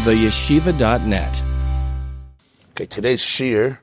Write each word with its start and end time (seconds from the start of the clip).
theyeshiva.net. 0.00 1.42
Okay, 2.70 2.86
today's 2.86 3.20
shir 3.20 3.80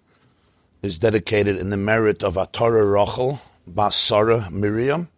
is 0.82 0.98
dedicated 0.98 1.58
in 1.58 1.70
the 1.70 1.78
merit 1.78 2.24
of 2.24 2.34
Atara 2.34 2.92
Rachel 2.92 3.40
Basara 3.70 4.50
Miriam. 4.50 5.10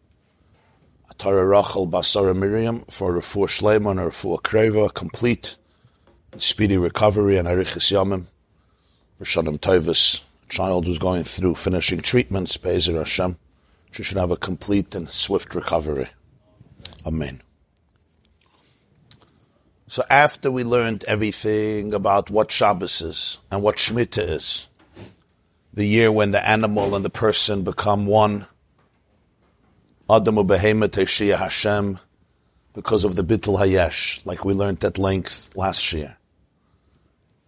Atara 1.10 1.50
Rachel 1.50 1.88
Basara 1.88 2.36
Miriam 2.36 2.84
for 2.90 3.14
Refuah 3.14 3.48
Shleiman 3.48 3.98
or 3.98 4.10
Refuah 4.10 4.42
Kreva, 4.42 4.94
complete 4.94 5.56
and 6.34 6.42
speedy 6.42 6.78
recovery 6.78 7.38
and 7.38 7.48
Arichis 7.48 7.94
Yamim. 7.94 8.26
Rishonim 9.22 9.58
Tovis, 9.58 10.24
child 10.50 10.86
who's 10.86 11.00
going 11.00 11.24
through 11.24 11.56
finishing 11.56 12.02
treatments, 12.02 12.58
Be'ezer 12.58 12.98
Hashem. 12.98 13.38
She 13.92 14.04
should 14.04 14.18
have 14.18 14.32
a 14.32 14.38
complete 14.38 14.94
and 14.96 15.10
swift 15.10 15.56
recovery. 15.56 16.10
Amen. 17.06 17.42
So 19.90 20.04
after 20.08 20.52
we 20.52 20.64
learned 20.64 21.04
everything 21.06 21.96
about 21.96 22.30
what 22.30 22.52
Shabbos 22.52 23.02
is 23.02 23.40
and 23.50 23.64
what 23.64 23.78
Shemitah 23.78 24.30
is, 24.30 24.68
the 25.74 25.84
year 25.84 26.12
when 26.12 26.30
the 26.30 26.48
animal 26.48 26.94
and 26.94 27.04
the 27.04 27.10
person 27.10 27.64
become 27.64 28.06
one, 28.06 28.46
Adamu 30.08 30.46
Behema 30.46 30.90
Teshia 30.90 31.40
Hashem, 31.40 31.98
because 32.76 33.04
of 33.04 33.16
the 33.16 33.24
Bittul 33.24 33.58
Hayesh, 33.58 34.24
like 34.28 34.46
we 34.46 34.54
learned 34.54 34.86
at 34.86 35.00
length 35.00 35.58
last 35.58 35.92
year. 35.92 36.18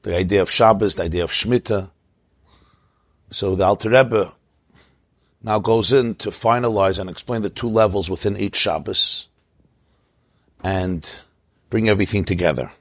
The 0.01 0.17
idea 0.17 0.41
of 0.41 0.49
Shabbos, 0.49 0.95
the 0.95 1.03
idea 1.03 1.23
of 1.23 1.29
Shemitah. 1.29 1.91
So 3.29 3.53
the 3.53 3.65
Alter 3.65 3.91
Rebbe 3.91 4.33
now 5.43 5.59
goes 5.59 5.93
in 5.93 6.15
to 6.15 6.29
finalize 6.29 6.97
and 6.97 7.07
explain 7.07 7.43
the 7.43 7.51
two 7.51 7.69
levels 7.69 8.09
within 8.09 8.35
each 8.35 8.55
Shabbos 8.55 9.27
and 10.63 11.07
bring 11.71 11.89
everything 11.89 12.23
together. 12.23 12.71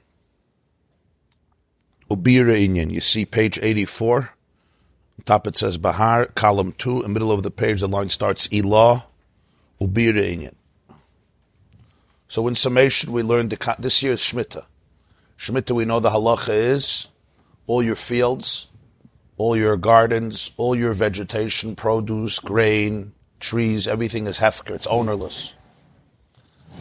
Ubira 2.11 2.53
Inyan, 2.53 2.91
you 2.91 2.99
see 2.99 3.25
page 3.25 3.57
84. 3.59 4.29
Top 5.25 5.47
it 5.47 5.57
says 5.57 5.77
Bahar, 5.77 6.25
column 6.27 6.73
2. 6.77 6.97
In 6.97 7.01
the 7.03 7.09
middle 7.09 7.31
of 7.31 7.41
the 7.41 7.49
page, 7.49 7.79
the 7.79 7.87
line 7.87 8.09
starts 8.09 8.49
Ilah, 8.49 9.05
Ubira 9.79 10.21
Inyan. 10.21 10.53
So 12.27 12.47
in 12.47 12.55
summation, 12.55 13.13
we 13.13 13.23
learned 13.23 13.49
the, 13.49 13.75
this 13.79 14.03
year 14.03 14.13
is 14.13 14.21
Shemitah. 14.21 14.65
Shemitah, 15.39 15.75
we 15.75 15.85
know 15.85 15.99
the 15.99 16.09
halacha 16.09 16.53
is 16.53 17.07
all 17.67 17.81
your 17.81 17.95
fields, 17.95 18.67
all 19.37 19.55
your 19.55 19.77
gardens, 19.77 20.51
all 20.57 20.75
your 20.75 20.93
vegetation, 20.93 21.75
produce, 21.75 22.39
grain, 22.39 23.13
trees, 23.39 23.87
everything 23.87 24.27
is 24.27 24.39
hefker. 24.39 24.71
It's 24.71 24.87
ownerless. 24.87 25.53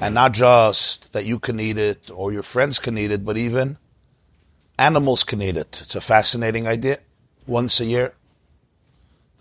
And 0.01 0.15
not 0.15 0.33
just 0.33 1.13
that 1.13 1.27
you 1.27 1.39
can 1.39 1.61
eat 1.61 1.77
it 1.77 2.11
or 2.11 2.33
your 2.33 2.43
friends 2.43 2.79
can 2.79 2.97
eat 2.97 3.11
it, 3.11 3.25
but 3.25 3.37
even 3.37 3.77
animals 4.79 5.25
can 5.25 5.43
eat 5.43 5.59
it. 5.59 5.81
It's 5.83 5.95
a 5.95 6.01
fascinating 6.01 6.67
idea. 6.67 7.01
Once 7.47 7.81
a 7.81 7.85
year. 7.85 8.15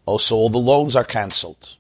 Also, 0.05 0.35
all 0.35 0.49
the 0.49 0.57
loans 0.57 0.95
are 0.95 1.05
cancelled. 1.05 1.77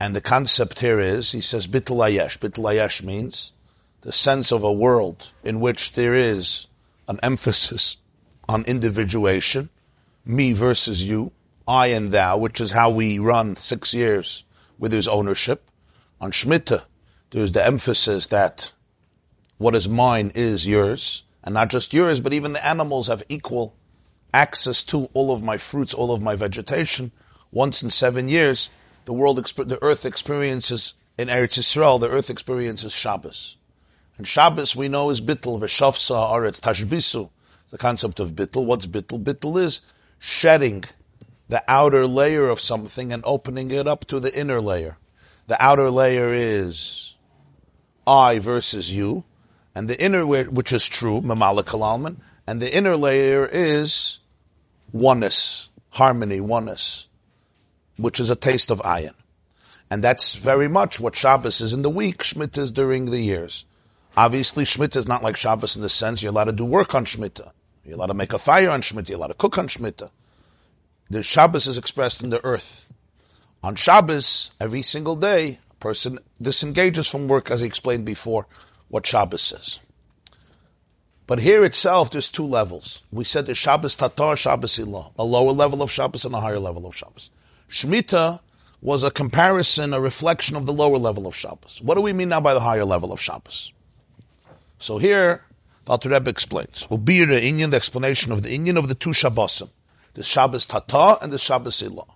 And 0.00 0.16
the 0.16 0.20
concept 0.20 0.80
here 0.80 0.98
is, 0.98 1.32
he 1.32 1.40
says, 1.40 1.68
Bittul 1.68 1.98
Ayesh. 1.98 2.38
Ayesh 2.38 3.02
means 3.04 3.52
the 4.00 4.12
sense 4.12 4.50
of 4.50 4.64
a 4.64 4.72
world 4.72 5.30
in 5.44 5.60
which 5.60 5.92
there 5.92 6.14
is 6.14 6.66
an 7.06 7.20
emphasis 7.22 7.98
on 8.48 8.64
individuation, 8.64 9.70
me 10.24 10.52
versus 10.52 11.04
you, 11.04 11.30
I 11.68 11.88
and 11.88 12.10
thou, 12.10 12.36
which 12.36 12.60
is 12.60 12.72
how 12.72 12.90
we 12.90 13.18
run 13.18 13.56
six 13.56 13.94
years 13.94 14.44
with 14.78 14.92
his 14.92 15.06
ownership. 15.06 15.70
On 16.20 16.32
Shemitah, 16.32 16.82
there's 17.34 17.50
the 17.50 17.66
emphasis 17.66 18.28
that 18.28 18.70
what 19.58 19.74
is 19.74 19.88
mine 19.88 20.30
is 20.36 20.68
yours, 20.68 21.24
and 21.42 21.52
not 21.52 21.68
just 21.68 21.92
yours, 21.92 22.20
but 22.20 22.32
even 22.32 22.52
the 22.52 22.64
animals 22.64 23.08
have 23.08 23.24
equal 23.28 23.74
access 24.32 24.84
to 24.84 25.10
all 25.14 25.34
of 25.34 25.42
my 25.42 25.56
fruits, 25.56 25.92
all 25.92 26.12
of 26.12 26.22
my 26.22 26.36
vegetation. 26.36 27.10
Once 27.50 27.82
in 27.82 27.90
seven 27.90 28.28
years, 28.28 28.70
the 29.04 29.12
world, 29.12 29.36
the 29.36 29.78
earth 29.82 30.06
experiences 30.06 30.94
in 31.18 31.26
Eretz 31.26 31.58
Yisrael, 31.58 31.98
the 31.98 32.08
earth 32.08 32.30
experiences 32.30 32.92
Shabbos. 32.92 33.56
And 34.16 34.28
Shabbos 34.28 34.76
we 34.76 34.86
know 34.86 35.10
is 35.10 35.20
bittul, 35.20 35.58
v'shavsa 35.60 36.30
aretz 36.30 36.60
tashbisu. 36.60 37.30
The 37.70 37.78
concept 37.78 38.20
of 38.20 38.34
bittul. 38.34 38.64
What's 38.64 38.86
bittul? 38.86 39.24
Bittul 39.24 39.60
is 39.60 39.80
shedding 40.20 40.84
the 41.48 41.64
outer 41.66 42.06
layer 42.06 42.48
of 42.48 42.60
something 42.60 43.12
and 43.12 43.24
opening 43.26 43.72
it 43.72 43.88
up 43.88 44.04
to 44.04 44.20
the 44.20 44.32
inner 44.38 44.60
layer. 44.60 44.98
The 45.48 45.60
outer 45.62 45.90
layer 45.90 46.32
is 46.32 47.13
I 48.06 48.38
versus 48.38 48.92
you, 48.92 49.24
and 49.74 49.88
the 49.88 50.00
inner, 50.02 50.24
which 50.26 50.72
is 50.72 50.88
true, 50.88 51.20
mamala 51.20 51.64
kalalman, 51.64 52.16
and 52.46 52.60
the 52.60 52.74
inner 52.74 52.96
layer 52.96 53.48
is 53.50 54.20
oneness, 54.92 55.68
harmony, 55.90 56.40
oneness, 56.40 57.08
which 57.96 58.20
is 58.20 58.30
a 58.30 58.36
taste 58.36 58.70
of 58.70 58.80
ayin. 58.82 59.14
And 59.90 60.02
that's 60.02 60.36
very 60.36 60.68
much 60.68 61.00
what 61.00 61.16
Shabbos 61.16 61.60
is 61.60 61.72
in 61.72 61.82
the 61.82 61.90
week, 61.90 62.18
Shemitah 62.18 62.58
is 62.58 62.72
during 62.72 63.06
the 63.06 63.20
years. 63.20 63.64
Obviously, 64.16 64.64
Shemitah 64.64 64.96
is 64.96 65.08
not 65.08 65.22
like 65.22 65.36
Shabbos 65.36 65.76
in 65.76 65.82
the 65.82 65.88
sense 65.88 66.22
you're 66.22 66.30
allowed 66.30 66.44
to 66.44 66.52
do 66.52 66.64
work 66.64 66.94
on 66.94 67.04
Shemitah. 67.04 67.50
You're 67.84 67.96
allowed 67.96 68.06
to 68.06 68.14
make 68.14 68.32
a 68.32 68.38
fire 68.38 68.70
on 68.70 68.82
Shemitah. 68.82 69.08
You're 69.08 69.18
allowed 69.18 69.28
to 69.28 69.34
cook 69.34 69.58
on 69.58 69.68
Shemitah. 69.68 70.10
The 71.10 71.22
Shabbos 71.22 71.66
is 71.66 71.78
expressed 71.78 72.22
in 72.22 72.30
the 72.30 72.44
earth. 72.44 72.92
On 73.62 73.74
Shabbos, 73.74 74.52
every 74.60 74.82
single 74.82 75.16
day, 75.16 75.58
person 75.84 76.18
disengages 76.40 77.06
from 77.06 77.28
work, 77.28 77.50
as 77.50 77.62
I 77.62 77.66
explained 77.66 78.06
before, 78.06 78.46
what 78.88 79.06
Shabbos 79.06 79.42
says. 79.42 79.80
But 81.26 81.40
here 81.40 81.62
itself, 81.62 82.10
there's 82.10 82.30
two 82.30 82.46
levels. 82.46 83.02
We 83.12 83.24
said 83.24 83.44
there's 83.44 83.58
Shabbos 83.58 83.94
Tatar, 83.94 84.34
Shabbos 84.34 84.78
Ilah, 84.78 85.12
a 85.18 85.24
lower 85.24 85.52
level 85.52 85.82
of 85.82 85.90
Shabbos 85.90 86.24
and 86.24 86.34
a 86.34 86.40
higher 86.40 86.58
level 86.58 86.86
of 86.86 86.96
Shabbos. 86.96 87.28
Shemitah 87.68 88.40
was 88.80 89.02
a 89.02 89.10
comparison, 89.10 89.92
a 89.92 90.00
reflection 90.00 90.56
of 90.56 90.64
the 90.64 90.72
lower 90.72 90.96
level 90.96 91.26
of 91.26 91.36
Shabbos. 91.36 91.82
What 91.82 91.96
do 91.96 92.00
we 92.00 92.14
mean 92.14 92.30
now 92.30 92.40
by 92.40 92.54
the 92.54 92.60
higher 92.60 92.86
level 92.86 93.12
of 93.12 93.20
Shabbos? 93.20 93.74
So 94.78 94.96
here, 94.96 95.44
the 95.84 95.92
Alter 95.92 96.08
Rebbe 96.08 96.30
explains. 96.30 96.88
Will 96.88 96.96
be 96.96 97.24
the 97.24 97.40
the 97.40 97.76
explanation 97.76 98.32
of 98.32 98.42
the 98.42 98.56
Inyan 98.56 98.78
of 98.78 98.88
the 98.88 98.94
two 98.94 99.10
Shabbosim. 99.10 99.68
The 100.14 100.22
Shabbos 100.22 100.64
Tata 100.64 101.18
and 101.20 101.30
the 101.30 101.38
Shabbos 101.38 101.82
Ilah. 101.82 102.08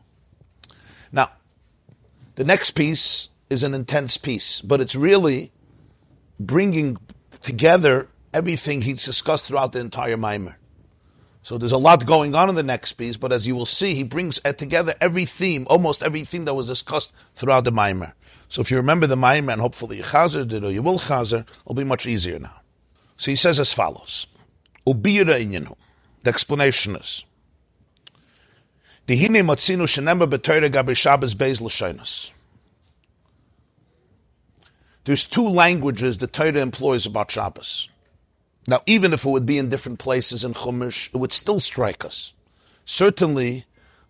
Now, 1.13 1.33
the 2.37 2.45
next 2.45 2.71
piece 2.71 3.29
is 3.51 3.63
an 3.63 3.75
intense 3.75 4.17
piece, 4.17 4.61
but 4.61 4.81
it's 4.81 4.95
really 4.95 5.53
bringing 6.39 6.99
together 7.43 8.09
everything 8.33 8.83
he's 8.83 9.05
discussed 9.05 9.47
throughout 9.47 9.73
the 9.73 9.81
entire 9.81 10.17
Maimer. 10.17 10.55
So 11.43 11.57
there's 11.57 11.73
a 11.73 11.79
lot 11.79 12.05
going 12.05 12.35
on 12.35 12.49
in 12.49 12.57
the 12.57 12.63
next 12.63 12.95
piece, 12.95 13.17
but 13.17 13.33
as 13.33 13.47
you 13.47 13.57
will 13.57 13.67
see, 13.67 13.95
he 13.95 14.05
brings 14.05 14.41
uh, 14.45 14.53
together 14.53 14.95
every 15.01 15.25
theme, 15.25 15.67
almost 15.71 16.03
every 16.03 16.25
theme 16.25 16.45
that 16.45 16.55
was 16.55 16.67
discussed 16.67 17.13
throughout 17.35 17.65
the 17.65 17.73
Maimer. 17.73 18.13
So 18.49 18.61
if 18.61 18.71
you 18.71 18.77
remember 18.77 19.07
the 19.07 19.17
Maimer, 19.17 19.53
and 19.53 19.61
hopefully 19.61 19.99
you 19.99 20.03
chazer 20.03 20.51
it 20.53 20.65
or 20.65 20.71
you 20.71 20.83
will 20.83 20.99
chazer, 20.99 21.47
it'll 21.63 21.75
be 21.75 21.85
much 21.85 22.07
easier 22.07 22.39
now. 22.39 22.61
So 23.17 23.31
he 23.31 23.37
says 23.37 23.59
as 23.59 23.73
follows: 23.73 24.27
Ubiyra 24.87 25.41
inyanu. 25.43 25.75
The 26.23 26.31
explanation 26.31 26.97
is. 26.97 27.25
Dihine 29.07 29.43
matzinu 29.43 29.87
shenemar 29.87 30.29
b'toyre 30.29 30.71
gabi 30.71 30.97
Shabbos 30.97 31.35
beis 31.35 31.61
l'shoinus. 31.61 32.33
There's 35.09 35.25
two 35.25 35.49
languages 35.49 36.19
the 36.19 36.27
Torah 36.27 36.61
employs 36.61 37.07
about 37.07 37.31
Shabbos. 37.31 37.89
Now, 38.67 38.83
even 38.85 39.15
if 39.15 39.25
it 39.25 39.31
would 39.31 39.47
be 39.47 39.57
in 39.57 39.71
different 39.71 39.99
places 39.99 40.45
in 40.45 40.53
Chumash, 40.53 41.09
it 41.15 41.17
would 41.17 41.33
still 41.33 41.61
strike 41.61 42.05
us. 42.05 42.35
Certainly, 42.85 43.65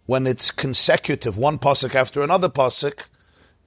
when 0.07 0.27
it's 0.27 0.51
consecutive, 0.51 1.39
one 1.39 1.61
pasuk 1.61 1.95
after 1.95 2.21
another 2.21 2.49
pasuk, 2.49 3.05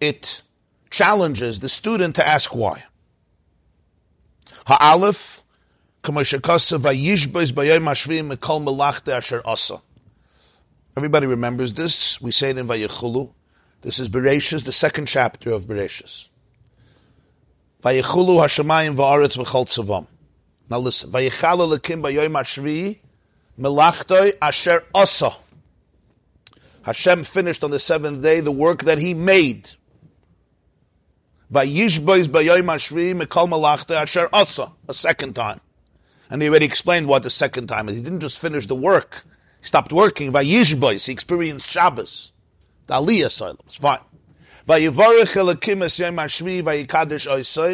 it 0.02 0.42
challenges 0.90 1.62
the 1.62 1.70
student 1.70 2.18
to 2.18 2.28
ask 2.28 2.54
why. 2.54 2.84
Ha'alef. 4.68 5.42
Everybody 10.98 11.28
remembers 11.28 11.74
this. 11.76 12.22
We 12.22 12.32
say 12.32 12.50
it 12.50 12.58
in 12.58 12.68
Vayichulu. 12.68 13.32
This 13.84 14.00
is 14.00 14.10
Bereshis, 14.10 14.66
the 14.66 14.74
second 14.74 15.06
chapter 15.06 15.54
of 15.54 15.64
Bereshis. 15.64 16.28
Hashemayim 17.82 18.96
va'aretz 18.96 19.38
v'chol 19.38 19.66
tzavam. 19.66 20.08
Now 20.70 20.80
listen. 20.80 21.12
Vayichal 21.12 21.78
lekim 21.78 22.02
b'yoyim 22.02 22.34
hashvi 22.34 23.00
melachtoi 23.60 24.38
asher 24.42 24.84
asa. 24.94 25.32
Hashem 26.84 27.24
finished 27.24 27.64
on 27.64 27.72
the 27.72 27.80
seventh 27.80 28.22
day 28.22 28.40
the 28.40 28.52
work 28.52 28.84
that 28.84 28.98
He 28.98 29.14
made. 29.14 29.70
Vayishbois 31.52 32.28
b'yoyim 32.28 33.22
mekol 33.22 33.50
melachtoi 33.50 33.96
asher 33.96 34.30
asa. 34.32 34.72
A 34.88 34.94
second 34.94 35.36
time. 35.36 35.60
And 36.30 36.42
he 36.42 36.48
already 36.48 36.66
explained 36.66 37.08
what 37.08 37.24
the 37.24 37.30
second 37.30 37.68
time 37.68 37.90
is. 37.90 37.98
He 37.98 38.02
didn't 38.02 38.22
just 38.22 38.40
finish 38.40 38.68
the 38.68 38.76
work. 38.76 39.26
He 39.60 39.68
stopped 39.68 39.92
working. 39.92 40.32
Vayishbois. 40.32 41.06
He 41.06 41.12
experienced 41.12 41.70
Shabbos. 41.70 42.32
The 42.88 42.94
Aliyah 42.94 43.58
fine. 43.70 44.00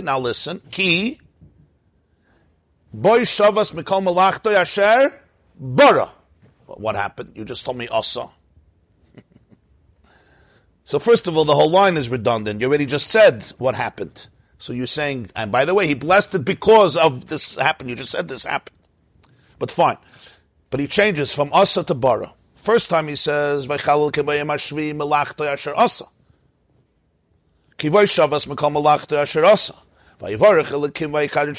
Now 0.03 0.19
listen, 0.19 0.61
ki 0.71 1.19
Boy 2.91 3.19
Shavas 3.19 3.71
Mikol 3.73 4.01
Malachto 4.01 4.51
Asher 4.51 5.13
Bara. 5.59 6.11
What 6.65 6.95
happened? 6.95 7.33
You 7.35 7.45
just 7.45 7.65
told 7.65 7.77
me 7.77 7.87
Asa. 7.87 8.27
so 10.83 10.97
first 10.97 11.27
of 11.27 11.37
all, 11.37 11.45
the 11.45 11.53
whole 11.53 11.69
line 11.69 11.97
is 11.97 12.09
redundant. 12.09 12.61
You 12.61 12.67
already 12.67 12.87
just 12.87 13.11
said 13.11 13.43
what 13.59 13.75
happened. 13.75 14.27
So 14.57 14.73
you're 14.73 14.87
saying, 14.87 15.29
and 15.35 15.51
by 15.51 15.65
the 15.65 15.75
way, 15.75 15.85
he 15.85 15.93
blessed 15.93 16.33
it 16.33 16.45
because 16.45 16.97
of 16.97 17.27
this 17.27 17.57
happened. 17.57 17.91
You 17.91 17.95
just 17.95 18.11
said 18.11 18.27
this 18.27 18.43
happened. 18.43 18.75
But 19.59 19.69
fine. 19.69 19.97
But 20.71 20.79
he 20.79 20.87
changes 20.87 21.31
from 21.31 21.51
Asa 21.53 21.83
to 21.83 21.93
Bara. 21.93 22.33
First 22.55 22.89
time 22.89 23.07
he 23.07 23.15
says, 23.15 23.67
Vaychalal 23.67 24.11
kebayim 24.11 24.47
ashvi 24.47 24.93
melachto 24.95 25.45
asher 25.45 25.75
Asa. 25.75 26.05
Kivoy 27.77 28.05
shavas 28.05 28.47
mekal 28.47 28.71
melachto 28.73 29.17
asher 29.17 29.45
Asa. 29.45 29.73
Vayivarech 30.19 30.71
elikim 30.71 31.11
vayikadin 31.11 31.55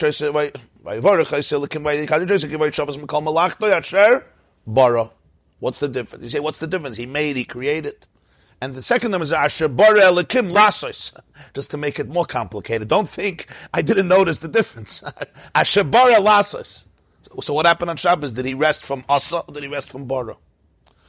Vayivarech 0.84 1.32
elikim 1.32 1.82
vayikadin 1.82 2.26
kivoy 2.50 2.70
shavas 2.70 2.96
mekal 2.96 3.24
melachto 3.24 3.70
asher 3.70 4.24
Bara. 4.66 5.10
What's 5.60 5.80
the 5.80 5.88
difference? 5.88 6.24
You 6.24 6.30
say, 6.30 6.40
what's 6.40 6.58
the 6.58 6.66
difference? 6.66 6.96
He 6.96 7.06
made, 7.06 7.36
he 7.36 7.44
created. 7.44 8.06
And 8.60 8.74
the 8.74 8.82
second 8.82 9.12
name 9.12 9.22
is 9.22 9.32
Asher 9.32 9.68
Bara 9.68 10.02
Elikim 10.02 10.52
Lasos, 10.52 11.16
just 11.54 11.70
to 11.70 11.76
make 11.76 11.98
it 12.00 12.08
more 12.08 12.24
complicated. 12.24 12.88
Don't 12.88 13.08
think 13.08 13.46
I 13.72 13.82
didn't 13.82 14.08
notice 14.08 14.38
the 14.38 14.48
difference. 14.48 15.02
Asher 15.54 15.84
Bara 15.84 16.16
Lasos. 16.16 16.88
So, 17.40 17.54
what 17.54 17.66
happened 17.66 17.90
on 17.90 17.96
Shabbos? 17.96 18.32
Did 18.32 18.46
he 18.46 18.54
rest 18.54 18.84
from 18.84 19.04
Asa 19.08 19.38
or 19.46 19.54
did 19.54 19.62
he 19.62 19.68
rest 19.68 19.90
from 19.90 20.06
Bara? 20.06 20.36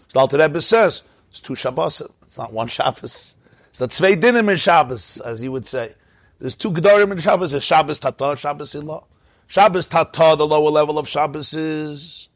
So 0.09 0.19
Alter 0.19 0.37
Rebbe 0.37 0.61
says, 0.61 1.03
it's 1.29 1.39
two 1.39 1.55
Shabbos. 1.55 2.01
It's 2.23 2.37
not 2.37 2.51
one 2.51 2.67
Shabbos. 2.67 3.35
Not 3.79 3.91
zwei 3.91 4.15
dinim 4.15 4.51
in 4.51 4.57
Shabbos, 4.57 5.21
as 5.21 5.41
you 5.41 5.51
would 5.51 5.65
say. 5.65 5.93
There's 6.39 6.55
two 6.55 6.71
Gedorim 6.71 7.11
in 7.11 7.19
Shabbos. 7.19 7.51
There's 7.51 7.63
Shabbos 7.63 7.99
Tata, 7.99 8.35
Shabbos 8.37 8.73
Ilah. 8.73 9.05
Shabbos 9.47 9.87
Tata, 9.87 10.35
the 10.37 10.45
lower 10.45 10.69
level 10.69 10.97
of 10.97 11.07
Shabbos 11.07 11.53
is 11.53 12.29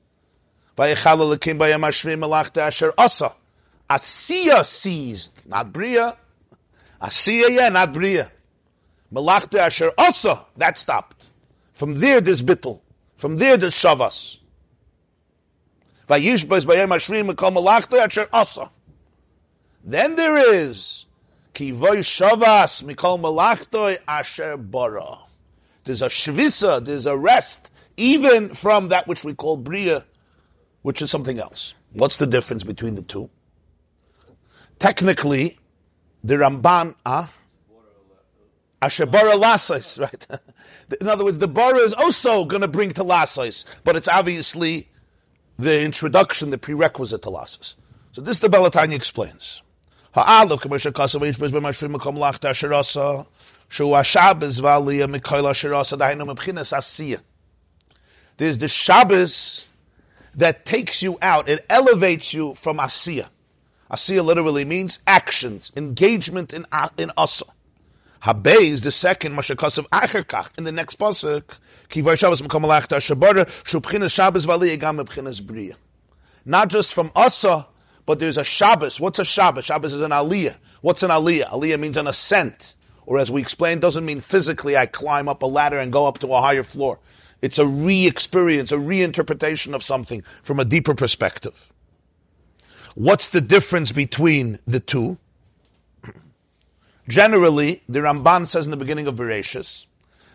Vayechal 0.78 1.18
Elikim 1.18 1.60
Bayam 1.60 1.86
Ashrim 1.86 2.24
Melachta 2.24 2.63
Asher 2.63 2.94
Asa. 2.98 3.34
Asiya 3.90 4.66
seized, 4.66 5.44
not 5.48 5.72
Bria. 5.72 6.18
Asiya, 7.01 7.50
yeah, 7.50 7.69
not 7.69 7.94
Bria. 7.94 8.31
Malachta 9.12 9.62
Asher 9.62 9.92
Asa, 9.98 10.46
that 10.57 10.78
stopped. 10.78 11.30
From 11.74 11.96
there, 11.96 12.22
there's 12.22 12.42
Bittel. 12.42 12.80
From 13.16 13.38
there, 13.38 13.57
there's 13.57 13.75
Shavas. 13.75 14.39
Mekal 16.07 17.54
Malachta 17.54 17.98
Asher 17.98 18.28
Asa. 18.34 18.72
Then 19.84 20.16
there 20.16 20.56
is 20.56 21.06
Kivoy 21.53 22.00
Shavas 22.00 22.83
Mikol 22.83 23.19
Malachtoi 23.19 24.00
Asher 24.07 24.57
Bara. 24.57 25.17
There's 25.83 26.01
a 26.01 26.07
shvisa, 26.07 26.83
there's 26.83 27.05
a 27.05 27.17
rest, 27.17 27.69
even 27.97 28.50
from 28.50 28.89
that 28.89 29.07
which 29.07 29.23
we 29.23 29.35
call 29.35 29.57
Bria, 29.57 30.05
which 30.81 31.01
is 31.01 31.11
something 31.11 31.39
else. 31.39 31.73
What's 31.91 32.15
the 32.15 32.25
difference 32.25 32.63
between 32.63 32.95
the 32.95 33.01
two? 33.01 33.29
technically, 34.83 35.57
the 36.25 36.35
Ramban, 36.35 36.95
ah, 37.05 37.31
Asher 38.81 39.05
Bara 39.05 39.35
Lasais, 39.35 39.97
right? 40.05 40.27
In 41.00 41.07
other 41.07 41.23
words, 41.23 41.39
the 41.39 41.47
Bara 41.47 41.77
is 41.77 41.94
also 41.94 42.44
going 42.44 42.61
to 42.61 42.67
bring 42.67 42.89
to 42.91 43.03
Lasais, 43.03 43.65
but 43.85 43.95
it's 43.95 44.09
obviously 44.09 44.89
the 45.57 45.81
introduction, 45.83 46.50
the 46.50 46.57
prerequisite 46.57 47.21
to 47.21 47.29
Lasais. 47.29 47.75
So 48.11 48.21
this 48.21 48.39
the 48.39 48.50
Baal 48.50 48.69
HaTanya 48.69 48.94
explains. 48.94 49.62
B'mashrim 50.13 51.95
makom 51.95 52.18
lachta 52.18 52.54
shu 52.54 52.68
v'aliyah 54.60 55.07
asiyah. 56.74 57.21
There's 58.38 58.57
the 58.57 58.68
Shabbos 58.68 59.65
that 60.36 60.65
takes 60.65 61.04
you 61.04 61.18
out, 61.21 61.50
it 61.50 61.65
elevates 61.69 62.33
you 62.33 62.54
from 62.56 62.77
asiyah. 62.77 63.30
Asiya 63.92 64.24
literally 64.24 64.65
means 64.65 65.00
actions, 65.06 65.71
engagement 65.75 66.54
in 66.54 66.65
in 66.98 67.12
asa. 67.15 67.45
Habe 68.24 68.56
is 68.60 68.81
the 68.81 68.92
second 68.92 69.33
mashakasav 69.33 69.88
acherkach 69.89 70.57
in 70.57 70.63
the 70.63 70.71
next 70.71 70.98
pasuk. 70.98 71.44
Shabbos 72.18 72.42
mekom 72.42 72.63
alachta 72.63 72.98
shabara 72.98 73.45
shubchinas 73.63 74.13
Shabbos 74.13 74.45
vali 74.45 74.75
egam 74.75 75.00
mebchinas 75.00 75.45
bria. 75.45 75.75
Not 76.45 76.69
just 76.69 76.94
from 76.94 77.12
asa, 77.15 77.68
but 78.05 78.19
there's 78.19 78.38
a 78.38 78.44
Shabbos. 78.44 79.00
What's 79.00 79.19
a 79.19 79.25
Shabbos? 79.25 79.65
Shabbos 79.65 79.94
is 79.94 80.01
an 80.01 80.11
aliyah. 80.11 80.55
What's 80.81 81.03
an 81.03 81.09
aliyah? 81.09 81.50
Aliyah 81.50 81.79
means 81.79 81.97
an 81.97 82.07
ascent, 82.07 82.75
or 83.05 83.19
as 83.19 83.31
we 83.31 83.41
explained, 83.41 83.81
doesn't 83.81 84.05
mean 84.05 84.19
physically 84.19 84.77
I 84.77 84.85
climb 84.85 85.29
up 85.29 85.41
a 85.44 85.45
ladder 85.45 85.79
and 85.79 85.91
go 85.91 86.07
up 86.07 86.19
to 86.19 86.33
a 86.33 86.41
higher 86.41 86.63
floor. 86.63 87.00
It's 87.41 87.59
a 87.59 87.67
re-experience, 87.67 88.71
a 88.71 88.77
reinterpretation 88.77 89.73
of 89.73 89.83
something 89.83 90.23
from 90.41 90.59
a 90.59 90.65
deeper 90.65 90.95
perspective. 90.95 91.71
What's 92.95 93.27
the 93.27 93.41
difference 93.41 93.91
between 93.91 94.59
the 94.65 94.79
two? 94.79 95.17
Generally, 97.07 97.83
the 97.89 98.00
Ramban 98.00 98.47
says 98.47 98.65
in 98.65 98.71
the 98.71 98.77
beginning 98.77 99.07
of 99.07 99.15
Bereshis 99.15 99.88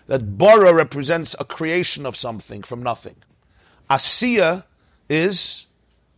that 0.06 0.36
bara 0.36 0.74
represents 0.74 1.34
a 1.38 1.44
creation 1.44 2.04
of 2.04 2.16
something 2.16 2.62
from 2.62 2.82
nothing. 2.82 3.16
Asiya 3.88 4.64
is 5.08 5.67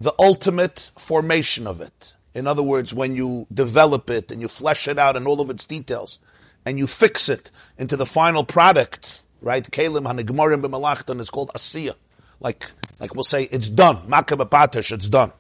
the 0.01 0.15
ultimate 0.19 0.91
formation 0.97 1.67
of 1.67 1.81
it. 1.81 2.15
In 2.35 2.47
other 2.47 2.63
words, 2.63 2.95
when 2.95 3.17
you 3.17 3.47
develop 3.53 4.09
it 4.09 4.31
and 4.31 4.41
you 4.41 4.49
flesh 4.49 4.89
it 4.89 4.99
out 4.99 5.17
in 5.17 5.27
all 5.27 5.41
of 5.41 5.51
its 5.51 5.67
details 5.67 6.19
and 6.65 6.79
you 6.79 6.87
fix 6.87 7.29
it 7.29 7.51
into 7.77 7.97
the 7.97 8.07
final 8.07 8.45
product, 8.45 9.23
right? 9.43 9.65
Kalim 9.65 10.07
hanigmarim 10.07 10.63
b'malachtan 10.63 11.21
is 11.21 11.29
called 11.29 11.51
asiya. 11.55 11.95
Like, 12.41 12.67
like 12.99 13.15
we'll 13.15 13.25
say, 13.25 13.45
it's 13.45 13.69
done. 13.69 13.99
Makabapatish, 14.09 14.93
it's 14.93 15.09
done. 15.09 15.33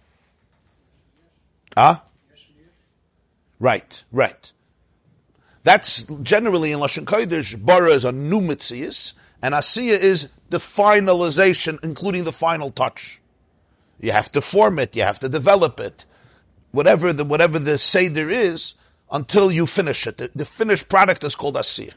Ah? 1.76 2.02
Right, 3.58 4.04
right. 4.10 4.52
That's 5.62 6.02
generally 6.22 6.72
in 6.72 6.80
Lashon 6.80 7.04
Kodesh, 7.04 7.62
bara 7.62 7.90
is 7.90 8.04
a 8.04 8.12
new 8.12 8.40
mitzias, 8.40 9.14
and 9.42 9.54
asiya 9.54 9.98
is 9.98 10.30
the 10.48 10.58
finalization, 10.58 11.78
including 11.82 12.24
the 12.24 12.32
final 12.32 12.70
touch. 12.70 13.19
You 14.00 14.12
have 14.12 14.32
to 14.32 14.40
form 14.40 14.78
it, 14.78 14.96
you 14.96 15.02
have 15.02 15.18
to 15.20 15.28
develop 15.28 15.78
it, 15.78 16.06
whatever 16.72 17.12
the 17.12 17.24
whatever 17.24 17.58
the 17.58 17.78
seder 17.78 18.30
is, 18.30 18.74
until 19.10 19.52
you 19.52 19.66
finish 19.66 20.06
it. 20.06 20.16
The, 20.16 20.30
the 20.34 20.44
finished 20.44 20.88
product 20.88 21.22
is 21.24 21.34
called 21.34 21.56
asiya. 21.56 21.92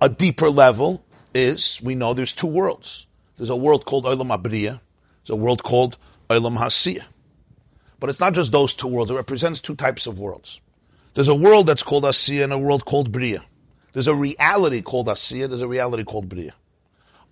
A 0.00 0.08
deeper 0.08 0.50
level 0.50 1.04
is 1.34 1.80
we 1.82 1.94
know 1.94 2.12
there's 2.12 2.32
two 2.32 2.46
worlds. 2.46 3.06
There's 3.36 3.50
a 3.50 3.56
world 3.56 3.84
called 3.84 4.04
Olam 4.04 4.36
Abriya. 4.36 4.80
There's 5.22 5.30
a 5.30 5.36
world 5.36 5.62
called 5.62 5.98
Olam 6.28 6.58
Hasiyah. 6.58 7.04
But 7.98 8.10
it's 8.10 8.20
not 8.20 8.34
just 8.34 8.52
those 8.52 8.74
two 8.74 8.88
worlds. 8.88 9.10
It 9.10 9.14
represents 9.14 9.60
two 9.60 9.74
types 9.74 10.06
of 10.06 10.20
worlds. 10.20 10.60
There's 11.14 11.28
a 11.28 11.34
world 11.34 11.66
that's 11.66 11.82
called 11.82 12.04
Asiya 12.04 12.44
and 12.44 12.52
a 12.52 12.58
world 12.58 12.84
called 12.84 13.10
Bria. 13.10 13.42
There's 13.92 14.08
a 14.08 14.14
reality 14.14 14.82
called 14.82 15.06
Asiya. 15.06 15.48
There's 15.48 15.62
a 15.62 15.68
reality 15.68 16.04
called 16.04 16.28
Bria. 16.28 16.54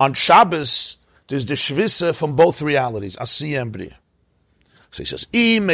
On 0.00 0.14
Shabbos, 0.14 0.96
there's 1.28 1.46
the 1.46 1.54
Shvisa 1.54 2.16
from 2.16 2.36
both 2.36 2.60
realities, 2.62 3.16
Asiya 3.16 3.62
and 3.62 3.72
Bria. 3.72 3.98
So 4.90 5.02
he 5.02 5.06
says, 5.06 5.26
even 5.32 5.68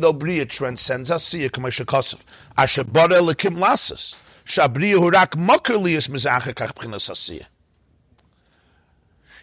though 0.00 0.12
Bria 0.12 0.46
transcends 0.46 1.10
Asiya, 1.10 1.50
Kamasha 1.50 1.84
Kosov, 1.84 2.24
Asher 2.56 2.84
Bara 2.84 3.20
Lekim 3.20 3.58
Lasas, 3.58 4.14
Shabriya 4.44 4.96
Hurak 4.96 5.36
Makar 5.36 5.76
Lias 5.76 6.08
Mizachakach 6.08 6.74
B'chinas 6.74 7.10
Asiya 7.10 7.46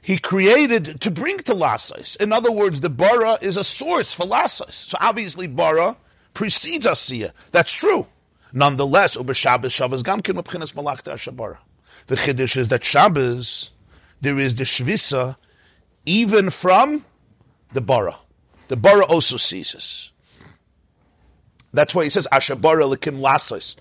he 0.01 0.17
created 0.17 1.01
to 1.01 1.11
bring 1.11 1.37
to 1.39 1.53
lasais. 1.53 2.19
In 2.21 2.31
other 2.31 2.51
words, 2.51 2.79
the 2.79 2.89
bara 2.89 3.37
is 3.41 3.57
a 3.57 3.63
source 3.63 4.13
for 4.13 4.25
lasais. 4.25 4.71
So 4.71 4.97
obviously, 4.99 5.47
bara 5.47 5.97
precedes 6.33 6.85
asiya. 6.87 7.31
That's 7.51 7.71
true. 7.71 8.07
Nonetheless, 8.53 9.15
uber 9.17 9.33
Shabbos 9.33 9.71
Shabbos 9.71 10.03
gamkin 10.03 10.41
mepchinas 10.41 10.75
malachta 10.75 11.11
shabara. 11.11 11.57
The 12.09 12.15
chiddush 12.15 12.57
is 12.57 12.67
that 12.67 12.83
Shabbos 12.83 13.71
there 14.21 14.37
is 14.37 14.55
the 14.55 14.65
shvisa 14.65 15.37
even 16.05 16.49
from 16.49 17.05
the 17.71 17.81
bara. 17.81 18.17
The 18.67 18.75
bara 18.75 19.05
also 19.05 19.37
ceases. 19.37 20.11
That's 21.71 21.95
why 21.95 22.03
he 22.03 22.09
says 22.09 22.27
ashabara 22.31 22.93
lekim 22.93 23.19
lasais, 23.19 23.77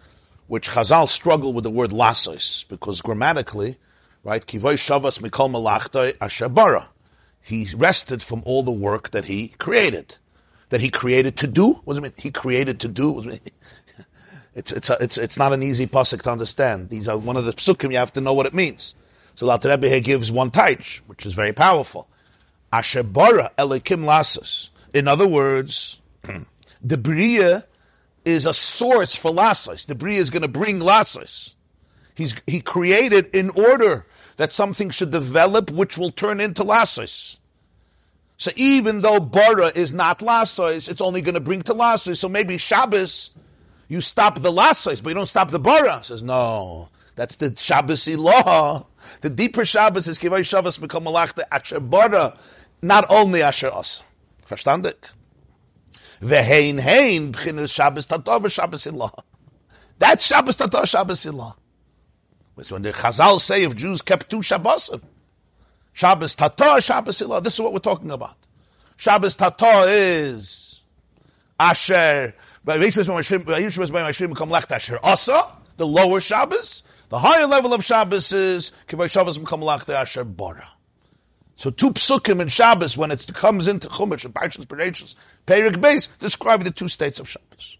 which 0.46 0.68
Chazal 0.68 1.08
struggle 1.08 1.52
with 1.52 1.64
the 1.64 1.70
word 1.70 1.90
lasais 1.90 2.68
because 2.68 3.02
grammatically 3.02 3.76
right? 4.24 4.44
Kivoy 4.44 4.74
shavas 4.74 5.20
mikol 5.20 5.50
malachtoi 5.50 6.16
ashabara. 6.18 6.86
He 7.40 7.66
rested 7.74 8.22
from 8.22 8.42
all 8.44 8.62
the 8.62 8.72
work 8.72 9.10
that 9.10 9.24
he 9.24 9.48
created, 9.58 10.16
that 10.68 10.80
he 10.80 10.90
created 10.90 11.36
to 11.38 11.46
do. 11.46 11.72
What 11.84 11.94
does 11.94 11.98
it 11.98 12.02
mean? 12.02 12.12
He 12.18 12.30
created 12.30 12.80
to 12.80 12.88
do. 12.88 13.38
It's 14.58 14.72
it's 14.72 14.90
a, 14.90 14.96
it's 15.00 15.16
it's 15.16 15.38
not 15.38 15.52
an 15.52 15.62
easy 15.62 15.86
pasuk 15.86 16.22
to 16.22 16.32
understand. 16.32 16.88
These 16.88 17.06
are 17.06 17.16
one 17.16 17.36
of 17.36 17.44
the 17.44 17.52
psukim. 17.52 17.92
You 17.92 17.98
have 17.98 18.12
to 18.14 18.20
know 18.20 18.34
what 18.34 18.44
it 18.44 18.52
means. 18.52 18.96
So 19.36 19.46
the 19.56 19.68
Rebbe 19.68 20.00
gives 20.00 20.32
one 20.32 20.50
taich, 20.50 20.98
which 21.06 21.24
is 21.24 21.34
very 21.34 21.52
powerful. 21.52 22.08
Ashabara 22.72 23.54
elikim 23.54 24.04
lasas. 24.04 24.70
In 24.92 25.06
other 25.06 25.28
words, 25.28 26.00
the 26.82 26.98
bria 26.98 27.66
is 28.24 28.46
a 28.46 28.52
source 28.52 29.14
for 29.14 29.30
lasas. 29.30 29.86
The 29.86 29.94
bria 29.94 30.18
is 30.18 30.28
going 30.28 30.42
to 30.42 30.48
bring 30.48 30.80
lasas. 30.80 31.54
He's, 32.16 32.34
he 32.48 32.60
created 32.60 33.28
in 33.32 33.50
order 33.50 34.06
that 34.38 34.52
something 34.52 34.90
should 34.90 35.10
develop 35.10 35.70
which 35.70 35.96
will 35.96 36.10
turn 36.10 36.40
into 36.40 36.64
lassos. 36.64 37.38
So 38.38 38.50
even 38.56 39.02
though 39.02 39.20
bara 39.20 39.68
is 39.68 39.92
not 39.92 40.20
lassos, 40.20 40.88
it's 40.88 41.00
only 41.00 41.22
going 41.22 41.34
to 41.34 41.40
bring 41.40 41.62
to 41.62 41.74
lassos. 41.74 42.18
So 42.18 42.28
maybe 42.28 42.58
Shabbos, 42.58 43.30
you 43.88 44.00
stop 44.00 44.40
the 44.40 44.52
lassos, 44.52 45.00
but 45.00 45.10
you 45.10 45.14
don't 45.14 45.26
stop 45.26 45.50
the 45.50 45.58
bara. 45.58 46.02
Says 46.04 46.22
no, 46.22 46.88
that's 47.16 47.36
the 47.36 47.54
Shabbos 47.56 48.08
law. 48.16 48.86
The 49.22 49.30
deeper 49.30 49.64
Shabbos 49.64 50.06
is 50.08 50.18
kivay 50.18 50.44
Shabbos 50.44 50.78
become 50.78 51.04
malachta 51.04 51.52
asher 51.52 51.80
bara, 51.80 52.38
not 52.82 53.06
only 53.10 53.42
asher 53.42 53.72
us. 53.72 54.02
Verstandig? 54.46 54.94
Vehein 56.20 56.78
hein 56.78 57.32
b'chinas 57.32 57.72
Shabbos 57.72 58.06
tatov 58.06 58.50
Shabbos 58.50 58.86
law. 58.88 59.10
That's 59.98 60.26
Shabbos 60.26 60.56
tatov 60.56 60.86
Shabbos 60.86 61.26
law. 61.26 61.56
It's 62.56 62.72
when 62.72 62.82
the 62.82 62.92
Chazal 62.92 63.40
say 63.40 63.62
if 63.62 63.76
Jews 63.76 64.02
kept 64.02 64.30
two 64.30 64.38
Shabbosim. 64.38 65.02
Shabbos 65.98 66.36
Tata, 66.36 66.80
Shabbos 66.80 67.20
Ilah. 67.20 67.42
This 67.42 67.54
is 67.54 67.60
what 67.60 67.72
we're 67.72 67.80
talking 67.80 68.12
about. 68.12 68.36
Shabbos 68.96 69.34
Tata 69.34 69.84
is 69.88 70.84
Asher, 71.58 72.34
the 75.78 75.86
lower 75.86 76.20
Shabbos. 76.20 76.82
The 77.08 77.18
higher 77.18 77.46
level 77.46 77.72
of 77.72 77.82
Shabbos 77.82 78.32
is 78.32 78.72
Kivay 78.86 79.10
Shabbos 79.10 79.38
Mkamlachta 79.38 79.94
Asher 79.94 80.24
Bora. 80.24 80.68
So 81.54 81.70
two 81.70 81.92
psukim 81.92 82.40
in 82.42 82.48
Shabbos, 82.48 82.98
when 82.98 83.10
it 83.10 83.26
comes 83.32 83.68
into 83.68 83.88
Chumash 83.88 84.26
and 84.26 84.34
Parshas 84.34 84.66
Bereshis, 84.66 85.16
Perik 85.46 85.76
Beis, 85.76 86.08
describe 86.18 86.62
the 86.62 86.70
two 86.70 86.88
states 86.88 87.18
of 87.18 87.28
Shabbos. 87.28 87.78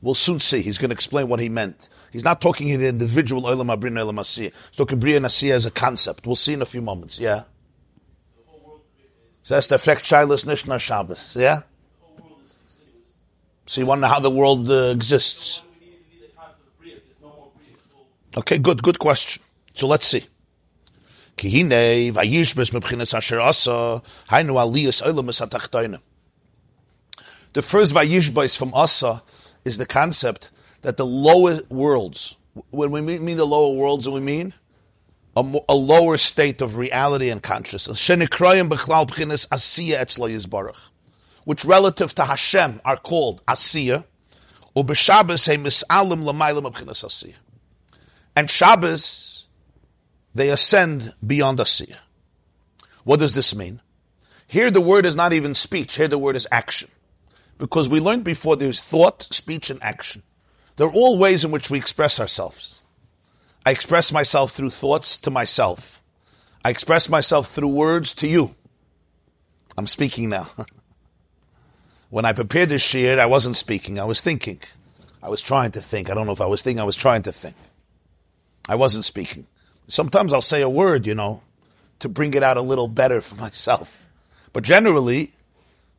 We'll 0.00 0.14
soon 0.14 0.40
see. 0.40 0.62
He's 0.62 0.78
going 0.78 0.88
to 0.88 0.94
explain 0.94 1.28
what 1.28 1.38
he 1.38 1.48
meant. 1.48 1.88
He's 2.10 2.24
not 2.24 2.40
talking 2.40 2.70
in 2.70 2.80
the 2.80 2.88
individual 2.88 3.42
Olam 3.42 3.72
Abrin 3.72 3.92
Olam 3.92 4.18
Asiyah. 4.18 4.52
He's 4.52 4.76
talking 4.76 4.98
Bria 4.98 5.16
and 5.16 5.26
as 5.26 5.66
a 5.66 5.70
concept. 5.70 6.26
We'll 6.26 6.34
see 6.34 6.54
in 6.54 6.62
a 6.62 6.66
few 6.66 6.82
moments. 6.82 7.20
Yeah. 7.20 7.44
That's 9.52 9.66
the 9.66 9.74
effect 9.74 10.04
Shilas 10.04 10.46
Nishna 10.46 10.80
Shabbos. 10.80 11.36
Yeah. 11.36 11.60
So 13.66 13.82
you 13.82 13.86
know 13.86 14.08
how 14.08 14.18
the 14.18 14.30
world 14.30 14.70
uh, 14.70 14.84
exists? 14.84 15.62
Okay, 18.34 18.56
good, 18.56 18.82
good 18.82 18.98
question. 18.98 19.42
So 19.74 19.88
let's 19.88 20.06
see. 20.06 20.24
The 21.36 21.50
first 27.62 27.94
vayishbais 27.94 28.56
from 28.56 28.72
Asa 28.72 29.22
is 29.66 29.76
the 29.76 29.84
concept 29.84 30.50
that 30.80 30.96
the 30.96 31.04
lower 31.04 31.60
worlds, 31.68 32.38
when 32.70 32.90
we 32.90 33.02
mean 33.02 33.36
the 33.36 33.44
lower 33.44 33.74
worlds, 33.74 34.08
we 34.08 34.20
mean 34.20 34.54
a, 35.36 35.60
a 35.68 35.74
lower 35.74 36.16
state 36.16 36.60
of 36.60 36.76
reality 36.76 37.30
and 37.30 37.42
consciousness, 37.42 38.08
which 41.44 41.64
relative 41.64 42.14
to 42.14 42.24
Hashem 42.24 42.80
are 42.84 42.96
called 42.96 43.44
asiya, 43.46 44.04
and 48.34 48.50
Shabbos, 48.50 49.46
they 50.34 50.48
ascend 50.50 51.14
beyond 51.26 51.58
asiya. 51.58 51.96
What 53.04 53.20
does 53.20 53.34
this 53.34 53.54
mean? 53.54 53.80
Here 54.46 54.70
the 54.70 54.80
word 54.80 55.06
is 55.06 55.14
not 55.14 55.32
even 55.32 55.54
speech, 55.54 55.96
here 55.96 56.08
the 56.08 56.18
word 56.18 56.36
is 56.36 56.46
action. 56.50 56.90
Because 57.58 57.88
we 57.88 58.00
learned 58.00 58.24
before 58.24 58.56
there's 58.56 58.80
thought, 58.80 59.22
speech, 59.22 59.70
and 59.70 59.82
action. 59.82 60.22
They're 60.76 60.90
all 60.90 61.18
ways 61.18 61.44
in 61.44 61.50
which 61.50 61.70
we 61.70 61.78
express 61.78 62.18
ourselves. 62.18 62.81
I 63.64 63.70
express 63.70 64.12
myself 64.12 64.52
through 64.52 64.70
thoughts 64.70 65.16
to 65.18 65.30
myself. 65.30 66.02
I 66.64 66.70
express 66.70 67.08
myself 67.08 67.48
through 67.48 67.74
words 67.74 68.12
to 68.14 68.26
you. 68.26 68.54
I'm 69.76 69.86
speaking 69.86 70.28
now. 70.28 70.48
when 72.10 72.24
I 72.24 72.32
prepared 72.32 72.68
this 72.68 72.82
shir, 72.82 73.18
I 73.20 73.26
wasn't 73.26 73.56
speaking, 73.56 73.98
I 73.98 74.04
was 74.04 74.20
thinking. 74.20 74.60
I 75.22 75.28
was 75.28 75.40
trying 75.40 75.70
to 75.72 75.80
think. 75.80 76.10
I 76.10 76.14
don't 76.14 76.26
know 76.26 76.32
if 76.32 76.40
I 76.40 76.46
was 76.46 76.62
thinking, 76.62 76.80
I 76.80 76.84
was 76.84 76.96
trying 76.96 77.22
to 77.22 77.32
think. 77.32 77.54
I 78.68 78.74
wasn't 78.74 79.04
speaking. 79.04 79.46
Sometimes 79.86 80.32
I'll 80.32 80.42
say 80.42 80.62
a 80.62 80.68
word, 80.68 81.06
you 81.06 81.14
know, 81.14 81.42
to 82.00 82.08
bring 82.08 82.34
it 82.34 82.42
out 82.42 82.56
a 82.56 82.62
little 82.62 82.88
better 82.88 83.20
for 83.20 83.34
myself. 83.46 84.08
But 84.52 84.64
generally, 84.64 85.32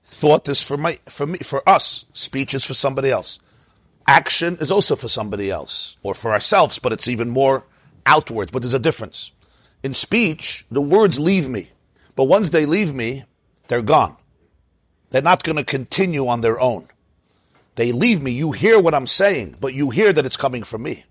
Thought 0.05 0.49
is 0.49 0.61
for 0.61 0.77
my, 0.77 0.99
for 1.07 1.25
me, 1.25 1.39
for 1.39 1.67
us. 1.67 2.05
Speech 2.13 2.53
is 2.53 2.65
for 2.65 2.73
somebody 2.73 3.09
else. 3.09 3.39
Action 4.07 4.57
is 4.59 4.71
also 4.71 4.95
for 4.95 5.07
somebody 5.07 5.49
else 5.49 5.97
or 6.03 6.13
for 6.13 6.31
ourselves, 6.31 6.79
but 6.79 6.91
it's 6.91 7.07
even 7.07 7.29
more 7.29 7.65
outwards. 8.05 8.51
But 8.51 8.61
there's 8.61 8.73
a 8.73 8.79
difference. 8.79 9.31
In 9.81 9.93
speech, 9.93 10.65
the 10.71 10.81
words 10.81 11.19
leave 11.19 11.47
me, 11.49 11.69
but 12.15 12.25
once 12.25 12.49
they 12.49 12.65
leave 12.65 12.93
me, 12.93 13.25
they're 13.67 13.81
gone. 13.81 14.15
They're 15.09 15.21
not 15.21 15.43
going 15.43 15.57
to 15.57 15.63
continue 15.63 16.27
on 16.27 16.41
their 16.41 16.59
own. 16.59 16.87
They 17.75 17.91
leave 17.91 18.21
me. 18.21 18.31
You 18.31 18.51
hear 18.51 18.79
what 18.79 18.93
I'm 18.93 19.07
saying, 19.07 19.57
but 19.59 19.73
you 19.73 19.89
hear 19.89 20.13
that 20.13 20.25
it's 20.25 20.37
coming 20.37 20.63
from 20.63 20.83
me. 20.83 21.05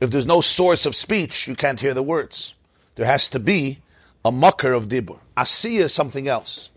If 0.00 0.10
there's 0.10 0.26
no 0.26 0.40
source 0.40 0.86
of 0.86 0.94
speech, 0.94 1.48
you 1.48 1.54
can't 1.54 1.80
hear 1.80 1.94
the 1.94 2.02
words. 2.02 2.54
There 2.94 3.06
has 3.06 3.28
to 3.30 3.38
be 3.38 3.80
a 4.24 4.32
mucker 4.32 4.72
of 4.72 4.88
dibur. 4.88 5.18
Asiya 5.36 5.80
is 5.80 5.94
something 5.94 6.28
else. 6.28 6.70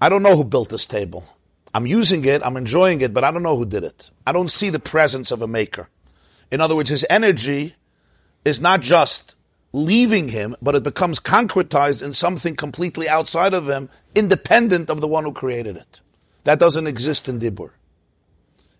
I 0.00 0.08
don't 0.08 0.22
know 0.22 0.36
who 0.36 0.44
built 0.44 0.68
this 0.68 0.86
table. 0.86 1.24
I'm 1.74 1.86
using 1.86 2.24
it, 2.24 2.40
I'm 2.44 2.56
enjoying 2.56 3.00
it, 3.00 3.12
but 3.12 3.24
I 3.24 3.32
don't 3.32 3.42
know 3.42 3.56
who 3.56 3.66
did 3.66 3.82
it. 3.82 4.10
I 4.24 4.32
don't 4.32 4.50
see 4.50 4.70
the 4.70 4.78
presence 4.78 5.32
of 5.32 5.42
a 5.42 5.48
maker. 5.48 5.88
In 6.52 6.60
other 6.60 6.76
words, 6.76 6.88
his 6.88 7.04
energy 7.10 7.74
is 8.44 8.60
not 8.60 8.80
just 8.80 9.34
leaving 9.72 10.28
him, 10.28 10.54
but 10.62 10.76
it 10.76 10.84
becomes 10.84 11.18
concretized 11.18 12.00
in 12.00 12.12
something 12.12 12.54
completely 12.54 13.08
outside 13.08 13.52
of 13.52 13.68
him, 13.68 13.90
independent 14.14 14.88
of 14.88 15.00
the 15.00 15.08
one 15.08 15.24
who 15.24 15.32
created 15.32 15.76
it. 15.76 16.00
That 16.44 16.60
doesn't 16.60 16.86
exist 16.86 17.28
in 17.28 17.40
Dibur. 17.40 17.70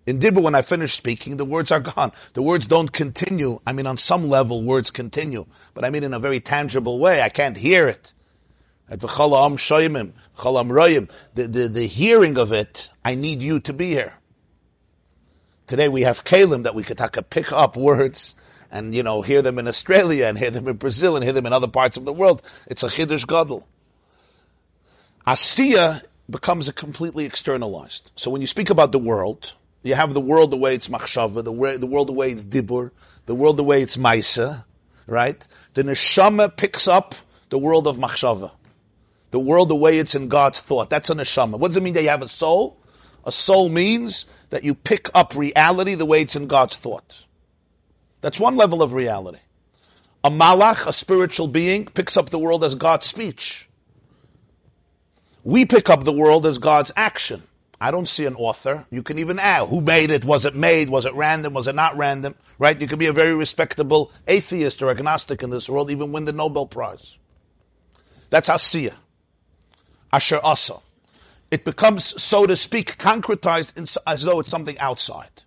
In 0.07 0.21
Dibur, 0.21 0.43
when 0.43 0.55
I 0.55 0.63
finish 0.63 0.93
speaking, 0.95 1.37
the 1.37 1.45
words 1.45 1.73
are 1.73 1.81
gone. 1.81 2.13
The 2.35 2.43
words 2.43 2.69
don't 2.69 2.93
continue. 2.93 3.61
I 3.67 3.73
mean, 3.73 3.87
on 3.87 3.97
some 3.97 4.29
level, 4.29 4.63
words 4.63 4.91
continue, 4.91 5.47
but 5.73 5.85
I 5.85 5.91
mean 5.91 6.05
in 6.05 6.15
a 6.15 6.21
very 6.21 6.39
tangible 6.39 7.01
way. 7.01 7.23
I 7.23 7.29
can't 7.29 7.57
hear 7.57 7.89
it. 7.89 8.15
At 8.95 9.01
v'chalam 9.01 9.55
shoymim, 9.55 10.13
chalam 10.39 10.71
royim, 10.71 11.11
the, 11.35 11.49
the, 11.49 11.67
the 11.67 11.87
hearing 11.89 12.39
of 12.39 12.53
it, 12.53 12.93
I 13.05 13.17
need 13.17 13.43
you 13.43 13.59
to 13.59 13.73
be 13.73 13.89
here. 13.89 14.15
Today 15.67 15.89
we 15.89 16.03
have 16.03 16.23
kalim 16.23 16.63
that 16.63 16.77
we 16.77 16.85
could 16.85 17.01
a 17.01 17.09
pick 17.23 17.51
up 17.51 17.77
words 17.77 18.37
and, 18.71 18.95
you 18.95 19.03
know, 19.03 19.21
hear 19.21 19.43
them 19.43 19.59
in 19.59 19.67
Australia 19.67 20.27
and 20.27 20.39
hear 20.39 20.53
them 20.53 20.69
in 20.69 20.77
Brazil 20.77 21.17
and 21.17 21.25
hear 21.25 21.33
them 21.33 21.45
in 21.45 21.53
other 21.53 21.67
parts 21.67 21.97
of 21.97 22.05
the 22.05 22.13
world. 22.13 22.41
It's 22.69 22.85
a 22.85 22.87
chiddush 22.87 23.27
gadol. 23.27 23.67
Asiya 25.27 26.05
becomes 26.31 26.69
a 26.69 26.73
completely 26.73 27.25
externalized. 27.25 28.13
So 28.15 28.31
when 28.31 28.43
you 28.43 28.47
speak 28.47 28.71
about 28.71 28.93
the 28.93 29.01
world, 29.01 29.55
you 29.83 29.97
have 29.97 30.15
the 30.15 30.21
world 30.21 30.53
the 30.53 30.57
way 30.57 30.73
it's 30.73 30.87
machshava, 30.87 31.43
the, 31.43 31.51
way, 31.51 31.77
the 31.79 31.89
world 31.89 32.07
the 32.07 32.13
way 32.13 32.31
it's 32.31 32.45
dibur, 32.45 32.93
the 33.27 33.35
world 33.35 33.57
the 33.57 33.65
way 33.65 33.83
it's 33.83 33.97
maisa, 33.97 34.63
right? 35.09 35.45
The 35.73 35.83
neshama 35.83 36.57
picks 36.57 36.87
up 36.87 37.17
the 37.49 37.59
world 37.59 37.89
of 37.89 37.97
machshava 37.97 38.53
the 39.35 39.41
world 39.41 39.69
the 39.69 39.75
way 39.75 39.99
it's 39.99 40.15
in 40.15 40.29
God's 40.29 40.61
thought. 40.61 40.89
That's 40.89 41.11
a 41.11 41.15
neshama. 41.17 41.59
What 41.59 41.67
does 41.67 41.77
it 41.77 41.83
mean 41.83 41.95
that 41.95 42.05
you 42.05 42.09
have 42.09 42.23
a 42.23 42.29
soul? 42.29 42.79
A 43.25 43.33
soul 43.33 43.69
means 43.69 44.27
that 44.51 44.63
you 44.63 44.77
pick 44.77 45.11
up 45.13 45.35
reality 45.35 45.97
the 45.97 46.07
way 46.07 46.21
it's 46.21 46.37
in 46.37 46.47
God's 46.47 46.77
thought. 46.77 47.25
That's 48.21 48.39
one 48.39 48.55
level 48.55 48.81
of 48.81 48.93
reality. 48.93 49.41
A 50.23 50.31
malach, 50.31 50.87
a 50.87 50.93
spiritual 50.93 51.49
being, 51.49 51.87
picks 51.87 52.17
up 52.17 52.31
the 52.31 52.39
world 52.39 52.63
as 52.63 52.77
God's 52.77 53.09
speech. 53.09 53.69
We 55.43 55.67
pick 55.67 55.91
up 55.91 56.05
the 56.05 56.13
world 56.13 56.47
as 56.47 56.59
God's 56.59 56.93
action. 56.95 57.43
I 57.81 57.91
don't 57.91 58.07
see 58.07 58.27
an 58.27 58.37
author. 58.37 58.87
You 58.89 59.03
can 59.03 59.19
even 59.19 59.41
ask, 59.41 59.69
who 59.69 59.81
made 59.81 60.13
it? 60.13 60.25
Was 60.25 60.45
it 60.45 60.55
made? 60.55 60.91
Was 60.91 61.07
it 61.07 61.15
random? 61.15 61.55
Was 61.55 61.67
it 61.67 61.75
not 61.75 61.97
random? 61.97 62.37
Right? 62.61 62.81
You 62.81 62.87
could 62.87 63.01
be 63.01 63.09
a 63.09 63.13
very 63.13 63.35
respectable 63.35 64.13
atheist 64.29 64.81
or 64.81 64.91
agnostic 64.91 65.43
in 65.43 65.51
this 65.51 65.69
world, 65.69 65.91
even 65.91 66.13
win 66.13 66.25
the 66.25 66.33
Nobel 66.33 66.67
Prize. 66.67 67.19
That's 68.31 68.49
Asiya 68.49 68.95
asher 70.15 70.41
asa. 70.43 70.77
It 71.51 71.65
becomes, 71.65 72.21
so 72.23 72.47
to 72.47 72.57
speak, 72.57 72.99
concretized 72.99 73.99
as 74.07 74.23
though 74.23 74.41
it's 74.41 74.51
something 74.51 74.79
outside. 74.79 75.43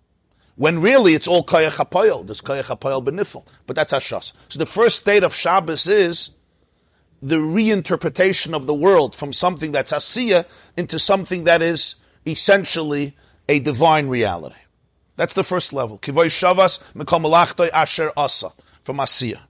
When 0.56 0.80
really 0.80 1.12
it's 1.12 1.28
all 1.28 1.44
kayach 1.44 1.76
hapoyel. 1.76 2.26
There's 2.26 2.40
kayach 2.40 2.76
hapoyel 2.76 3.04
benifel. 3.04 3.44
But 3.66 3.76
that's 3.76 3.92
ashas. 3.92 4.32
So 4.48 4.58
the 4.58 4.66
first 4.66 4.96
state 4.96 5.24
of 5.24 5.34
Shabbos 5.34 5.86
is 5.86 6.30
the 7.22 7.36
reinterpretation 7.36 8.54
of 8.54 8.66
the 8.66 8.74
world 8.74 9.14
from 9.14 9.32
something 9.32 9.72
that's 9.72 9.92
asiya 9.92 10.44
into 10.76 10.98
something 10.98 11.44
that 11.44 11.62
is 11.62 11.96
essentially 12.26 13.16
a 13.48 13.60
divine 13.60 14.08
reality. 14.08 14.56
That's 15.16 15.34
the 15.34 15.44
first 15.44 15.72
level. 15.72 15.98
Kivoy 15.98 16.26
shavas 16.26 17.70
asher 17.72 18.12
asa 18.16 18.52
from 18.82 18.98
asiya. 18.98 19.40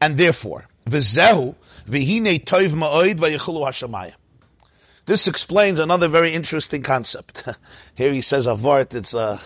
And 0.00 0.16
therefore, 0.16 0.68
vizehu 0.86 1.54
Ma'oid. 2.74 4.14
This 5.06 5.26
explains 5.26 5.78
another 5.78 6.08
very 6.08 6.32
interesting 6.34 6.82
concept. 6.82 7.48
Here 7.94 8.12
he 8.12 8.20
says 8.20 8.46
a 8.46 8.54
vart, 8.54 8.94
it's 8.94 9.14
a, 9.14 9.40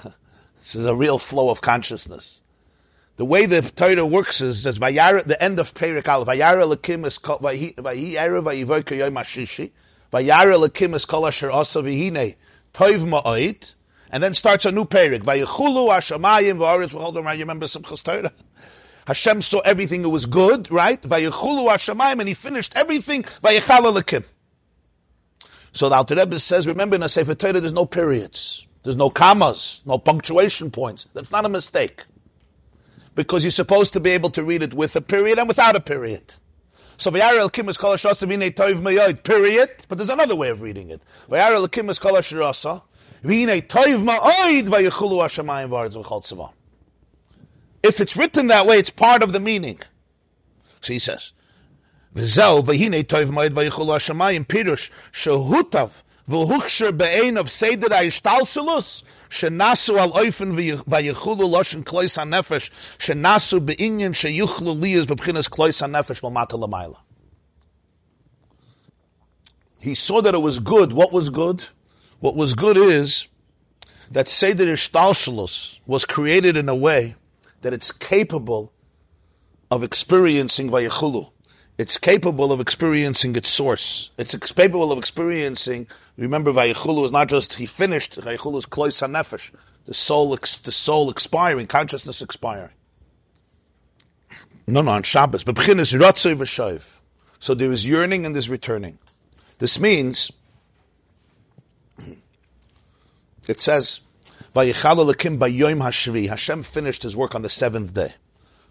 This 0.62 0.74
is 0.76 0.86
a 0.86 0.94
real 0.94 1.18
flow 1.18 1.50
of 1.50 1.60
consciousness. 1.60 2.40
The 3.16 3.24
way 3.24 3.46
the 3.46 3.62
Torah 3.62 4.06
works 4.06 4.40
is, 4.40 4.64
as 4.66 4.78
Vayara, 4.78 5.24
the 5.24 5.42
end 5.42 5.58
of 5.58 5.74
Perik 5.74 6.08
Aleph, 6.08 6.28
Vayara 6.28 6.72
Lakim 6.72 7.04
is 7.04 7.18
called, 7.18 7.42
Vayi 7.42 7.74
Erev 7.74 8.44
Vayivoker 8.44 8.96
Yom 8.96 9.14
HaShishi, 9.14 9.70
Vayara 10.12 10.56
Lakim 10.56 10.94
is 10.94 11.04
called 11.04 11.26
Asher 11.26 11.50
Asa 11.50 11.80
Vihine, 11.82 12.36
Toiv 12.72 13.04
Ma'oit, 13.04 13.74
and 14.10 14.22
then 14.22 14.34
starts 14.34 14.64
a 14.64 14.70
new 14.72 14.84
Perik, 14.84 15.24
Vayichulu 15.24 15.88
Hashamayim 15.88 16.58
V'aretz 16.58 16.94
V'holdom, 16.94 17.32
you 17.34 17.40
remember 17.40 17.66
Simchas 17.66 18.02
Torah? 18.02 18.32
Hashem 19.06 19.42
saw 19.42 19.60
everything 19.60 20.02
that 20.02 20.10
was 20.10 20.26
good, 20.26 20.70
right? 20.70 21.00
Vayichulu 21.02 21.68
Hashamayim, 21.68 22.20
and 22.20 22.28
he 22.28 22.34
finished 22.34 22.72
everything, 22.76 23.24
Vayichala 23.42 23.96
Lakim. 23.96 24.24
So 25.72 25.88
the 25.88 25.96
Alter 25.96 26.16
Rebbe 26.16 26.38
says, 26.38 26.66
remember 26.66 26.96
in 26.96 27.02
a 27.02 27.08
Sefer 27.08 27.34
Torah 27.34 27.60
there's 27.60 27.72
no 27.72 27.86
periods. 27.86 28.66
There's 28.82 28.96
no 28.96 29.10
commas, 29.10 29.80
no 29.86 29.98
punctuation 29.98 30.70
points. 30.70 31.06
That's 31.14 31.30
not 31.30 31.44
a 31.44 31.48
mistake. 31.48 32.04
Because 33.14 33.44
you're 33.44 33.50
supposed 33.50 33.92
to 33.94 34.00
be 34.00 34.10
able 34.10 34.30
to 34.30 34.44
read 34.44 34.62
it 34.62 34.74
with 34.74 34.96
a 34.96 35.00
period 35.00 35.38
and 35.38 35.48
without 35.48 35.76
a 35.76 35.80
period. 35.80 36.34
So 36.96 37.10
Vayar 37.10 37.50
Kim 37.52 37.68
is 37.68 37.76
kol 37.76 37.94
v'inei 37.94 38.50
toiv 38.50 38.80
mayod, 38.80 39.22
period. 39.22 39.70
But 39.88 39.98
there's 39.98 40.08
another 40.08 40.36
way 40.36 40.50
of 40.50 40.62
reading 40.62 40.90
it. 40.90 41.02
Vayar 41.28 41.70
Kim 41.70 41.90
is 41.90 41.98
kol 41.98 42.12
v'inei 42.12 43.66
toiv 43.66 44.02
ma'od 44.02 44.64
v'yichulu 44.64 45.22
hashamayim 45.22 45.68
v'aretz 45.70 46.02
v'chol 46.02 46.22
tzavah. 46.22 46.52
If 47.82 48.00
it's 48.00 48.16
written 48.16 48.46
that 48.48 48.66
way, 48.66 48.78
it's 48.78 48.90
part 48.90 49.22
of 49.22 49.32
the 49.32 49.40
meaning. 49.40 49.80
So 50.80 50.92
he 50.92 50.98
says, 50.98 51.32
V'zel 52.14 52.62
v'hinei 52.62 53.04
toiv 53.04 53.30
ma'od 53.30 53.50
v'yichulu 53.50 53.94
hashamayim 53.96 54.46
pirush 54.46 54.90
shehutav 55.12 56.02
v'huchsher 56.28 56.96
be'ein 56.96 57.36
of 57.36 57.50
seder 57.50 57.88
ha'ishtal 57.88 58.42
shalus 58.42 59.02
shenasu 59.28 59.98
al 59.98 60.12
oifen 60.12 60.52
v'yichulu 60.52 61.48
loshen 61.50 61.82
klois 61.82 62.16
ha-nefesh 62.16 62.70
shenasu 62.98 63.64
be'inyan 63.64 64.12
sheyuchlu 64.12 64.76
liyaz 64.78 65.06
b'bchinas 65.06 65.48
klois 65.48 65.80
ha-nefesh 65.80 66.22
l'mata 66.22 66.56
l'mayla. 66.56 66.98
He 69.80 69.96
saw 69.96 70.20
that 70.20 70.34
it 70.34 70.42
was 70.42 70.60
good. 70.60 70.92
What 70.92 71.12
was 71.12 71.28
good? 71.28 71.64
What 72.20 72.36
was 72.36 72.54
good 72.54 72.76
is 72.76 73.26
that 74.12 74.28
Seder 74.28 74.66
Ishtalshalus 74.66 75.80
was 75.86 76.04
created 76.04 76.56
in 76.56 76.68
a 76.68 76.74
way 76.74 77.16
that 77.62 77.72
it's 77.72 77.90
capable 77.90 78.72
of 79.70 79.82
experiencing 79.82 80.70
Vayichulu 80.70 81.32
it's 81.78 81.96
capable 81.96 82.52
of 82.52 82.60
experiencing 82.60 83.34
its 83.34 83.50
source. 83.50 84.10
It's 84.18 84.36
capable 84.36 84.92
of 84.92 84.98
experiencing. 84.98 85.86
Remember, 86.16 86.52
Vayichulu 86.52 87.04
is 87.04 87.12
not 87.12 87.28
just 87.28 87.54
he 87.54 87.66
finished. 87.66 88.20
Vayichulu 88.20 88.58
is 88.58 88.66
klois 88.66 89.02
hanefesh, 89.02 89.52
the 89.86 89.94
soul, 89.94 90.36
the 90.36 90.72
soul 90.72 91.10
expiring, 91.10 91.66
consciousness 91.66 92.20
expiring. 92.20 92.70
No, 94.66 94.82
no, 94.82 94.92
on 94.92 95.02
Shabbos. 95.02 95.44
But. 95.44 95.58
So 97.40 97.54
there 97.54 97.72
is 97.72 97.86
yearning 97.88 98.26
and 98.26 98.34
there's 98.34 98.48
returning. 98.48 98.98
This 99.58 99.80
means 99.80 100.30
it 103.48 103.60
says 103.60 104.02
Hashem 104.54 106.62
finished 106.62 107.02
his 107.02 107.16
work 107.16 107.34
on 107.34 107.42
the 107.42 107.48
seventh 107.48 107.94
day. 107.94 108.14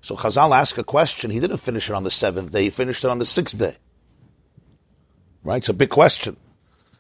So 0.02 0.16
Chazal 0.16 0.56
asked 0.56 0.78
a 0.78 0.84
question. 0.84 1.32
He 1.32 1.40
didn't 1.40 1.58
finish 1.58 1.90
it 1.90 1.94
on 1.94 2.04
the 2.04 2.12
seventh 2.12 2.52
day. 2.52 2.64
He 2.64 2.70
finished 2.70 3.04
it 3.04 3.10
on 3.10 3.20
the 3.20 3.26
sixth 3.26 3.58
day. 3.58 3.78
Right? 5.44 5.58
It's 5.58 5.70
a 5.70 5.74
big 5.74 5.90
question. 5.90 6.38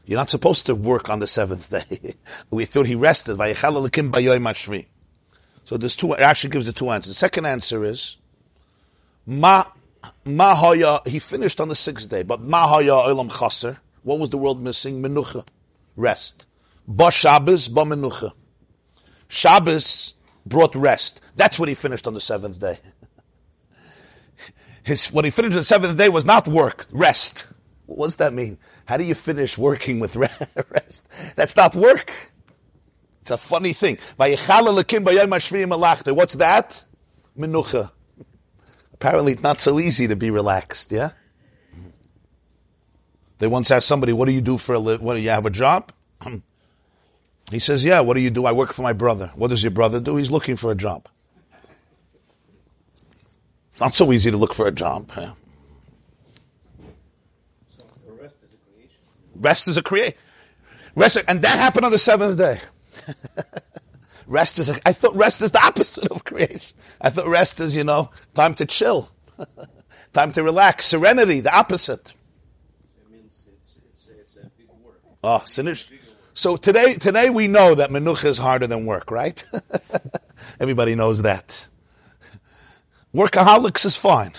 You're 0.05 0.17
not 0.17 0.29
supposed 0.29 0.65
to 0.65 0.75
work 0.75 1.09
on 1.09 1.19
the 1.19 1.27
seventh 1.27 1.69
day. 1.69 2.15
we 2.51 2.65
thought 2.65 2.87
he 2.87 2.95
rested. 2.95 3.37
So 5.63 5.77
there's 5.77 5.95
two, 5.95 6.13
it 6.13 6.19
actually 6.19 6.49
gives 6.49 6.65
the 6.65 6.73
two 6.73 6.89
answers. 6.89 7.13
The 7.13 7.19
second 7.19 7.45
answer 7.45 7.83
is, 7.83 8.17
Ma, 9.25 9.63
ma 10.25 10.55
haya, 10.55 10.99
he 11.05 11.19
finished 11.19 11.61
on 11.61 11.69
the 11.69 11.75
sixth 11.75 12.09
day, 12.09 12.23
but 12.23 12.41
ma 12.41 12.67
haya 12.67 12.91
olam 12.91 13.31
chaser. 13.31 13.77
What 14.03 14.19
was 14.19 14.31
the 14.31 14.37
world 14.37 14.61
missing? 14.61 15.01
Menucha. 15.01 15.45
Rest. 15.95 16.47
Ba 16.87 17.11
Shabbos, 17.11 17.67
ba 17.67 17.83
menucha. 17.83 18.33
Shabbos 19.31 20.13
brought 20.45 20.75
rest. 20.75 21.21
That's 21.37 21.57
what 21.57 21.69
he 21.69 21.75
finished 21.75 22.05
on 22.05 22.13
the 22.13 22.19
seventh 22.19 22.59
day. 22.59 22.79
His, 24.83 25.07
what 25.07 25.23
he 25.23 25.31
finished 25.31 25.53
on 25.53 25.59
the 25.59 25.63
seventh 25.63 25.97
day 25.97 26.09
was 26.09 26.25
not 26.25 26.49
work, 26.49 26.85
rest. 26.91 27.45
What 27.85 28.07
does 28.07 28.17
that 28.17 28.33
mean? 28.33 28.57
How 28.85 28.97
do 28.97 29.05
you 29.05 29.15
finish 29.15 29.57
working 29.57 30.01
with 30.01 30.15
rest? 30.17 31.07
That's 31.37 31.55
not 31.55 31.75
work. 31.75 32.11
It's 33.21 33.31
a 33.31 33.37
funny 33.37 33.71
thing. 33.71 33.99
What's 34.17 34.47
that? 36.35 36.85
Menucha. 37.39 37.91
Apparently 38.93 39.31
it's 39.31 39.43
not 39.43 39.61
so 39.61 39.79
easy 39.79 40.09
to 40.09 40.17
be 40.17 40.29
relaxed, 40.29 40.91
yeah? 40.91 41.11
They 43.37 43.47
once 43.47 43.71
asked 43.71 43.87
somebody, 43.87 44.11
what 44.11 44.27
do 44.27 44.33
you 44.33 44.41
do 44.41 44.57
for 44.57 44.75
a 44.75 44.79
living? 44.79 45.05
What 45.05 45.13
do 45.13 45.21
you 45.21 45.29
have 45.29 45.45
a 45.45 45.49
job? 45.49 45.93
He 47.51 47.59
says, 47.59 47.83
yeah, 47.83 47.99
what 47.99 48.13
do 48.13 48.21
you 48.21 48.29
do? 48.29 48.45
I 48.45 48.53
work 48.53 48.71
for 48.71 48.81
my 48.81 48.93
brother. 48.93 49.31
What 49.35 49.49
does 49.49 49.61
your 49.61 49.71
brother 49.71 49.99
do? 49.99 50.15
He's 50.15 50.31
looking 50.31 50.55
for 50.55 50.71
a 50.71 50.75
job. 50.75 51.07
It's 53.73 53.81
not 53.81 53.93
so 53.93 54.11
easy 54.13 54.31
to 54.31 54.37
look 54.37 54.53
for 54.53 54.67
a 54.67 54.71
job. 54.71 55.11
Yeah. 55.17 55.33
So 57.67 57.83
rest 58.21 58.41
is 58.43 58.53
a 58.53 58.57
creation. 58.57 59.01
Rest 59.35 59.67
is 59.67 59.77
a 59.77 59.81
creation. 59.83 60.13
Rest, 60.95 61.17
and 61.27 61.41
that 61.41 61.59
happened 61.59 61.85
on 61.85 61.91
the 61.91 61.97
seventh 61.97 62.37
day. 62.37 62.59
rest 64.27 64.59
is, 64.59 64.69
a, 64.69 64.87
I 64.87 64.93
thought 64.93 65.15
rest 65.15 65.41
is 65.41 65.51
the 65.51 65.63
opposite 65.63 66.07
of 66.07 66.23
creation. 66.23 66.77
I 67.01 67.09
thought 67.09 67.27
rest 67.27 67.59
is, 67.59 67.75
you 67.75 67.83
know, 67.83 68.11
time 68.33 68.53
to 68.55 68.65
chill, 68.65 69.09
time 70.13 70.31
to 70.33 70.43
relax, 70.43 70.85
serenity, 70.85 71.41
the 71.41 71.53
opposite. 71.53 72.13
It 73.01 73.11
means 73.11 73.47
it's, 73.53 73.79
it's, 73.91 74.07
it's 74.07 74.37
a 74.37 74.49
big 74.57 74.67
work. 74.83 75.01
Oh, 75.23 75.39
finish. 75.39 75.89
So 76.41 76.57
today, 76.57 76.95
today 76.95 77.29
we 77.29 77.47
know 77.47 77.75
that 77.75 77.91
menucha 77.91 78.25
is 78.25 78.39
harder 78.39 78.65
than 78.65 78.87
work, 78.87 79.11
right? 79.11 79.45
Everybody 80.59 80.95
knows 80.95 81.21
that. 81.21 81.67
Workaholics 83.13 83.85
is 83.85 83.95
fine. 83.95 84.31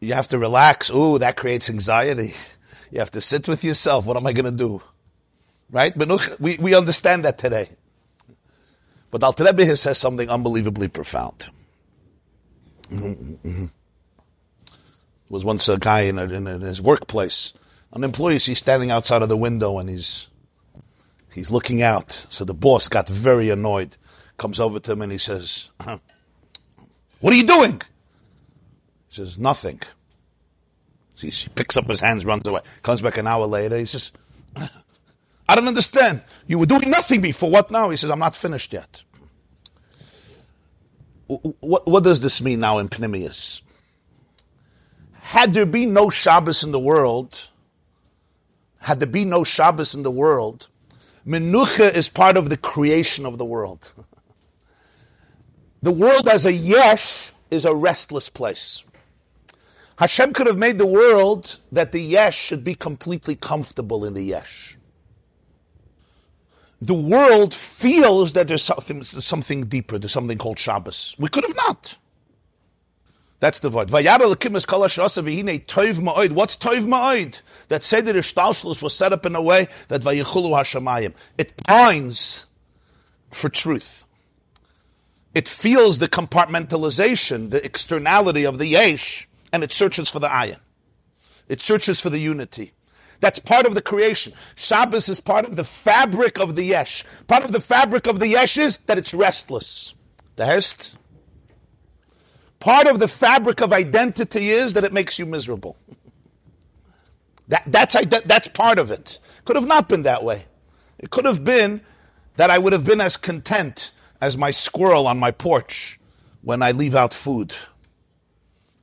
You 0.00 0.14
have 0.14 0.26
to 0.26 0.40
relax. 0.40 0.90
Ooh, 0.90 1.18
that 1.18 1.36
creates 1.36 1.70
anxiety. 1.70 2.34
You 2.90 2.98
have 2.98 3.12
to 3.12 3.20
sit 3.20 3.46
with 3.46 3.62
yourself. 3.62 4.06
What 4.06 4.16
am 4.16 4.26
I 4.26 4.32
going 4.32 4.46
to 4.46 4.50
do? 4.50 4.82
Right? 5.70 5.96
Menucha, 5.96 6.40
we, 6.40 6.58
we 6.58 6.74
understand 6.74 7.26
that 7.26 7.38
today. 7.38 7.68
But 9.12 9.22
Al 9.22 9.36
Rebbe 9.38 9.76
says 9.76 9.98
something 9.98 10.28
unbelievably 10.28 10.88
profound. 10.88 11.48
Mm-hmm. 12.90 13.66
was 15.28 15.44
once 15.44 15.68
a 15.68 15.78
guy 15.78 16.00
in, 16.00 16.18
a, 16.18 16.24
in, 16.24 16.48
a, 16.48 16.56
in 16.56 16.62
his 16.62 16.82
workplace. 16.82 17.54
An 17.92 18.02
employee, 18.02 18.38
he's 18.38 18.58
standing 18.58 18.90
outside 18.90 19.22
of 19.22 19.28
the 19.28 19.36
window 19.36 19.78
and 19.78 19.88
he's 19.88 20.26
He's 21.32 21.50
looking 21.50 21.82
out. 21.82 22.26
So 22.28 22.44
the 22.44 22.54
boss 22.54 22.88
got 22.88 23.08
very 23.08 23.50
annoyed, 23.50 23.96
comes 24.36 24.60
over 24.60 24.78
to 24.80 24.92
him 24.92 25.02
and 25.02 25.12
he 25.12 25.18
says, 25.18 25.70
What 27.20 27.32
are 27.32 27.36
you 27.36 27.46
doing? 27.46 27.80
He 29.08 29.16
says, 29.16 29.38
Nothing. 29.38 29.80
He, 31.16 31.30
picks 31.54 31.76
up 31.76 31.86
his 31.88 32.00
hands, 32.00 32.24
runs 32.24 32.46
away. 32.46 32.62
Comes 32.82 33.00
back 33.00 33.16
an 33.16 33.28
hour 33.28 33.46
later. 33.46 33.78
He 33.78 33.84
says, 33.84 34.12
I 35.48 35.54
don't 35.54 35.68
understand. 35.68 36.22
You 36.46 36.58
were 36.58 36.66
doing 36.66 36.90
nothing 36.90 37.20
before. 37.20 37.50
What 37.50 37.70
now? 37.70 37.90
He 37.90 37.96
says, 37.96 38.10
I'm 38.10 38.18
not 38.18 38.34
finished 38.34 38.72
yet. 38.72 39.04
What, 41.28 41.86
what 41.86 42.04
does 42.04 42.20
this 42.20 42.42
mean 42.42 42.60
now 42.60 42.78
in 42.78 42.88
Pnimius? 42.88 43.62
Had 45.12 45.54
there 45.54 45.66
been 45.66 45.94
no 45.94 46.10
Shabbos 46.10 46.64
in 46.64 46.72
the 46.72 46.80
world, 46.80 47.40
had 48.80 48.98
there 49.00 49.08
been 49.08 49.30
no 49.30 49.44
Shabbos 49.44 49.94
in 49.94 50.02
the 50.02 50.10
world, 50.10 50.68
Menucha 51.26 51.94
is 51.94 52.08
part 52.08 52.36
of 52.36 52.48
the 52.48 52.56
creation 52.56 53.24
of 53.26 53.38
the 53.38 53.44
world. 53.44 53.92
the 55.82 55.92
world 55.92 56.28
as 56.28 56.46
a 56.46 56.52
yesh 56.52 57.32
is 57.50 57.64
a 57.64 57.74
restless 57.74 58.28
place. 58.28 58.84
Hashem 59.96 60.32
could 60.32 60.46
have 60.46 60.58
made 60.58 60.78
the 60.78 60.86
world 60.86 61.58
that 61.70 61.92
the 61.92 62.00
yesh 62.00 62.36
should 62.36 62.64
be 62.64 62.74
completely 62.74 63.36
comfortable 63.36 64.04
in 64.04 64.14
the 64.14 64.22
yesh. 64.22 64.76
The 66.80 66.94
world 66.94 67.54
feels 67.54 68.32
that 68.32 68.48
there's 68.48 68.64
something, 68.64 69.04
something 69.04 69.66
deeper, 69.66 69.98
there's 70.00 70.10
something 70.10 70.38
called 70.38 70.58
Shabbos. 70.58 71.14
We 71.18 71.28
could 71.28 71.44
have 71.44 71.54
not. 71.54 71.96
That's 73.42 73.58
the 73.58 73.70
word. 73.70 73.90
What's 73.90 74.06
toiv 74.06 75.98
ma'od? 76.86 77.42
That 77.66 77.82
that 77.82 78.14
Ishtalshlus 78.14 78.80
was 78.80 78.94
set 78.94 79.12
up 79.12 79.26
in 79.26 79.34
a 79.34 79.42
way 79.42 79.66
that 79.88 80.02
vayichulu 80.02 80.50
hashamayim. 80.52 81.12
It 81.36 81.56
pines 81.66 82.46
for 83.32 83.48
truth. 83.48 84.06
It 85.34 85.48
feels 85.48 85.98
the 85.98 86.06
compartmentalization, 86.06 87.50
the 87.50 87.64
externality 87.64 88.44
of 88.44 88.58
the 88.58 88.66
yesh, 88.66 89.28
and 89.52 89.64
it 89.64 89.72
searches 89.72 90.08
for 90.08 90.20
the 90.20 90.28
ayin. 90.28 90.60
It 91.48 91.60
searches 91.60 92.00
for 92.00 92.10
the 92.10 92.20
unity. 92.20 92.74
That's 93.18 93.40
part 93.40 93.66
of 93.66 93.74
the 93.74 93.82
creation. 93.82 94.34
Shabbos 94.54 95.08
is 95.08 95.18
part 95.18 95.46
of 95.46 95.56
the 95.56 95.64
fabric 95.64 96.38
of 96.38 96.54
the 96.54 96.62
yesh. 96.62 97.04
Part 97.26 97.44
of 97.44 97.50
the 97.50 97.60
fabric 97.60 98.06
of 98.06 98.20
the 98.20 98.28
yesh 98.28 98.56
is 98.56 98.76
that 98.86 98.98
it's 98.98 99.12
restless. 99.12 99.94
The 100.36 100.46
hest. 100.46 100.96
Part 102.62 102.86
of 102.86 103.00
the 103.00 103.08
fabric 103.08 103.60
of 103.60 103.72
identity 103.72 104.50
is 104.50 104.74
that 104.74 104.84
it 104.84 104.92
makes 104.92 105.18
you 105.18 105.26
miserable. 105.26 105.76
That, 107.48 107.64
that's, 107.66 107.96
that's 108.24 108.46
part 108.46 108.78
of 108.78 108.92
it. 108.92 109.18
Could 109.44 109.56
have 109.56 109.66
not 109.66 109.88
been 109.88 110.02
that 110.04 110.22
way. 110.22 110.44
It 110.96 111.10
could 111.10 111.24
have 111.24 111.42
been 111.42 111.80
that 112.36 112.50
I 112.50 112.58
would 112.58 112.72
have 112.72 112.84
been 112.84 113.00
as 113.00 113.16
content 113.16 113.90
as 114.20 114.38
my 114.38 114.52
squirrel 114.52 115.08
on 115.08 115.18
my 115.18 115.32
porch 115.32 115.98
when 116.42 116.62
I 116.62 116.70
leave 116.70 116.94
out 116.94 117.12
food. 117.12 117.52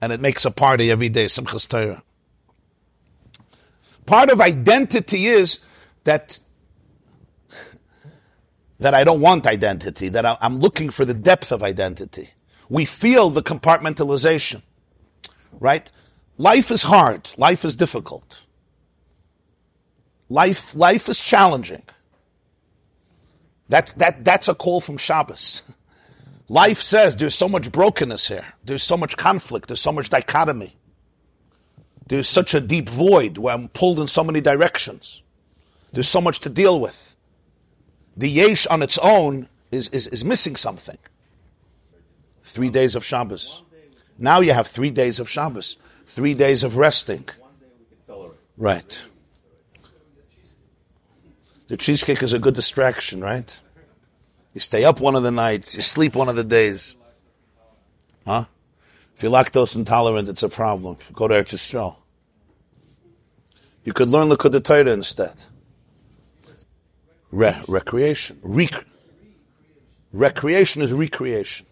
And 0.02 0.12
it 0.12 0.20
makes 0.20 0.44
a 0.44 0.52
party 0.52 0.92
every 0.92 1.08
day, 1.08 1.28
Simchas 1.28 1.66
Torah. 1.66 2.04
Part 4.06 4.30
of 4.30 4.42
identity 4.42 5.28
is 5.28 5.62
that 6.04 6.42
that 8.80 8.94
I 8.94 9.06
don't 9.06 9.22
want 9.22 9.48
identity, 9.48 10.10
that 10.10 10.26
I'm 10.42 10.58
looking 10.58 10.90
for 10.90 11.06
the 11.06 11.14
depth 11.14 11.54
of 11.54 11.64
identity. 11.64 12.32
We 12.70 12.86
feel 12.86 13.30
the 13.32 13.42
compartmentalization, 13.42 14.62
right? 15.60 15.92
Life 16.38 16.72
is 16.72 16.84
hard. 16.84 17.30
Life 17.38 17.66
is 17.66 17.76
difficult. 17.76 18.46
Life, 20.30 20.76
life 20.76 21.10
is 21.10 21.22
challenging. 21.22 21.82
That, 23.70 23.94
that, 23.98 24.24
that's 24.24 24.48
a 24.48 24.56
call 24.56 24.82
from 24.82 24.98
Shabbos. 24.98 25.64
Life 26.48 26.82
says 26.82 27.16
there's 27.16 27.36
so 27.36 27.50
much 27.50 27.72
brokenness 27.72 28.28
here. 28.28 28.46
There's 28.64 28.84
so 28.84 28.98
much 28.98 29.18
conflict. 29.18 29.68
There's 29.68 29.82
so 29.82 29.92
much 29.92 30.10
dichotomy. 30.10 30.76
There's 32.08 32.28
such 32.28 32.56
a 32.56 32.62
deep 32.62 32.90
void 32.90 33.38
where 33.38 33.54
I'm 33.54 33.70
pulled 33.70 34.00
in 34.00 34.08
so 34.08 34.24
many 34.24 34.42
directions. 34.42 35.22
There's 35.92 36.08
so 36.08 36.22
much 36.22 36.40
to 36.42 36.50
deal 36.50 36.80
with. 36.80 37.16
The 38.18 38.30
yesh 38.30 38.66
on 38.68 38.82
its 38.82 38.98
own 38.98 39.48
is, 39.72 39.90
is, 39.90 40.08
is 40.08 40.26
missing 40.26 40.56
something. 40.56 40.98
Three 42.50 42.72
days 42.72 42.96
of 42.96 43.06
Shabbos. 43.06 43.62
Now 44.18 44.40
you 44.42 44.54
have 44.54 44.66
three 44.66 44.90
days 44.90 45.20
of 45.20 45.30
Shabbos. 45.30 45.78
Three 46.08 46.34
days 46.34 46.64
of 46.64 46.78
resting. 46.78 47.30
Right. 48.58 49.04
The 51.68 51.78
cheesecake 51.78 52.24
is 52.24 52.34
a 52.34 52.40
good 52.40 52.56
distraction, 52.56 53.22
right? 53.22 53.60
You 54.56 54.62
stay 54.62 54.84
up 54.84 55.00
one 55.00 55.16
of 55.16 55.22
the 55.22 55.30
nights, 55.32 55.76
you 55.76 55.84
sleep 55.84 56.16
one 56.16 56.28
of 56.28 56.36
the 56.36 56.44
days. 56.44 56.96
Huh? 58.26 58.46
If 59.16 59.22
you're 59.22 59.32
lactose 59.32 59.76
intolerant, 59.76 60.28
it's 60.28 60.42
a 60.42 60.50
problem. 60.50 60.98
Go 61.14 61.28
to 61.28 61.36
Eretz 61.36 61.54
Yisrael. 61.54 61.98
You 63.84 63.94
could 63.94 64.10
learn 64.10 64.28
Likkutei 64.30 64.64
Torah 64.64 64.92
instead. 64.92 65.36
Re- 67.32 67.62
recreation. 67.68 68.40
Rec- 68.42 68.86
recreation 70.12 70.82
is 70.82 70.96
recreation. 70.96 71.68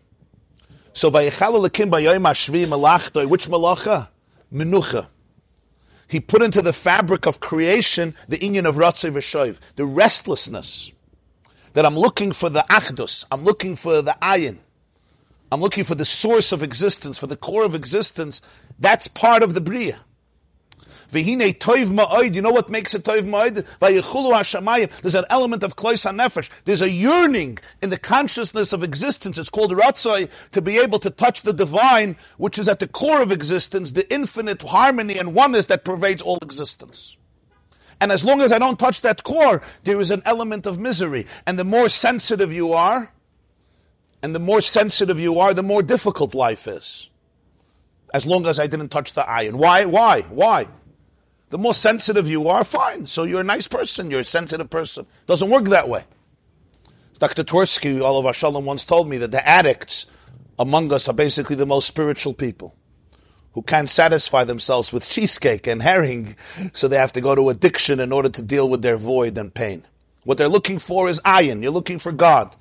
So 0.98 1.12
vayichala 1.12 1.64
lekim 1.64 1.92
bayoyim 1.92 3.30
which 3.30 3.48
malacha? 3.48 4.10
Menucha. 4.52 5.06
He 6.08 6.20
put 6.20 6.42
into 6.42 6.64
the 6.64 6.74
fabric 6.74 7.28
of 7.28 7.40
creation 7.40 8.16
the 8.28 8.40
inyan 8.40 8.66
of 8.66 8.78
Ratzei 8.78 9.12
V'Shoiv, 9.12 9.60
the 9.76 9.86
restlessness 9.86 10.92
that 11.74 11.86
I'm 11.86 11.96
looking 11.96 12.32
for 12.32 12.50
the 12.50 12.66
achdus, 12.68 13.26
I'm 13.30 13.44
looking 13.44 13.76
for 13.76 14.02
the 14.02 14.18
ayin, 14.24 14.58
I'm 15.52 15.62
looking 15.62 15.84
for 15.84 15.94
the 15.94 16.04
source 16.04 16.52
of 16.52 16.64
existence, 16.64 17.20
for 17.20 17.28
the 17.28 17.38
core 17.38 17.64
of 17.64 17.76
existence. 17.76 18.42
That's 18.80 19.08
part 19.08 19.44
of 19.44 19.54
the 19.54 19.62
bria. 19.62 20.00
V'hine 21.10 21.58
toiv 21.58 21.92
ma'oid. 21.92 22.36
You 22.36 22.42
know 22.42 22.52
what 22.52 22.70
makes 22.70 22.94
it 22.94 23.04
toiv 23.04 23.24
ma'oid? 23.24 23.66
V'yichulu 23.80 24.34
hashamayim. 24.34 24.92
There's 25.02 25.16
an 25.16 25.26
element 25.30 25.64
of 25.64 25.76
klois 25.76 26.06
nefesh. 26.12 26.50
There's 26.66 26.82
a 26.82 26.90
yearning 26.90 27.60
in 27.82 27.90
the 27.90 27.98
consciousness 27.98 28.74
of 28.74 28.84
existence. 28.84 29.38
It's 29.38 29.50
called 29.50 29.72
ratzoi 29.72 30.30
to 30.52 30.62
be 30.62 30.78
able 30.78 31.00
to 31.00 31.10
touch 31.10 31.44
the 31.44 31.54
divine, 31.54 32.18
which 32.38 32.60
is 32.60 32.68
at 32.68 32.80
the 32.80 32.88
core 32.88 33.22
of 33.22 33.32
existence, 33.32 33.92
the 33.92 34.12
infinite 34.14 34.62
harmony 34.62 35.18
and 35.18 35.34
oneness 35.34 35.66
that 35.68 35.86
pervades 35.86 36.22
all 36.22 36.40
existence. 36.42 37.18
And 38.00 38.12
as 38.12 38.24
long 38.24 38.42
as 38.42 38.52
I 38.52 38.60
don't 38.60 38.78
touch 38.78 39.02
that 39.02 39.24
core, 39.24 39.64
there 39.84 40.00
is 40.00 40.12
an 40.12 40.22
element 40.26 40.68
of 40.68 40.78
misery. 40.78 41.26
And 41.46 41.58
the 41.58 41.64
more 41.64 41.90
sensitive 41.90 42.54
you 42.54 42.74
are, 42.74 43.12
and 44.22 44.36
the 44.36 44.40
more 44.40 44.62
sensitive 44.62 45.20
you 45.20 45.40
are, 45.40 45.54
the 45.54 45.64
more 45.64 45.82
difficult 45.82 46.36
life 46.36 46.68
is. 46.68 47.10
As 48.14 48.26
long 48.26 48.48
as 48.48 48.60
I 48.60 48.68
didn't 48.68 48.90
touch 48.90 49.14
the 49.14 49.28
iron. 49.28 49.58
Why? 49.58 49.86
Why? 49.86 50.22
Why? 50.22 50.68
The 51.50 51.58
more 51.58 51.74
sensitive 51.74 52.28
you 52.28 52.50
are, 52.50 52.64
fine. 52.64 53.06
So 53.06 53.24
you're 53.24 53.42
a 53.42 53.46
nice 53.46 53.68
person. 53.68 54.12
You're 54.12 54.22
a 54.22 54.26
sensitive 54.26 54.70
person. 54.70 55.06
Doesn't 55.28 55.50
work 55.50 55.66
that 55.66 55.88
way. 55.88 56.04
Dr. 57.20 57.44
Twerski, 57.44 58.02
all 58.02 58.20
of 58.20 58.26
our 58.26 58.34
shalom, 58.34 58.66
once 58.66 58.84
told 58.84 59.10
me 59.10 59.18
that 59.18 59.32
the 59.32 59.48
addicts 59.48 60.06
among 60.60 60.92
us 60.94 61.08
are 61.08 61.14
basically 61.14 61.56
the 61.56 61.66
most 61.66 61.88
spiritual 61.88 62.34
people 62.34 62.76
who 63.54 63.64
can't 63.64 63.90
satisfy 63.90 64.44
themselves 64.44 64.94
with 64.94 65.10
cheesecake 65.10 65.66
and 65.66 65.82
herring, 65.82 66.36
so 66.74 66.88
they 66.88 66.98
have 66.98 67.14
to 67.14 67.22
go 67.22 67.34
to 67.34 67.50
addiction 67.50 68.00
in 68.00 68.12
order 68.12 68.30
to 68.30 68.44
deal 68.44 68.70
with 68.70 68.84
their 68.84 68.98
void 68.98 69.36
and 69.38 69.52
pain. 69.52 69.84
What 70.26 70.38
they're 70.38 70.48
looking 70.48 70.78
for 70.78 71.10
is 71.10 71.20
ayin. 71.22 71.64
You're 71.64 71.72
looking 71.72 71.98
for 71.98 72.12
God. 72.12 72.56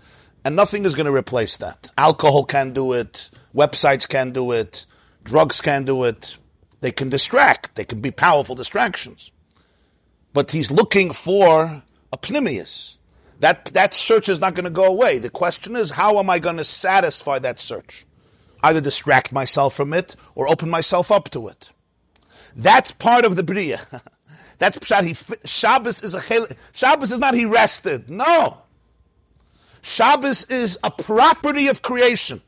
And 0.45 0.57
nothing 0.57 0.85
is 0.85 0.95
going 0.95 1.07
to 1.07 1.13
replace 1.13 1.57
that. 1.59 1.91
Alcohol 1.99 2.45
can 2.45 2.73
do 2.73 2.93
it. 2.93 3.31
Websites 3.55 4.09
can 4.09 4.31
do 4.31 4.53
it. 4.53 4.87
Drugs 5.25 5.61
can 5.61 5.85
do 5.85 6.05
it. 6.05 6.39
They 6.87 6.93
can 6.93 7.11
distract. 7.11 7.75
They 7.75 7.85
can 7.85 8.01
be 8.01 8.13
powerful 8.13 8.55
distractions. 8.55 9.33
But 10.33 10.53
he's 10.53 10.71
looking 10.71 11.13
for 11.13 11.83
a 12.13 12.17
pneumius. 12.17 12.99
That, 13.41 13.65
that 13.75 13.93
search 13.93 14.29
is 14.29 14.39
not 14.39 14.55
going 14.55 14.67
to 14.67 14.71
go 14.71 14.85
away. 14.85 15.19
The 15.19 15.29
question 15.29 15.75
is, 15.75 15.91
how 15.91 16.21
am 16.21 16.31
I 16.31 16.39
going 16.39 16.59
to 16.59 16.65
satisfy 16.65 17.41
that 17.41 17.59
search? 17.59 18.07
Either 18.63 18.81
distract 18.81 19.33
myself 19.33 19.75
from 19.75 19.93
it 19.93 20.15
or 20.37 20.47
open 20.49 20.71
myself 20.71 21.11
up 21.11 21.29
to 21.31 21.49
it. 21.49 21.71
That's 22.55 22.93
part 22.93 23.25
of 23.25 23.35
the 23.35 23.43
Bria. 23.43 23.81
That's 24.59 24.79
pshat. 24.79 25.03
He, 25.03 25.39
Shabbos 25.45 26.05
is 26.05 26.15
a 26.15 26.21
Shabbos 26.71 27.11
is 27.11 27.19
not 27.19 27.35
he 27.35 27.47
rested. 27.47 28.09
No. 28.09 28.59
Shabbos 29.83 30.49
is 30.53 30.79
a 30.85 30.93
property 30.93 31.67
of 31.67 31.83
creation. 31.83 32.43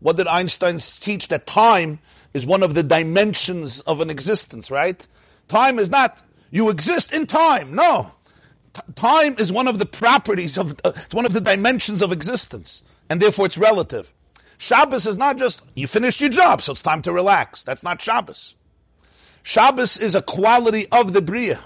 What 0.00 0.16
did 0.16 0.26
Einstein 0.26 0.78
teach? 0.78 1.28
That 1.28 1.46
time 1.46 1.98
is 2.34 2.46
one 2.46 2.62
of 2.62 2.74
the 2.74 2.82
dimensions 2.82 3.80
of 3.80 4.00
an 4.00 4.10
existence, 4.10 4.70
right? 4.70 5.06
Time 5.48 5.78
is 5.78 5.90
not, 5.90 6.18
you 6.50 6.70
exist 6.70 7.12
in 7.12 7.26
time. 7.26 7.74
No. 7.74 8.12
T- 8.72 8.80
time 8.94 9.36
is 9.38 9.52
one 9.52 9.68
of 9.68 9.78
the 9.78 9.86
properties 9.86 10.56
of, 10.56 10.74
uh, 10.84 10.92
it's 10.96 11.14
one 11.14 11.26
of 11.26 11.32
the 11.32 11.40
dimensions 11.40 12.02
of 12.02 12.12
existence. 12.12 12.82
And 13.10 13.20
therefore 13.20 13.46
it's 13.46 13.58
relative. 13.58 14.12
Shabbos 14.58 15.06
is 15.06 15.16
not 15.16 15.36
just, 15.38 15.60
you 15.74 15.86
finished 15.86 16.20
your 16.20 16.30
job, 16.30 16.62
so 16.62 16.72
it's 16.72 16.82
time 16.82 17.02
to 17.02 17.12
relax. 17.12 17.62
That's 17.62 17.82
not 17.82 18.00
Shabbos. 18.00 18.54
Shabbos 19.42 19.98
is 19.98 20.14
a 20.14 20.22
quality 20.22 20.86
of 20.92 21.12
the 21.12 21.20
Bria. 21.20 21.64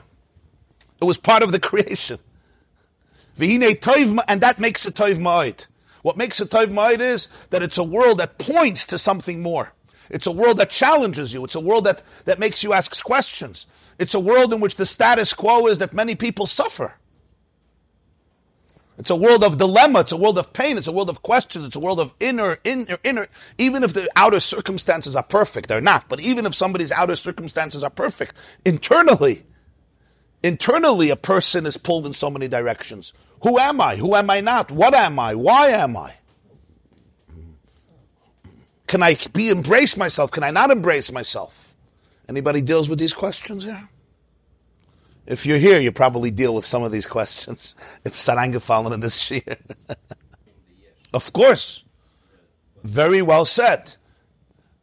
It 1.01 1.05
was 1.05 1.19
part 1.19 1.43
of 1.43 1.53
the 1.53 1.61
creation. 1.61 2.19
And 3.39 4.41
that 4.41 4.57
makes 4.59 4.87
it 4.87 4.95
Toiv 4.95 5.19
Ma'id. 5.19 5.67
What 6.01 6.17
makes 6.17 6.41
it 6.41 6.49
Toiv 6.49 6.69
Ma'id 6.69 7.01
is 7.01 7.29
that 7.51 7.63
it's 7.63 7.77
a 7.77 7.85
world 7.85 8.19
that 8.19 8.39
points 8.39 8.87
to 8.87 8.97
something 8.97 9.43
more. 9.43 9.75
It's 10.11 10.27
a 10.27 10.33
world 10.33 10.59
that 10.59 10.71
challenges 10.71 11.35
you. 11.35 11.45
It's 11.45 11.55
a 11.55 11.61
world 11.61 11.85
that, 11.85 12.03
that 12.25 12.39
makes 12.39 12.63
you 12.63 12.73
ask 12.73 13.05
questions. 13.05 13.67
It's 13.99 14.15
a 14.15 14.21
world 14.21 14.53
in 14.53 14.61
which 14.61 14.77
the 14.77 14.87
status 14.87 15.33
quo 15.33 15.67
is 15.67 15.79
that 15.79 15.93
many 15.93 16.15
people 16.15 16.47
suffer. 16.47 16.95
It's 18.99 19.11
a 19.11 19.17
world 19.17 19.45
of 19.45 19.59
dilemma. 19.59 20.01
It's 20.01 20.13
a 20.13 20.17
world 20.17 20.39
of 20.39 20.53
pain. 20.53 20.79
It's 20.79 20.87
a 20.87 20.93
world 20.93 21.11
of 21.11 21.23
questions. 21.23 21.67
It's 21.67 21.77
a 21.77 21.81
world 21.81 22.01
of 22.01 22.15
inner, 22.19 22.59
inner, 22.65 22.99
inner. 23.05 23.29
Even 23.59 23.83
if 23.83 23.93
the 23.93 24.11
outer 24.17 24.41
circumstances 24.41 25.15
are 25.15 25.23
perfect, 25.23 25.69
they're 25.69 25.81
not. 25.81 26.09
But 26.09 26.21
even 26.21 26.47
if 26.47 26.55
somebody's 26.55 26.93
outer 26.93 27.17
circumstances 27.17 27.85
are 27.85 27.91
perfect, 27.91 28.35
internally, 28.65 29.45
internally, 30.43 31.11
a 31.11 31.17
person 31.17 31.67
is 31.67 31.77
pulled 31.77 32.07
in 32.07 32.15
so 32.15 32.31
many 32.31 32.49
directions. 32.49 33.13
Who 33.43 33.59
am 33.59 33.81
I? 33.83 33.97
Who 33.97 34.15
am 34.15 34.31
I 34.31 34.41
not? 34.41 34.71
What 34.71 34.95
am 34.95 35.19
I? 35.19 35.35
Why 35.35 35.69
am 35.69 35.97
I? 35.97 36.15
Can 38.87 39.03
I 39.03 39.17
be 39.33 39.49
embrace 39.49 39.97
myself? 39.97 40.31
Can 40.31 40.43
I 40.43 40.51
not 40.51 40.71
embrace 40.71 41.11
myself? 41.11 41.77
Anybody 42.29 42.63
deals 42.63 42.89
with 42.89 42.99
these 42.99 43.13
questions 43.13 43.65
here? 43.65 43.89
If 45.27 45.45
you're 45.45 45.59
here, 45.59 45.81
you 45.81 45.91
probably 45.91 46.31
deal 46.31 46.55
with 46.55 46.65
some 46.65 46.85
of 46.85 46.93
these 46.93 47.07
questions. 47.07 47.75
If 48.05 48.15
Saranga 48.15 48.61
fallen 48.61 48.93
in 48.93 49.01
this 49.01 49.31
year. 49.31 49.57
of 51.15 51.33
course. 51.33 51.85
Very 52.85 53.23
well 53.23 53.45
said. 53.45 53.97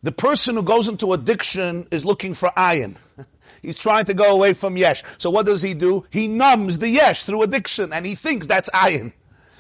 The 0.01 0.11
person 0.11 0.55
who 0.55 0.63
goes 0.63 0.89
into 0.89 1.13
addiction 1.13 1.87
is 1.89 2.03
looking 2.03 2.33
for 2.33 2.49
ayin. 2.57 2.95
He's 3.61 3.79
trying 3.79 4.03
to 4.05 4.13
go 4.13 4.35
away 4.35 4.53
from 4.53 4.75
yesh. 4.75 5.03
So 5.17 5.29
what 5.29 5.45
does 5.45 5.61
he 5.61 5.73
do? 5.73 6.05
He 6.09 6.27
numbs 6.27 6.79
the 6.79 6.89
yesh 6.89 7.23
through 7.23 7.43
addiction, 7.43 7.93
and 7.93 8.05
he 8.05 8.13
thinks 8.13 8.45
that's 8.45 8.69
ayin. 8.71 9.13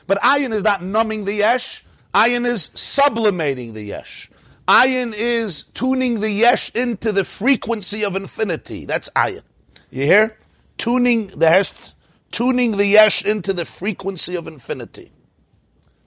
But 0.07 0.21
ayin 0.21 0.51
is 0.51 0.63
not 0.63 0.83
numbing 0.83 1.23
the 1.23 1.35
yesh. 1.35 1.85
Ayin 2.13 2.45
is 2.45 2.69
sublimating 2.75 3.71
the 3.71 3.81
yesh. 3.81 4.29
Ayin 4.67 5.13
is 5.15 5.63
tuning 5.73 6.19
the 6.19 6.31
yesh 6.31 6.71
into 6.73 7.11
the 7.11 7.23
frequency 7.23 8.03
of 8.03 8.15
infinity. 8.15 8.85
That's 8.85 9.09
ayin. 9.09 9.43
You 9.91 10.05
hear? 10.05 10.37
tuning 10.77 11.27
the 11.27 11.49
hest, 11.49 11.95
tuning 12.31 12.71
the 12.71 12.85
yesh 12.85 13.23
into 13.23 13.53
the 13.53 13.65
frequency 13.65 14.35
of 14.35 14.47
infinity. 14.47 15.11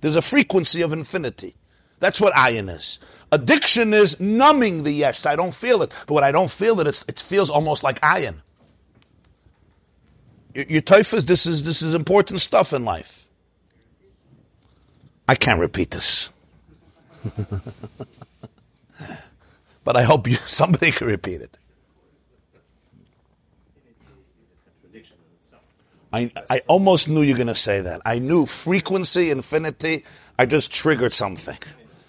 There's 0.01 0.17
a 0.17 0.23
frequency 0.23 0.83
of 0.83 0.93
infinity. 0.93 1.55
That's 1.99 2.21
what 2.21 2.35
ayin 2.35 2.69
is. 2.69 2.99
Addiction 3.33 3.95
is 3.95 4.21
numbing 4.21 4.83
the 4.83 4.93
yesh. 4.93 5.25
I 5.27 5.35
don't 5.35 5.55
feel 5.55 5.83
it, 5.83 5.93
but 6.07 6.15
when 6.15 6.25
I 6.25 6.33
don't 6.33 6.51
feel 6.51 6.79
it, 6.81 7.05
it 7.09 7.19
feels 7.19 7.51
almost 7.51 7.83
like 7.83 8.01
ayin. 8.01 8.43
Your, 10.55 10.65
your 10.67 10.83
typhus, 10.83 11.25
this 11.25 11.47
is 11.47 11.65
this 11.65 11.83
is 11.83 11.95
important 11.95 12.41
stuff 12.41 12.73
in 12.73 12.85
life. 12.85 13.27
I 15.29 15.35
can't 15.35 15.59
repeat 15.59 15.91
this. 15.91 16.31
but 19.87 19.97
I 19.97 20.03
hope 20.03 20.27
you 20.29 20.35
somebody 20.47 20.91
can 20.91 21.07
repeat 21.07 21.41
it. 21.41 21.57
I, 26.13 26.31
I 26.49 26.63
almost 26.67 27.09
knew 27.09 27.23
you 27.23 27.35
were 27.35 27.39
going 27.39 27.47
to 27.49 27.55
say 27.55 27.81
that. 27.83 28.01
I 28.05 28.19
knew 28.21 28.47
frequency, 28.47 29.31
infinity. 29.31 30.05
I 30.39 30.47
just 30.47 30.73
triggered 30.73 31.13
something. 31.13 31.59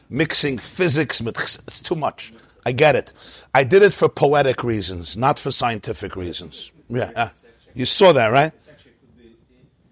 Mixing 0.09 0.59
physics 0.59 1.21
with, 1.21 1.37
it's 1.67 1.81
too 1.81 1.95
much. 1.95 2.33
I 2.65 2.71
get 2.71 2.95
it. 2.95 3.11
I 3.53 3.63
did 3.63 3.83
it 3.83 3.93
for 3.93 4.07
poetic 4.07 4.63
reasons, 4.63 5.17
not 5.17 5.39
for 5.39 5.51
scientific 5.51 6.15
reasons. 6.15 6.71
Yeah. 6.89 7.11
Uh, 7.15 7.29
you 7.73 7.85
saw 7.85 8.13
that, 8.13 8.27
right? 8.27 8.53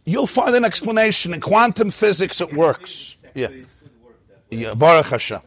You'll 0.05 0.27
find 0.27 0.55
an 0.55 0.63
explanation 0.63 1.33
in 1.33 1.41
quantum 1.41 1.91
physics. 1.91 2.39
It 2.39 2.53
works. 2.53 3.17
Yeah. 3.33 3.49
Yeah. 4.49 4.75
Baruch 4.75 5.07
Hashem. 5.07 5.41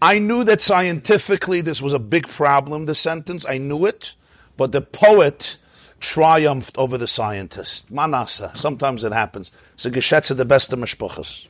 I 0.00 0.18
knew 0.18 0.44
that 0.44 0.60
scientifically 0.60 1.60
this 1.60 1.80
was 1.80 1.92
a 1.92 1.98
big 1.98 2.28
problem, 2.28 2.86
the 2.86 2.94
sentence. 2.94 3.44
I 3.48 3.58
knew 3.58 3.86
it. 3.86 4.14
But 4.56 4.72
the 4.72 4.80
poet 4.80 5.58
triumphed 6.00 6.76
over 6.78 6.98
the 6.98 7.06
scientist. 7.06 7.90
Manasa. 7.90 8.52
Sometimes 8.54 9.04
it 9.04 9.12
happens. 9.12 9.52
So 9.76 9.90
geschätze 9.90 10.36
the 10.36 10.44
best 10.44 10.72
of 10.72 10.78
mishpuchas. 10.78 11.48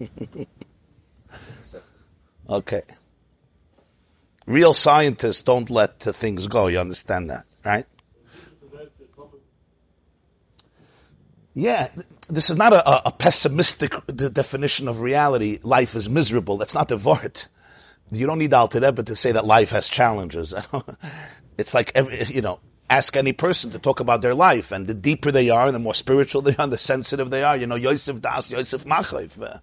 okay. 2.48 2.82
Real 4.46 4.72
scientists 4.72 5.42
don't 5.42 5.70
let 5.70 6.00
things 6.00 6.46
go. 6.46 6.68
You 6.68 6.78
understand 6.78 7.30
that, 7.30 7.44
right? 7.64 7.86
Yeah, 11.54 11.88
this 12.28 12.50
is 12.50 12.56
not 12.58 12.74
a, 12.74 13.08
a 13.08 13.10
pessimistic 13.10 13.94
definition 14.14 14.88
of 14.88 15.00
reality. 15.00 15.58
Life 15.62 15.96
is 15.96 16.08
miserable. 16.08 16.58
That's 16.58 16.74
not 16.74 16.88
the 16.88 16.98
word. 16.98 17.44
You 18.10 18.26
don't 18.26 18.38
need 18.38 18.54
Alter 18.54 18.80
Rebbe 18.80 19.02
to 19.02 19.16
say 19.16 19.32
that 19.32 19.44
life 19.44 19.70
has 19.70 19.88
challenges. 19.88 20.54
it's 21.58 21.74
like 21.74 21.92
every, 21.94 22.24
you 22.24 22.40
know, 22.40 22.60
ask 22.88 23.16
any 23.16 23.32
person 23.32 23.70
to 23.72 23.78
talk 23.78 24.00
about 24.00 24.22
their 24.22 24.34
life, 24.34 24.72
and 24.72 24.86
the 24.86 24.94
deeper 24.94 25.30
they 25.30 25.50
are, 25.50 25.72
the 25.72 25.78
more 25.78 25.94
spiritual 25.94 26.42
they 26.42 26.56
are, 26.56 26.66
the 26.66 26.78
sensitive 26.78 27.30
they 27.30 27.42
are. 27.42 27.56
You 27.56 27.66
know, 27.66 27.74
Yosef 27.74 28.20
Das, 28.20 28.50
Yosef 28.50 28.84
Machayev. 28.84 29.42
Uh, 29.42 29.58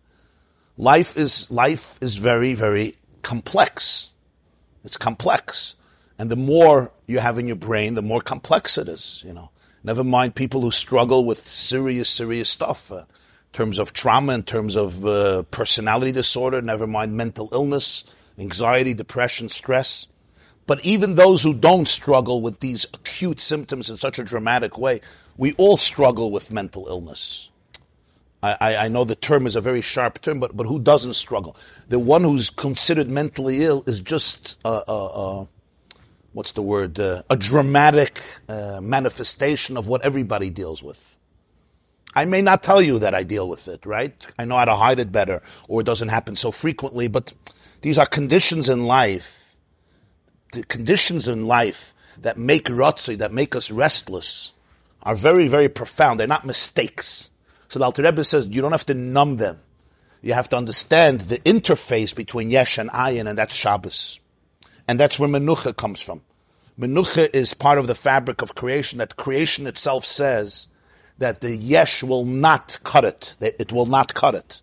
life 0.77 1.15
is 1.17 1.49
life 1.51 1.97
is 2.01 2.15
very 2.15 2.53
very 2.53 2.97
complex. 3.21 4.11
It's 4.83 4.97
complex, 4.97 5.75
and 6.19 6.29
the 6.29 6.35
more 6.35 6.91
you 7.07 7.19
have 7.19 7.39
in 7.39 7.47
your 7.47 7.55
brain, 7.55 7.95
the 7.95 8.01
more 8.01 8.21
complex 8.21 8.77
it 8.77 8.89
is. 8.89 9.23
You 9.25 9.33
know, 9.33 9.51
never 9.83 10.03
mind 10.03 10.35
people 10.35 10.61
who 10.61 10.71
struggle 10.71 11.23
with 11.25 11.47
serious 11.47 12.09
serious 12.09 12.49
stuff. 12.49 12.91
Uh, 12.91 13.05
in 13.53 13.57
terms 13.57 13.77
of 13.77 13.93
trauma, 13.93 14.33
in 14.33 14.41
terms 14.41 14.75
of 14.75 15.05
uh, 15.05 15.43
personality 15.43 16.11
disorder, 16.11 16.59
never 16.59 16.87
mind 16.87 17.15
mental 17.15 17.49
illness, 17.51 18.03
anxiety, 18.37 18.93
depression, 18.93 19.49
stress 19.49 20.07
but 20.65 20.83
even 20.85 21.15
those 21.15 21.43
who 21.43 21.53
don't 21.53 21.87
struggle 21.87 22.41
with 22.41 22.59
these 22.59 22.85
acute 22.93 23.39
symptoms 23.39 23.89
in 23.89 23.97
such 23.97 24.17
a 24.17 24.23
dramatic 24.23 24.77
way, 24.77 25.01
we 25.37 25.53
all 25.53 25.77
struggle 25.77 26.31
with 26.31 26.51
mental 26.51 26.87
illness. 26.87 27.49
I, 28.41 28.57
I, 28.59 28.75
I, 28.77 28.87
know 28.87 29.03
the 29.03 29.15
term 29.15 29.45
is 29.45 29.55
a 29.55 29.61
very 29.61 29.81
sharp 29.81 30.21
term, 30.21 30.39
but, 30.39 30.55
but 30.55 30.67
who 30.67 30.79
doesn't 30.79 31.13
struggle? 31.13 31.55
The 31.89 31.99
one 31.99 32.23
who's 32.23 32.49
considered 32.49 33.09
mentally 33.09 33.63
ill 33.63 33.83
is 33.87 33.99
just 33.99 34.59
a, 34.63 34.83
a, 34.87 34.93
a 34.93 35.47
what's 36.33 36.51
the 36.53 36.61
word? 36.61 36.99
Uh, 36.99 37.23
a 37.29 37.35
dramatic 37.35 38.21
uh, 38.47 38.79
manifestation 38.81 39.77
of 39.77 39.87
what 39.87 40.01
everybody 40.01 40.49
deals 40.49 40.83
with. 40.83 41.17
I 42.15 42.25
may 42.25 42.41
not 42.41 42.61
tell 42.61 42.81
you 42.81 42.99
that 42.99 43.15
I 43.15 43.23
deal 43.23 43.49
with 43.49 43.67
it, 43.67 43.85
right? 43.85 44.13
I 44.37 44.45
know 44.45 44.57
how 44.57 44.65
to 44.65 44.75
hide 44.75 44.99
it 44.99 45.11
better, 45.11 45.41
or 45.67 45.81
it 45.81 45.85
doesn't 45.85 46.09
happen 46.09 46.35
so 46.35 46.51
frequently, 46.51 47.07
but 47.07 47.33
these 47.83 47.99
are 47.99 48.07
conditions 48.07 48.67
in 48.67 48.85
life 48.85 49.43
the 50.53 50.63
conditions 50.63 51.27
in 51.27 51.45
life 51.45 51.93
that 52.19 52.37
make 52.37 52.65
rotzi, 52.65 53.17
that 53.17 53.33
make 53.33 53.55
us 53.55 53.71
restless, 53.71 54.53
are 55.01 55.15
very, 55.15 55.47
very 55.47 55.67
profound. 55.67 56.19
They're 56.19 56.27
not 56.27 56.45
mistakes. 56.45 57.29
So 57.67 57.79
the 57.79 57.85
Alter 57.85 58.03
Rebbe 58.03 58.23
says 58.23 58.47
you 58.47 58.61
don't 58.61 58.71
have 58.71 58.85
to 58.85 58.93
numb 58.93 59.37
them. 59.37 59.59
You 60.21 60.33
have 60.33 60.47
to 60.49 60.57
understand 60.57 61.21
the 61.21 61.39
interface 61.39 62.15
between 62.15 62.49
yesh 62.49 62.77
and 62.77 62.89
ayin, 62.91 63.27
and 63.27 63.37
that's 63.37 63.53
Shabbos. 63.53 64.19
And 64.87 64.99
that's 64.99 65.19
where 65.19 65.27
menucha 65.27 65.75
comes 65.75 66.01
from. 66.01 66.21
Menucha 66.79 67.29
is 67.33 67.53
part 67.53 67.77
of 67.77 67.87
the 67.87 67.95
fabric 67.95 68.41
of 68.41 68.55
creation, 68.55 68.99
that 68.99 69.17
creation 69.17 69.67
itself 69.67 70.05
says 70.05 70.67
that 71.17 71.41
the 71.41 71.55
yesh 71.55 72.03
will 72.03 72.25
not 72.25 72.79
cut 72.83 73.05
it. 73.05 73.35
It 73.41 73.71
will 73.71 73.85
not 73.85 74.13
cut 74.13 74.35
it 74.35 74.61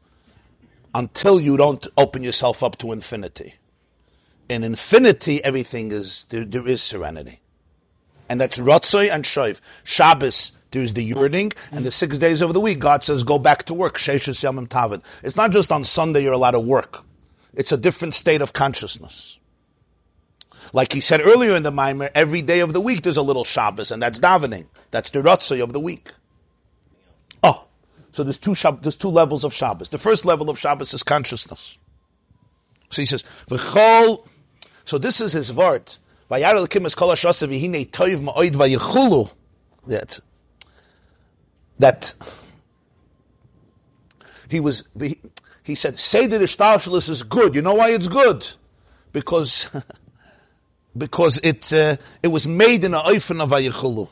until 0.94 1.40
you 1.40 1.56
don't 1.56 1.86
open 1.96 2.22
yourself 2.22 2.62
up 2.62 2.78
to 2.78 2.92
infinity 2.92 3.54
in 4.50 4.64
infinity, 4.64 5.42
everything 5.44 5.92
is, 5.92 6.26
there, 6.30 6.44
there 6.44 6.66
is 6.66 6.82
serenity. 6.82 7.40
And 8.28 8.40
that's 8.40 8.58
Ratzoy 8.58 9.10
and 9.10 9.24
Shoiv. 9.24 9.60
Shabbos, 9.84 10.52
there's 10.72 10.92
the 10.92 11.04
yearning, 11.04 11.52
and 11.70 11.86
the 11.86 11.92
six 11.92 12.18
days 12.18 12.40
of 12.40 12.52
the 12.52 12.60
week, 12.60 12.80
God 12.80 13.04
says, 13.04 13.22
go 13.22 13.38
back 13.38 13.64
to 13.64 13.74
work. 13.74 13.96
Sheshes 13.96 14.42
Yamim 14.42 14.68
Tavit. 14.68 15.02
It's 15.22 15.36
not 15.36 15.52
just 15.52 15.70
on 15.70 15.84
Sunday 15.84 16.22
you're 16.24 16.32
allowed 16.32 16.52
to 16.52 16.60
work. 16.60 17.04
It's 17.54 17.72
a 17.72 17.76
different 17.76 18.14
state 18.14 18.40
of 18.40 18.52
consciousness. 18.52 19.38
Like 20.72 20.92
he 20.92 21.00
said 21.00 21.20
earlier 21.20 21.54
in 21.54 21.62
the 21.62 21.72
Maimer, 21.72 22.10
every 22.14 22.42
day 22.42 22.60
of 22.60 22.72
the 22.72 22.80
week 22.80 23.02
there's 23.02 23.16
a 23.16 23.22
little 23.22 23.44
Shabbos, 23.44 23.92
and 23.92 24.02
that's 24.02 24.18
davening. 24.18 24.66
That's 24.90 25.10
the 25.10 25.20
Ratzoy 25.20 25.62
of 25.62 25.72
the 25.72 25.80
week. 25.80 26.10
So 28.12 28.24
there's 28.24 28.38
two, 28.38 28.52
Shab- 28.52 28.82
there's 28.82 28.96
two 28.96 29.08
levels 29.08 29.44
of 29.44 29.54
Shabbos. 29.54 29.88
The 29.90 29.98
first 29.98 30.24
level 30.24 30.50
of 30.50 30.58
Shabbos 30.58 30.92
is 30.94 31.02
consciousness. 31.02 31.78
So 32.90 33.02
he 33.02 33.06
says, 33.06 33.24
V'chol 33.46 34.26
so 34.90 34.98
this 34.98 35.20
is 35.20 35.32
his 35.34 35.52
word. 35.52 35.88
That 36.28 36.50
that 41.78 42.14
he 44.48 44.60
was 44.60 44.88
he, 44.98 45.20
he 45.62 45.74
said 45.76 45.96
say 45.96 46.26
that 46.26 46.40
ishtalshalis 46.40 47.08
is 47.08 47.22
good. 47.22 47.54
You 47.54 47.62
know 47.62 47.74
why 47.74 47.90
it's 47.90 48.08
good? 48.08 48.44
Because 49.12 49.68
because 50.98 51.38
it 51.38 51.72
uh, 51.72 51.96
it 52.20 52.28
was 52.28 52.48
made 52.48 52.82
in 52.82 52.94
a 52.94 52.98
oifen 52.98 53.40
of 53.40 53.50
vayichulu. 53.50 54.08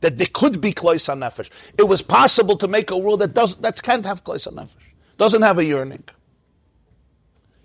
That 0.00 0.18
there 0.18 0.28
could 0.32 0.60
be 0.60 0.72
klois 0.72 1.08
nefesh. 1.14 1.50
It 1.76 1.88
was 1.88 2.02
possible 2.02 2.56
to 2.56 2.68
make 2.68 2.90
a 2.90 2.96
world 2.96 3.20
that 3.20 3.34
doesn't 3.34 3.60
that 3.62 3.82
can't 3.82 4.06
have 4.06 4.24
klois 4.24 4.50
nefesh. 4.50 4.76
Doesn't 5.18 5.42
have 5.42 5.58
a 5.58 5.64
yearning. 5.64 6.04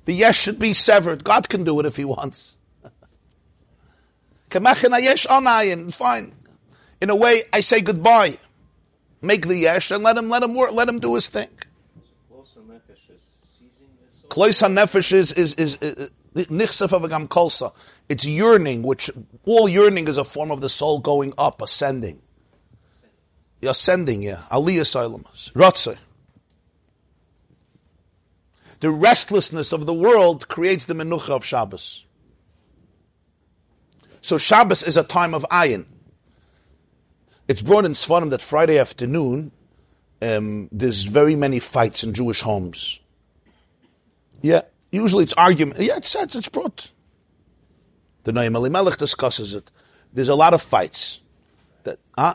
The 0.06 0.14
yesh 0.14 0.40
should 0.40 0.60
be 0.60 0.74
severed. 0.74 1.24
God 1.24 1.50
can 1.50 1.64
do 1.64 1.80
it 1.80 1.86
if 1.86 1.96
He 1.96 2.06
wants. 2.06 2.58
Fine. 4.52 6.34
In 7.02 7.10
a 7.10 7.16
way, 7.16 7.44
I 7.52 7.60
say 7.62 7.82
goodbye. 7.82 8.38
Make 9.22 9.48
the 9.48 9.56
yesh 9.56 9.92
and 9.92 10.04
let 10.04 10.18
him 10.18 10.30
let 10.30 10.44
him 10.44 10.54
work. 10.54 10.72
Let 10.72 10.88
him 10.88 11.00
do 11.00 11.16
his 11.16 11.30
thing. 11.30 11.50
Klois 14.30 14.62
nefesh 14.62 15.14
is 15.14 15.32
is 15.34 15.54
is 15.56 15.78
nichsef 16.36 16.94
of 16.94 17.04
a 17.04 17.10
kolsa. 17.28 17.74
It's 18.10 18.26
yearning, 18.26 18.84
which 18.84 19.10
all 19.46 19.68
yearning 19.68 20.08
is 20.08 20.18
a 20.18 20.24
form 20.24 20.52
of 20.52 20.62
the 20.62 20.70
soul 20.70 21.00
going 21.00 21.34
up, 21.38 21.62
ascending. 21.62 22.22
Ascending, 23.62 24.22
yeah. 24.22 24.44
Aliyah 24.52 24.82
Silamas. 24.82 25.52
Ratzah. 25.54 25.98
The 28.80 28.92
restlessness 28.92 29.72
of 29.72 29.86
the 29.86 29.94
world 29.94 30.48
creates 30.48 30.86
the 30.86 30.94
menucha 30.94 31.32
of 31.32 31.46
Shabbos. 31.46 32.06
So 34.22 34.38
Shabbos 34.38 34.84
is 34.84 34.98
a 34.98 35.04
time 35.04 35.34
of 35.34 35.46
ayin. 35.50 35.86
It's 37.48 37.62
brought 37.62 37.86
in 37.86 37.94
Sfarim 37.94 38.32
that 38.32 38.42
Friday 38.42 38.78
afternoon 38.78 39.52
um, 40.22 40.70
there's 40.72 41.04
very 41.04 41.36
many 41.36 41.60
fights 41.60 42.04
in 42.04 42.14
Jewish 42.14 42.42
homes. 42.42 43.00
Yeah, 44.42 44.62
usually 44.92 45.24
it's 45.24 45.34
argument. 45.34 45.80
Yeah, 45.80 45.98
it's 45.98 46.10
said 46.10 46.34
it's 46.36 46.50
brought. 46.50 46.92
The 48.24 48.32
Noam 48.32 48.56
Elimelech 48.56 48.98
discusses 48.98 49.54
it. 49.54 49.70
There's 50.14 50.30
a 50.30 50.36
lot 50.36 50.54
of 50.54 50.62
fights. 50.62 51.22
That 51.84 52.00
uh, 52.18 52.34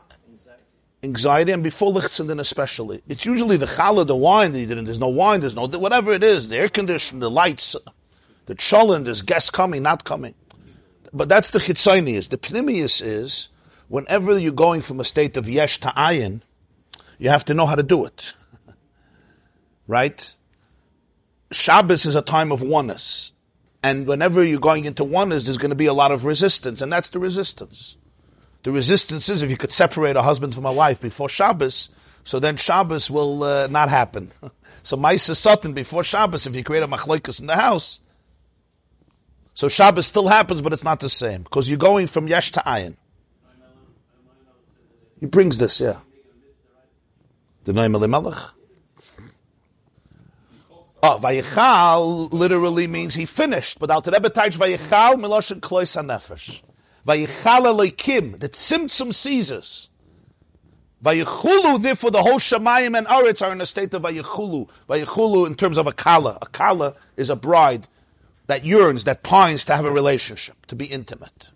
anxiety, 1.03 1.53
and 1.53 1.63
before 1.63 1.93
Lichtzenden 1.93 2.41
especially. 2.41 3.03
It's 3.09 3.25
usually 3.25 3.57
the 3.57 3.67
challah, 3.67 4.07
the 4.07 4.17
wine, 4.17 4.53
that 4.53 4.61
you 4.61 4.67
drink 4.67 4.87
there's 4.87 4.99
no 4.99 5.09
wine, 5.09 5.41
there's 5.41 5.55
no, 5.55 5.67
whatever 5.67 6.13
it 6.13 6.23
is, 6.23 6.49
the 6.49 6.57
air 6.57 6.69
condition, 6.69 7.21
the 7.21 7.31
lights, 7.31 7.75
the 8.47 8.55
cholent, 8.55 9.05
there's 9.05 9.23
guests 9.23 9.51
coming, 9.51 9.83
not 9.83 10.05
coming. 10.05 10.35
But 11.13 11.29
that's 11.29 11.51
the 11.51 11.59
chitzonius. 11.59 12.29
The 12.29 12.39
pnimius 12.39 13.03
is, 13.05 13.49
whenever 13.89 14.39
you're 14.39 14.53
going 14.53 14.83
from 14.83 15.01
a 15.01 15.05
state 15.05 15.37
of 15.37 15.49
yesh 15.49 15.81
to 15.81 15.89
ayin, 15.89 16.43
you 17.19 17.31
have 17.31 17.45
to 17.47 17.55
know 17.55 17.67
how 17.67 17.75
to 17.75 17.83
do 17.83 18.05
it. 18.05 18.33
right? 19.87 20.35
Shabbos 21.53 22.07
is 22.07 22.15
a 22.15 22.23
time 22.23 22.53
of 22.53 22.63
oneness. 22.63 23.33
And 23.83 24.07
whenever 24.07 24.45
you're 24.45 24.61
going 24.61 24.85
into 24.85 25.05
oneness, 25.05 25.45
there's 25.45 25.59
going 25.59 25.71
to 25.71 25.77
be 25.77 25.87
a 25.87 25.95
lot 25.95 26.13
of 26.13 26.25
resistance, 26.25 26.83
and 26.83 26.93
that's 26.93 27.09
the 27.09 27.19
resistance. 27.19 27.97
The 28.63 28.73
resistance 28.73 29.29
is 29.29 29.43
if 29.43 29.51
you 29.51 29.57
could 29.57 29.73
separate 29.73 30.17
a 30.17 30.23
husband 30.23 30.55
from 30.55 30.67
a 30.67 30.73
wife 30.73 31.01
before 31.01 31.29
Shabbos, 31.29 31.91
so 32.25 32.39
then 32.39 32.57
Shabbos 32.57 33.11
will 33.11 33.43
uh, 33.43 33.67
not 33.69 33.89
happen. 33.89 34.31
so 34.83 34.97
Maisa 34.97 35.35
Satan 35.35 35.73
before 35.73 36.05
Shabbos, 36.05 36.47
if 36.47 36.55
you 36.55 36.63
create 36.63 36.83
a 36.83 36.89
machloikus 36.89 37.41
in 37.41 37.47
the 37.47 37.57
house, 37.57 38.01
so 39.55 39.69
Shabbos 39.69 40.07
still 40.07 40.29
happens, 40.29 40.63
but 40.63 40.73
it's 40.73 40.85
not 40.85 41.01
the 41.01 41.09
same 41.09 41.43
because 41.43 41.69
you're 41.69 41.79
going 41.79 42.07
from 42.07 42.29
Yesh 42.29 42.53
to 42.53 42.61
Ayin. 42.61 42.97
He 45.19 45.27
brings 45.27 45.59
this, 45.59 45.81
yeah. 45.81 46.01
The 47.65 47.75
name 47.75 47.95
of 47.95 48.01
the 48.01 48.09
Melech. 48.09 48.39
Oh, 51.03 51.19
Vayichal 51.23 52.31
literally 52.33 52.87
means 52.87 53.15
he 53.15 53.25
finished, 53.25 53.79
but 53.79 53.91
Al 53.91 54.03
Rebbe 54.03 54.29
Taich 54.29 54.57
Vayichal 54.57 55.15
Miloshin 55.15 55.61
Klois 55.61 55.97
HaNefesh. 55.97 56.61
Vayichal 57.07 57.63
Elokim, 57.63 58.39
the 58.39 58.49
Tzimtzum 58.49 59.13
seizes. 59.15 59.89
Vayichulu, 61.03 61.83
therefore 61.83 62.11
the 62.11 62.23
whole 62.23 62.39
Shemayim 62.39 62.97
and 62.97 63.07
Aretz 63.07 63.45
are 63.45 63.53
in 63.53 63.61
a 63.61 63.67
state 63.67 63.95
of 63.95 64.03
Vayichulu. 64.03 64.69
Vayichulu 64.87 65.47
in 65.47 65.55
terms 65.55 65.79
of 65.79 65.87
a 65.87 65.93
Kala. 65.93 66.39
A 66.43 66.47
Kala 66.47 66.95
is 67.17 67.31
a 67.31 67.37
bride 67.37 67.89
that 68.49 68.67
yearns, 68.67 69.05
that 69.05 69.23
pines 69.23 69.65
to 69.65 69.77
have 69.77 69.85
a 69.85 69.91
relationship, 69.91 70.67
to 70.67 70.77
be 70.77 70.87
intimate. 70.87 71.51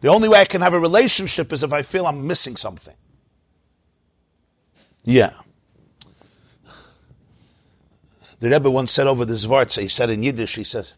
The 0.00 0.08
only 0.08 0.28
way 0.28 0.40
I 0.40 0.44
can 0.44 0.60
have 0.60 0.74
a 0.74 0.80
relationship 0.80 1.52
is 1.52 1.62
if 1.62 1.72
I 1.72 1.82
feel 1.82 2.06
I'm 2.06 2.26
missing 2.26 2.56
something. 2.56 2.96
Yeah. 5.04 5.34
The 8.40 8.50
Rebbe 8.50 8.68
once 8.68 8.90
said 8.90 9.06
over 9.06 9.24
the 9.24 9.34
Zvartz, 9.34 9.80
he 9.80 9.86
said 9.86 10.10
in 10.10 10.24
Yiddish, 10.24 10.56
he 10.56 10.64
said, 10.64 10.88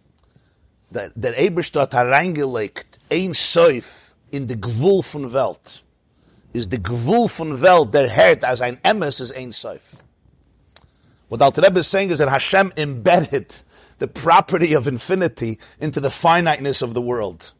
that, 0.95 1.13
that 1.17 1.35
Eberstadt 1.37 1.93
hereingelegt 1.93 2.99
ein 3.11 3.35
Seuf 3.35 4.15
in 4.31 4.47
the 4.47 4.57
Gvul 4.57 5.03
von 5.03 5.33
Welt. 5.33 5.83
Is 6.53 6.69
the 6.69 6.79
Gvul 6.79 7.29
von 7.29 7.61
Welt, 7.61 7.93
der 7.93 8.09
Herd 8.09 8.45
as 8.45 8.61
ein 8.61 8.79
Emes 8.85 9.21
is 9.21 9.31
ein 9.33 9.53
Seuf. 9.53 10.03
What 11.29 11.43
Alter 11.43 11.63
Rebbe 11.63 11.81
is 11.81 11.89
saying 11.89 12.11
is 12.11 12.19
that 12.19 12.29
Hashem 12.29 12.73
embedded 12.77 13.55
the 13.99 14.09
property 14.09 14.75
of 14.75 14.87
infinity 14.87 15.59
into 15.81 16.01
the 16.01 16.11
finiteness 16.11 16.83
of 16.83 16.95
the 16.95 17.03
world. 17.03 17.53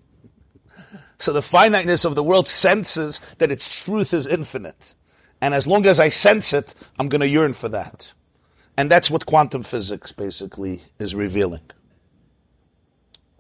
So 1.19 1.33
the 1.33 1.43
finiteness 1.43 2.05
of 2.05 2.15
the 2.15 2.23
world 2.23 2.47
senses 2.49 3.21
that 3.39 3.51
its 3.51 3.85
truth 3.85 4.13
is 4.13 4.27
infinite. 4.27 4.95
And 5.41 5.55
as 5.55 5.67
long 5.67 5.87
as 5.87 6.01
I 6.01 6.09
sense 6.09 6.53
it, 6.53 6.75
I'm 6.99 7.09
going 7.09 7.21
to 7.21 7.29
yearn 7.29 7.55
for 7.55 7.69
that. 7.71 8.13
And 8.77 8.91
that's 8.91 9.11
what 9.11 9.27
quantum 9.27 9.63
physics 9.63 10.13
basically 10.13 10.83
is 10.99 11.15
revealing. 11.15 11.63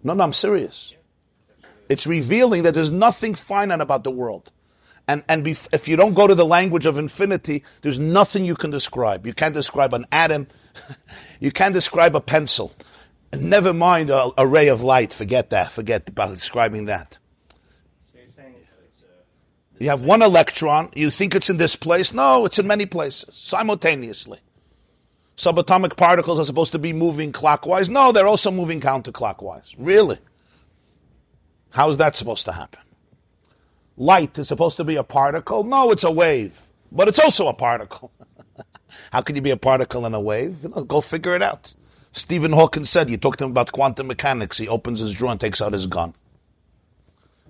No, 0.04 0.12
no, 0.12 0.22
I'm 0.22 0.34
serious. 0.34 0.94
It's 1.88 2.06
revealing 2.06 2.62
that 2.62 2.74
there's 2.74 2.92
nothing 2.92 3.34
finite 3.34 3.80
about 3.80 4.04
the 4.04 4.10
world. 4.10 4.52
And, 5.08 5.22
and 5.28 5.44
bef- 5.44 5.68
if 5.72 5.88
you 5.88 5.96
don't 5.96 6.14
go 6.14 6.26
to 6.26 6.34
the 6.34 6.44
language 6.44 6.86
of 6.86 6.98
infinity, 6.98 7.64
there's 7.82 7.98
nothing 7.98 8.44
you 8.44 8.54
can 8.54 8.70
describe. 8.70 9.26
You 9.26 9.34
can't 9.34 9.54
describe 9.54 9.92
an 9.92 10.06
atom. 10.12 10.46
you 11.40 11.50
can't 11.50 11.74
describe 11.74 12.14
a 12.14 12.20
pencil. 12.20 12.72
And 13.32 13.50
never 13.50 13.74
mind 13.74 14.10
a, 14.10 14.30
a 14.38 14.46
ray 14.46 14.68
of 14.68 14.82
light. 14.82 15.12
Forget 15.12 15.50
that. 15.50 15.72
Forget 15.72 16.08
about 16.08 16.34
describing 16.34 16.86
that. 16.86 17.18
So 18.12 18.18
it's, 18.18 18.38
uh, 18.38 19.12
You 19.78 19.88
have 19.90 20.00
one 20.00 20.22
electron. 20.22 20.90
You 20.94 21.10
think 21.10 21.34
it's 21.34 21.50
in 21.50 21.56
this 21.58 21.76
place. 21.76 22.14
No, 22.14 22.46
it's 22.46 22.58
in 22.58 22.66
many 22.66 22.86
places 22.86 23.34
simultaneously. 23.34 24.38
Subatomic 25.36 25.96
particles 25.96 26.38
are 26.38 26.44
supposed 26.44 26.72
to 26.72 26.78
be 26.78 26.92
moving 26.92 27.32
clockwise. 27.32 27.88
No, 27.88 28.12
they're 28.12 28.26
also 28.26 28.50
moving 28.50 28.80
counterclockwise. 28.80 29.74
Really? 29.78 30.18
How 31.70 31.90
is 31.90 31.96
that 31.96 32.16
supposed 32.16 32.44
to 32.44 32.52
happen? 32.52 32.80
Light 33.96 34.38
is 34.38 34.48
supposed 34.48 34.76
to 34.76 34.84
be 34.84 34.96
a 34.96 35.02
particle. 35.02 35.64
No, 35.64 35.90
it's 35.90 36.04
a 36.04 36.10
wave, 36.10 36.60
but 36.92 37.08
it's 37.08 37.18
also 37.18 37.48
a 37.48 37.54
particle. 37.54 38.12
How 39.12 39.22
can 39.22 39.34
you 39.34 39.42
be 39.42 39.50
a 39.50 39.56
particle 39.56 40.04
and 40.04 40.14
a 40.14 40.20
wave? 40.20 40.62
You 40.62 40.68
know, 40.68 40.84
go 40.84 41.00
figure 41.00 41.34
it 41.34 41.42
out. 41.42 41.74
Stephen 42.12 42.52
Hawking 42.52 42.84
said, 42.84 43.10
you 43.10 43.16
talk 43.16 43.36
to 43.38 43.44
him 43.44 43.50
about 43.50 43.72
quantum 43.72 44.06
mechanics. 44.06 44.58
He 44.58 44.68
opens 44.68 45.00
his 45.00 45.12
drawer 45.12 45.32
and 45.32 45.40
takes 45.40 45.60
out 45.60 45.72
his 45.72 45.88
gun. 45.88 46.14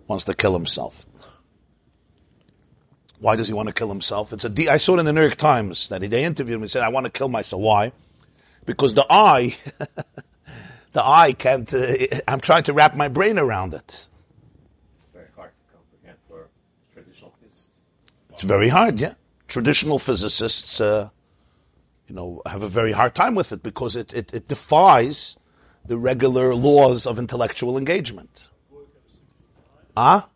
Wants 0.07 0.25
to 0.25 0.33
kill 0.35 0.55
himself. 0.55 1.07
Why 3.25 3.37
does 3.37 3.49
he 3.49 3.55
want 3.55 3.69
to 3.69 3.73
kill 3.73 3.89
himself? 3.89 4.35
It's 4.35 4.45
a 4.45 4.51
de- 4.51 4.69
I 4.69 4.77
saw 4.77 4.97
it 4.97 4.99
in 5.01 5.07
the 5.07 5.13
New 5.15 5.23
York 5.23 5.37
Times 5.37 5.89
that 5.89 6.03
they 6.03 6.25
interviewed 6.25 6.57
him. 6.57 6.61
and 6.61 6.71
said, 6.71 6.83
I 6.83 6.91
want 6.91 7.05
to 7.07 7.11
kill 7.11 7.31
myself. 7.31 7.63
Why? 7.63 7.93
Because 8.67 8.93
the 8.93 9.07
eye, 9.09 9.57
the 10.93 11.03
eye 11.03 11.33
can't, 11.33 11.73
uh, 11.73 12.21
I'm 12.29 12.41
trying 12.41 12.65
to 12.65 12.75
wrap 12.75 12.95
my 12.95 13.09
brain 13.09 13.39
around 13.39 13.73
it. 13.73 13.83
it's 13.87 14.09
very 15.15 15.29
hard 15.35 15.53
to 15.57 15.75
comprehend 15.75 16.19
for 16.29 16.51
traditional 16.93 17.33
physicists. 17.41 17.69
It's 18.29 18.43
very 18.43 18.69
hard, 18.69 19.01
yeah. 19.01 19.15
Traditional 19.49 19.99
physicists, 19.99 20.83
uh, 20.83 21.09
you 22.07 22.15
know, 22.15 22.43
have 22.45 22.63
a 22.63 22.69
very 22.69 22.93
hard 22.93 23.15
time 23.15 23.35
with 23.35 23.53
it 23.53 23.63
because 23.63 23.97
it, 23.97 24.13
it, 24.13 24.35
it 24.35 24.49
defies 24.49 25.39
the 25.87 25.97
regular 25.97 26.55
laws 26.55 27.07
of 27.07 27.19
intellectual 27.19 27.79
engagement. 27.79 28.49
Ah? 29.97 30.29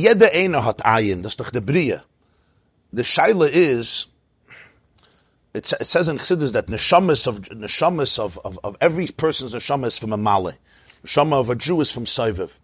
Jeder 0.00 0.32
einer 0.32 0.64
hat 0.64 0.84
Ayin, 0.84 1.22
das 1.22 1.32
ist 1.32 1.40
doch 1.40 1.50
der 1.50 1.60
Brie. 1.60 1.98
The 2.92 3.02
Shaila 3.02 3.48
is, 3.48 4.06
it, 5.54 5.72
it 5.72 5.86
says 5.86 6.08
in 6.08 6.18
Chassidus 6.18 6.52
that 6.52 6.66
neshamas 6.66 7.26
of 7.26 7.40
neshamas 7.50 8.18
of, 8.18 8.38
of, 8.44 8.58
of 8.64 8.76
every 8.80 9.06
person's 9.08 9.54
neshama 9.54 9.86
is 9.86 9.98
from 9.98 10.12
a 10.12 10.16
male. 10.16 10.54
Neshama 11.04 11.34
of 11.34 11.50
a 11.50 11.54
Jew 11.54 11.80
is 11.80 11.92
from 11.92 12.04
Soiviv. 12.04 12.58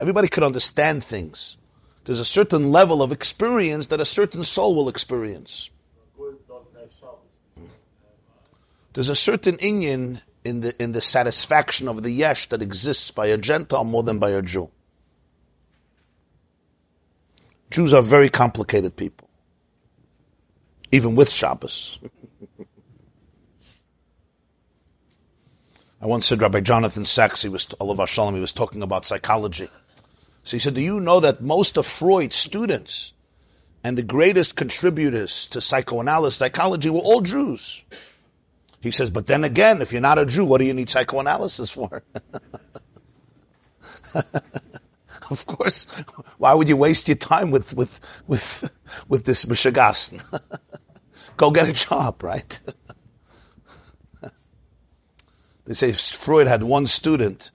Everybody 0.00 0.28
could 0.28 0.42
understand 0.42 1.04
things. 1.04 1.56
There's 2.04 2.20
a 2.20 2.24
certain 2.24 2.70
level 2.70 3.02
of 3.02 3.12
experience 3.12 3.88
that 3.88 4.00
a 4.00 4.04
certain 4.04 4.44
soul 4.44 4.74
will 4.74 4.88
experience. 4.88 5.70
There's 8.92 9.08
a 9.10 9.16
certain 9.16 9.56
inyan 9.56 10.22
in 10.44 10.60
the 10.60 10.82
in 10.82 10.92
the 10.92 11.00
satisfaction 11.00 11.88
of 11.88 12.02
the 12.02 12.10
yesh 12.10 12.48
that 12.48 12.62
exists 12.62 13.10
by 13.10 13.26
a 13.26 13.36
Gentile 13.36 13.84
more 13.84 14.02
than 14.02 14.18
by 14.18 14.30
a 14.30 14.40
Jew. 14.40 14.70
Jews 17.70 17.92
are 17.92 18.02
very 18.02 18.28
complicated 18.28 18.96
people, 18.96 19.28
even 20.92 21.14
with 21.16 21.30
Shabbos. 21.30 21.98
I 26.00 26.06
once 26.06 26.26
said 26.26 26.40
Rabbi 26.42 26.60
Jonathan 26.60 27.04
Sacks, 27.04 27.42
he 27.42 27.48
was 27.48 27.68
Allah 27.80 28.06
Shalom, 28.06 28.34
he 28.34 28.40
was 28.40 28.52
talking 28.52 28.82
about 28.82 29.06
psychology. 29.06 29.68
So 30.42 30.56
he 30.56 30.60
said, 30.60 30.74
"Do 30.74 30.80
you 30.80 31.00
know 31.00 31.18
that 31.20 31.40
most 31.40 31.76
of 31.76 31.86
Freud's 31.86 32.36
students 32.36 33.12
and 33.82 33.98
the 33.98 34.02
greatest 34.02 34.54
contributors 34.54 35.48
to 35.48 35.60
psychoanalysis, 35.60 36.38
psychology, 36.38 36.90
were 36.90 37.00
all 37.00 37.20
Jews?" 37.22 37.82
He 38.80 38.92
says, 38.92 39.10
"But 39.10 39.26
then 39.26 39.42
again, 39.42 39.82
if 39.82 39.90
you're 39.90 40.00
not 40.00 40.18
a 40.20 40.26
Jew, 40.26 40.44
what 40.44 40.58
do 40.58 40.64
you 40.66 40.74
need 40.74 40.88
psychoanalysis 40.88 41.70
for?" 41.70 42.04
of 45.30 45.46
course, 45.46 45.84
why 46.38 46.54
would 46.54 46.68
you 46.68 46.76
waste 46.76 47.08
your 47.08 47.16
time 47.16 47.50
with 47.50 47.74
with 47.74 48.00
with 48.26 48.76
with 49.08 49.24
this 49.24 49.44
mishagas? 49.44 50.22
Go 51.36 51.50
get 51.50 51.68
a 51.68 51.72
job, 51.72 52.22
right? 52.22 52.58
they 55.64 55.74
say 55.74 55.92
Freud 55.92 56.46
had 56.46 56.62
one 56.62 56.86
student. 56.86 57.50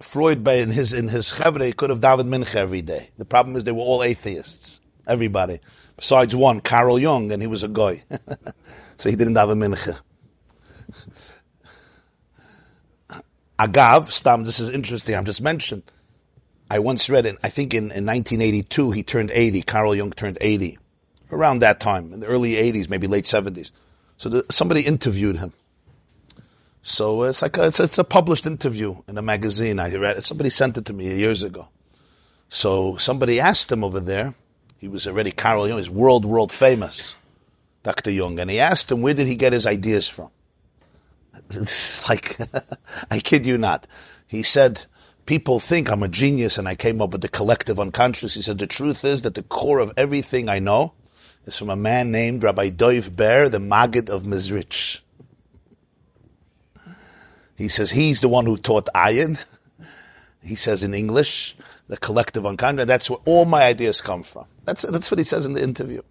Freud, 0.00 0.42
by 0.42 0.54
in 0.54 0.70
his 0.70 0.94
in 0.94 1.08
his 1.08 1.34
chevre, 1.34 1.64
he 1.64 1.72
could 1.72 1.90
have 1.90 2.00
davened 2.00 2.34
mincha 2.34 2.56
every 2.56 2.82
day. 2.82 3.10
The 3.18 3.26
problem 3.26 3.56
is 3.56 3.64
they 3.64 3.72
were 3.72 3.80
all 3.80 4.02
atheists, 4.02 4.80
everybody, 5.06 5.60
besides 5.96 6.34
one, 6.34 6.60
Carl 6.60 6.98
Jung, 6.98 7.30
and 7.32 7.42
he 7.42 7.46
was 7.46 7.62
a 7.62 7.68
guy, 7.68 8.02
so 8.96 9.10
he 9.10 9.16
didn't 9.16 9.34
daven 9.34 9.58
mincha. 9.58 10.00
Agav, 13.58 14.10
Stam, 14.10 14.44
this 14.44 14.58
is 14.58 14.70
interesting. 14.70 15.14
I'm 15.14 15.26
just 15.26 15.42
mentioned. 15.42 15.82
I 16.70 16.78
once 16.78 17.10
read 17.10 17.26
it. 17.26 17.36
I 17.42 17.48
think 17.48 17.74
in, 17.74 17.90
in 17.90 18.06
1982 18.06 18.92
he 18.92 19.02
turned 19.02 19.32
80. 19.32 19.62
Carl 19.62 19.94
Jung 19.94 20.12
turned 20.12 20.38
80, 20.40 20.78
around 21.32 21.58
that 21.58 21.80
time 21.80 22.12
in 22.12 22.20
the 22.20 22.28
early 22.28 22.52
80s, 22.52 22.88
maybe 22.88 23.08
late 23.08 23.24
70s. 23.24 23.72
So 24.16 24.28
the, 24.28 24.46
somebody 24.50 24.82
interviewed 24.82 25.38
him. 25.38 25.52
So 26.82 27.24
it's 27.24 27.42
like 27.42 27.58
a, 27.58 27.66
it's, 27.66 27.80
it's 27.80 27.98
a 27.98 28.04
published 28.04 28.46
interview 28.46 28.96
in 29.08 29.18
a 29.18 29.22
magazine. 29.22 29.78
I 29.78 29.94
read 29.96 30.18
it. 30.18 30.24
Somebody 30.24 30.50
sent 30.50 30.78
it 30.78 30.86
to 30.86 30.92
me 30.92 31.14
years 31.16 31.42
ago. 31.42 31.68
So 32.48 32.96
somebody 32.96 33.40
asked 33.40 33.70
him 33.70 33.84
over 33.84 34.00
there. 34.00 34.34
He 34.78 34.88
was 34.88 35.06
already 35.06 35.32
Carl 35.32 35.68
Jung. 35.68 35.78
He's 35.78 35.90
world 35.90 36.24
world 36.24 36.52
famous, 36.52 37.14
Dr. 37.82 38.10
Jung, 38.10 38.38
and 38.38 38.50
he 38.50 38.60
asked 38.60 38.90
him 38.90 39.02
where 39.02 39.12
did 39.12 39.26
he 39.26 39.36
get 39.36 39.52
his 39.52 39.66
ideas 39.66 40.08
from. 40.08 40.30
It's 41.50 42.08
like 42.08 42.38
I 43.10 43.18
kid 43.18 43.44
you 43.44 43.58
not. 43.58 43.86
He 44.28 44.42
said, 44.42 44.86
people 45.26 45.60
think 45.60 45.90
I'm 45.90 46.02
a 46.02 46.08
genius 46.08 46.58
and 46.58 46.68
I 46.68 46.74
came 46.74 47.00
up 47.00 47.10
with 47.10 47.20
the 47.20 47.28
collective 47.28 47.78
unconscious. 47.78 48.34
He 48.34 48.42
said, 48.42 48.58
the 48.58 48.66
truth 48.66 49.04
is 49.04 49.22
that 49.22 49.34
the 49.34 49.42
core 49.42 49.78
of 49.78 49.92
everything 49.96 50.48
I 50.48 50.58
know 50.58 50.92
is 51.46 51.58
from 51.58 51.70
a 51.70 51.76
man 51.76 52.10
named 52.10 52.42
Rabbi 52.42 52.70
Doiv 52.70 53.14
Ber, 53.14 53.48
the 53.48 53.60
Maggid 53.60 54.10
of 54.10 54.24
Mizrich. 54.24 55.00
He 57.56 57.68
says 57.68 57.90
he's 57.90 58.20
the 58.20 58.28
one 58.28 58.46
who 58.46 58.56
taught 58.56 58.88
ayin. 58.94 59.42
He 60.42 60.54
says 60.54 60.82
in 60.82 60.94
English, 60.94 61.54
the 61.88 61.98
collective 61.98 62.46
unconscious. 62.46 62.86
That's 62.86 63.10
where 63.10 63.18
all 63.26 63.44
my 63.44 63.62
ideas 63.62 64.00
come 64.00 64.22
from. 64.22 64.46
That's, 64.64 64.82
that's 64.82 65.10
what 65.10 65.18
he 65.18 65.24
says 65.24 65.44
in 65.44 65.52
the 65.52 65.62
interview. 65.62 66.02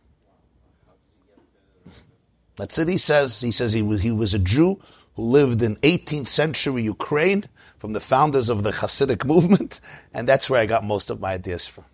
That's 2.59 2.77
it. 2.77 2.89
He 2.89 2.97
says. 2.97 3.39
He 3.39 3.51
says 3.51 3.71
he 3.71 3.81
was 3.81 4.01
he 4.01 4.11
was 4.11 4.33
a 4.33 4.39
Jew 4.39 4.81
who 5.15 5.23
lived 5.23 5.61
in 5.61 5.77
18th 5.77 6.27
century 6.27 6.83
Ukraine, 6.83 7.45
from 7.79 7.93
the 7.93 8.01
founders 8.01 8.49
of 8.49 8.63
the 8.63 8.71
Hasidic 8.71 9.25
movement, 9.25 9.79
and 10.13 10.27
that's 10.27 10.49
where 10.49 10.59
I 10.59 10.65
got 10.65 10.83
most 10.83 11.09
of 11.09 11.21
my 11.21 11.33
ideas 11.33 11.65
from. 11.65 11.85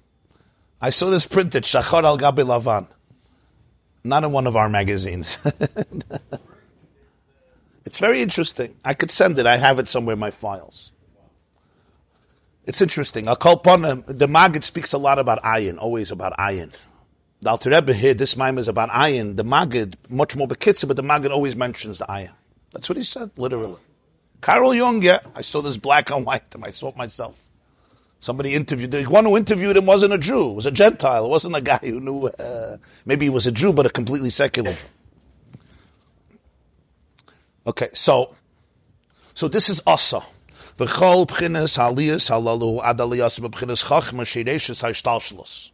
I 0.81 0.89
saw 0.89 1.09
this 1.09 1.27
printed 1.27 1.63
Shachar 1.63 2.03
al 2.03 2.17
Gabi 2.17 2.43
Lavan, 2.43 2.87
not 4.03 4.23
in 4.23 4.31
one 4.31 4.47
of 4.47 4.55
our 4.55 4.67
magazines. 4.67 5.37
it's 7.85 7.99
very 7.99 8.21
interesting. 8.21 8.75
I 8.83 8.95
could 8.95 9.11
send 9.11 9.39
it. 9.39 9.45
I 9.45 9.57
have 9.57 9.79
it 9.79 9.87
somewhere 9.87 10.13
in 10.13 10.19
my 10.19 10.31
files. 10.31 10.91
It's 12.65 12.81
interesting. 12.81 13.25
The 13.25 14.27
Maggid 14.29 14.63
speaks 14.63 14.91
a 14.91 14.97
lot 14.97 15.19
about 15.19 15.43
ayin, 15.43 15.77
always 15.77 16.09
about 16.09 16.35
ayin. 16.37 16.73
The 17.41 17.51
Alter 17.51 17.69
Rebbe 17.69 17.93
here, 17.93 18.15
this 18.15 18.35
mime 18.35 18.57
is 18.57 18.67
about 18.67 18.89
ayin. 18.89 19.37
The 19.37 19.43
Maggid, 19.43 19.97
much 20.09 20.35
more 20.35 20.47
bekitzer, 20.47 20.87
but 20.87 20.97
the 20.97 21.03
Maggid 21.03 21.31
always 21.31 21.55
mentions 21.55 21.99
the 21.99 22.05
ayin. 22.05 22.33
That's 22.71 22.89
what 22.89 22.97
he 22.97 23.03
said, 23.03 23.29
literally. 23.37 23.77
Carl 24.45 24.75
Jung, 24.75 25.01
yeah, 25.01 25.21
I 25.33 25.41
saw 25.41 25.63
this 25.63 25.75
black 25.75 26.11
and 26.11 26.23
white, 26.23 26.53
and 26.53 26.63
I 26.63 26.69
saw 26.69 26.89
it 26.89 26.95
myself. 26.95 27.49
Somebody 28.19 28.53
interviewed, 28.53 28.91
the 28.91 29.01
one 29.05 29.25
who 29.25 29.35
interviewed 29.37 29.75
him 29.75 29.87
wasn't 29.87 30.13
a 30.13 30.19
Jew, 30.19 30.51
it 30.51 30.53
was 30.53 30.67
a 30.67 30.71
Gentile. 30.71 31.25
It 31.25 31.29
wasn't 31.29 31.55
a 31.55 31.61
guy 31.61 31.79
who 31.81 31.99
knew, 31.99 32.27
uh, 32.27 32.77
maybe 33.07 33.25
he 33.25 33.31
was 33.31 33.47
a 33.47 33.51
Jew, 33.51 33.73
but 33.73 33.87
a 33.87 33.89
completely 33.89 34.29
secular 34.29 34.73
Jew. 34.73 34.85
Okay, 37.65 37.89
so, 37.93 38.35
so 39.33 39.47
this 39.47 39.67
is 39.67 39.81
Asa. 39.87 40.21
V'chol 40.77 41.25
b'chines 41.25 41.79
haliyas 41.79 42.29
halalu 42.29 42.83
ad 42.85 42.99
aliyas 42.99 43.39
b'chines 43.39 43.83
chachma 43.85 44.25
shireishis 44.25 44.83
ha'ishtalshalos. 44.83 45.71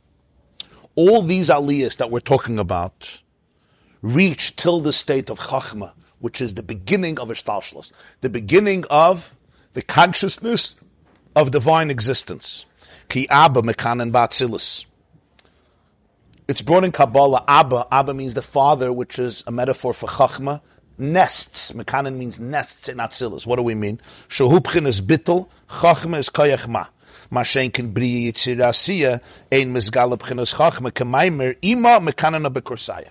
All 0.96 1.22
these 1.22 1.50
aliyas 1.50 1.98
that 1.98 2.10
we're 2.10 2.22
talking 2.22 2.58
about 2.58 3.20
reach 4.02 4.56
till 4.56 4.80
the 4.80 4.94
state 4.94 5.30
of 5.30 5.42
chachma, 5.42 5.92
which 6.22 6.40
is 6.40 6.54
the 6.54 6.64
beginning 6.64 7.20
of 7.20 7.28
ishtalshalos, 7.28 7.92
the 8.22 8.30
beginning 8.30 8.86
of 8.90 9.36
the 9.74 9.82
consciousness 9.82 10.76
of 11.36 11.52
divine 11.52 11.90
existence. 11.90 12.66
Ki 13.10 13.28
Abba 13.30 13.62
mekanen 13.62 14.12
ba'atzilus. 14.12 14.86
It's 16.48 16.62
brought 16.62 16.84
in 16.84 16.92
Kabbalah, 16.92 17.44
Abba. 17.48 17.88
Abba 17.92 18.14
means 18.14 18.34
the 18.34 18.42
father, 18.42 18.92
which 18.92 19.20
is 19.20 19.44
a 19.48 19.52
metaphor 19.52 19.94
for 19.94 20.08
chachma 20.08 20.62
nests. 20.98 21.72
Mekanen 21.72 22.18
means 22.18 22.40
nests 22.40 22.90
in 22.90 22.98
Atzilus. 22.98 23.48
What 23.48 23.56
do 23.56 23.64
we 23.64 23.76
mean? 23.76 24.02
Shehupchin 24.28 24.88
is 24.88 25.02
bittel, 25.02 25.48
chachma 25.70 26.20
is 26.20 26.30
koyach 26.30 26.68
ma. 26.68 26.88
Mashen 27.32 27.74
can 27.74 27.92
bri 27.92 28.26
yitzirasiya, 28.26 29.22
ein 29.52 29.74
mizgal 29.74 30.18
b'chinas 30.18 30.54
chachma, 30.54 30.92
kemaimer, 30.92 31.56
ima 31.62 32.00
mekanen 32.00 32.46
bekorsaya. 32.48 33.10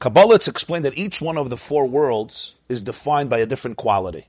Kabbalah, 0.00 0.36
explain 0.36 0.82
that 0.82 0.96
each 0.96 1.20
one 1.20 1.36
of 1.36 1.50
the 1.50 1.58
four 1.58 1.86
worlds 1.86 2.56
is 2.70 2.82
defined 2.82 3.28
by 3.28 3.38
a 3.38 3.46
different 3.46 3.76
quality. 3.76 4.26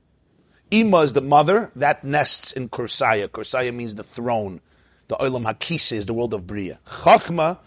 Ima 0.70 1.00
is 1.00 1.14
the 1.14 1.22
mother, 1.22 1.72
that 1.78 2.04
nests 2.04 2.52
in 2.52 2.68
Kursaya. 2.68 3.30
Kursaya 3.30 3.74
means 3.74 3.96
the 3.96 4.04
throne. 4.04 4.60
The 5.08 5.16
Olam 5.16 5.46
Hakise 5.46 5.94
is 5.94 6.06
the 6.06 6.14
world 6.14 6.34
of 6.34 6.46
Bria. 6.46 6.80
Chachma, 6.86 7.58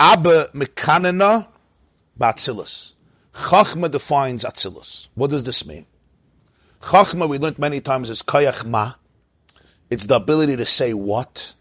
Abba 0.00 0.48
Mekanena, 0.54 1.48
Batzilus. 2.18 2.94
Chachma 3.34 3.90
defines 3.90 4.44
Atzilus. 4.44 5.08
What 5.14 5.30
does 5.30 5.44
this 5.44 5.66
mean? 5.66 5.84
Chachma, 6.80 7.28
we 7.28 7.38
learned 7.38 7.58
many 7.58 7.80
times, 7.80 8.08
is 8.08 8.22
Kayach 8.22 8.64
Ma. 8.64 8.94
It's 9.90 10.06
the 10.06 10.16
ability 10.16 10.56
to 10.56 10.64
say 10.64 10.94
what. 10.94 11.54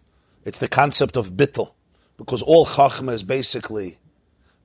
It's 0.46 0.60
the 0.60 0.70
concept 0.70 1.18
of 1.18 1.32
bittel. 1.32 1.74
Because 2.18 2.42
all 2.42 2.66
Chachma 2.66 3.12
is 3.14 3.24
basically 3.24 3.98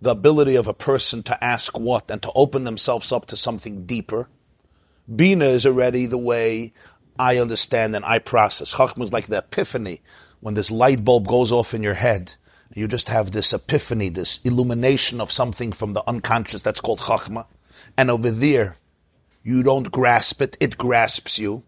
the 0.03 0.11
ability 0.11 0.57
of 0.57 0.67
a 0.67 0.75
person 0.75 1.23
to 1.23 1.45
ask 1.45 1.79
what 1.79 2.11
and 2.11 2.21
to 2.23 2.33
open 2.35 2.65
themselves 2.65 3.13
up 3.13 3.25
to 3.27 3.37
something 3.37 3.87
deeper. 3.87 4.29
Bina 5.15 5.45
is 5.45 5.65
already 5.65 6.07
the 6.07 6.19
way 6.19 6.73
I 7.19 7.39
understand 7.39 7.95
and 7.95 8.05
I 8.05 8.19
process. 8.19 8.75
Chachma 8.75 9.05
is 9.05 9.13
like 9.13 9.29
the 9.29 9.39
epiphany 9.39 10.03
when 10.41 10.55
this 10.55 10.73
light 10.73 11.05
bulb 11.05 11.29
goes 11.29 11.53
off 11.53 11.73
in 11.73 11.85
your 11.85 11.95
head. 11.95 12.35
You 12.75 12.89
just 12.89 13.11
have 13.11 13.31
this 13.31 13.53
epiphany, 13.53 14.09
this 14.09 14.41
illumination 14.43 15.21
of 15.21 15.31
something 15.31 15.71
from 15.71 15.93
the 15.93 16.03
unconscious. 16.09 16.63
That's 16.63 16.81
called 16.81 17.01
chachma. 17.01 17.47
And 17.97 18.11
over 18.11 18.31
there, 18.31 18.79
you 19.45 19.63
don't 19.63 19.93
grasp 19.93 20.43
it; 20.43 20.57
it 20.59 20.79
grasps 20.79 21.39
you. 21.39 21.63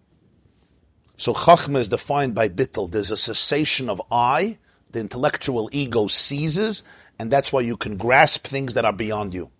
So 1.16 1.34
chachma 1.34 1.78
is 1.78 1.88
defined 1.88 2.34
by 2.34 2.48
bittel. 2.48 2.90
There's 2.90 3.12
a 3.12 3.16
cessation 3.16 3.88
of 3.88 4.02
I. 4.10 4.58
The 4.90 5.00
intellectual 5.00 5.68
ego 5.72 6.06
ceases, 6.06 6.84
and 7.18 7.30
that's 7.30 7.52
why 7.52 7.60
you 7.60 7.76
can 7.76 7.96
grasp 7.96 8.46
things 8.46 8.74
that 8.74 8.84
are 8.84 8.92
beyond 8.92 9.34
you. 9.34 9.50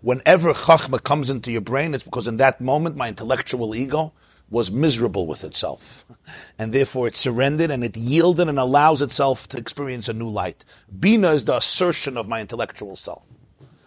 Whenever 0.00 0.52
chachma 0.52 1.02
comes 1.02 1.30
into 1.30 1.50
your 1.50 1.60
brain, 1.60 1.94
it's 1.94 2.04
because 2.04 2.28
in 2.28 2.36
that 2.36 2.60
moment 2.60 2.96
my 2.96 3.08
intellectual 3.08 3.74
ego 3.74 4.12
was 4.50 4.70
miserable 4.70 5.26
with 5.26 5.44
itself. 5.44 6.04
And 6.58 6.72
therefore 6.72 7.08
it 7.08 7.16
surrendered 7.16 7.70
and 7.70 7.82
it 7.82 7.96
yielded 7.96 8.48
and 8.48 8.58
allows 8.58 9.02
itself 9.02 9.48
to 9.48 9.58
experience 9.58 10.08
a 10.08 10.12
new 10.12 10.28
light. 10.28 10.64
Bina 11.00 11.30
is 11.30 11.44
the 11.44 11.56
assertion 11.56 12.16
of 12.16 12.28
my 12.28 12.40
intellectual 12.40 12.96
self. 12.96 13.24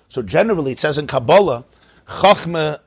So 0.09 0.21
generally 0.21 0.73
it 0.73 0.79
says 0.79 0.97
in 0.97 1.07
Kabbalah, 1.07 1.65
Chachma, 2.07 2.79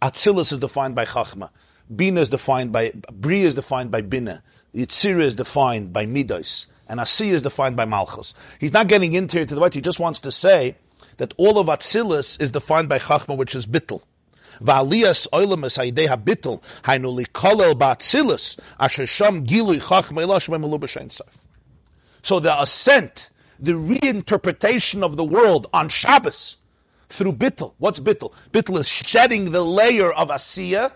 Atzilus 0.00 0.52
is 0.52 0.60
defined 0.60 0.94
by 0.94 1.04
Chachma. 1.04 1.50
Bina 1.94 2.20
is 2.20 2.28
defined 2.28 2.72
by, 2.72 2.92
Bria 3.12 3.46
is 3.46 3.54
defined 3.54 3.90
by 3.90 4.02
Bina. 4.02 4.42
Yitzira 4.74 5.20
is 5.20 5.34
defined 5.34 5.92
by 5.92 6.04
Midos. 6.06 6.66
And 6.88 7.00
Asiya 7.00 7.32
is 7.32 7.42
defined 7.42 7.76
by 7.76 7.84
Malchus. 7.84 8.34
He's 8.60 8.72
not 8.72 8.88
getting 8.88 9.12
into 9.12 9.40
it 9.40 9.48
to 9.48 9.54
the 9.54 9.60
right, 9.60 9.74
he 9.74 9.80
just 9.80 9.98
wants 9.98 10.20
to 10.20 10.32
say 10.32 10.76
that 11.16 11.34
all 11.36 11.58
of 11.58 11.66
Atzilus 11.66 12.40
is 12.40 12.50
defined 12.50 12.88
by 12.88 12.98
Chachma, 12.98 13.36
which 13.36 13.54
is 13.54 13.66
Bittel. 13.66 14.02
Va'aliyas 14.60 15.28
oilam 15.30 15.64
es 15.64 15.76
haidei 15.76 16.08
habitul 16.08 16.62
hainu 16.82 17.24
likolel 17.24 17.74
ba'atzilus 17.74 18.58
asher 18.80 19.06
sham 19.06 19.46
gilui 19.46 19.80
chachma 19.82 20.24
ilash 20.24 20.48
b'melu 20.48 20.80
b'shein 20.80 21.12
sof. 21.12 21.46
So 22.22 22.40
the 22.40 22.60
ascent, 22.60 23.30
the 23.58 23.72
reinterpretation 23.72 25.02
of 25.02 25.16
the 25.16 25.24
world 25.24 25.68
on 25.72 25.88
Shabbos 25.88 26.56
through 27.08 27.34
bittul. 27.34 27.74
What's 27.78 28.00
bittul? 28.00 28.32
Bittul 28.50 28.78
is 28.78 28.88
shedding 28.88 29.52
the 29.52 29.62
layer 29.62 30.10
of 30.12 30.28
asiya 30.28 30.92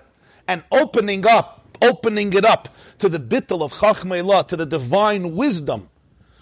and 0.49 0.65
opening 0.73 1.27
up, 1.27 1.60
opening 1.82 2.34
it 2.34 2.46
up 2.46 2.70
to 3.00 3.10
the 3.10 3.20
bittul 3.20 3.62
of 3.62 3.74
chachma 3.74 4.22
ilah, 4.22 4.48
to 4.48 4.56
the 4.56 4.66
divine 4.66 5.36
wisdom 5.36 5.90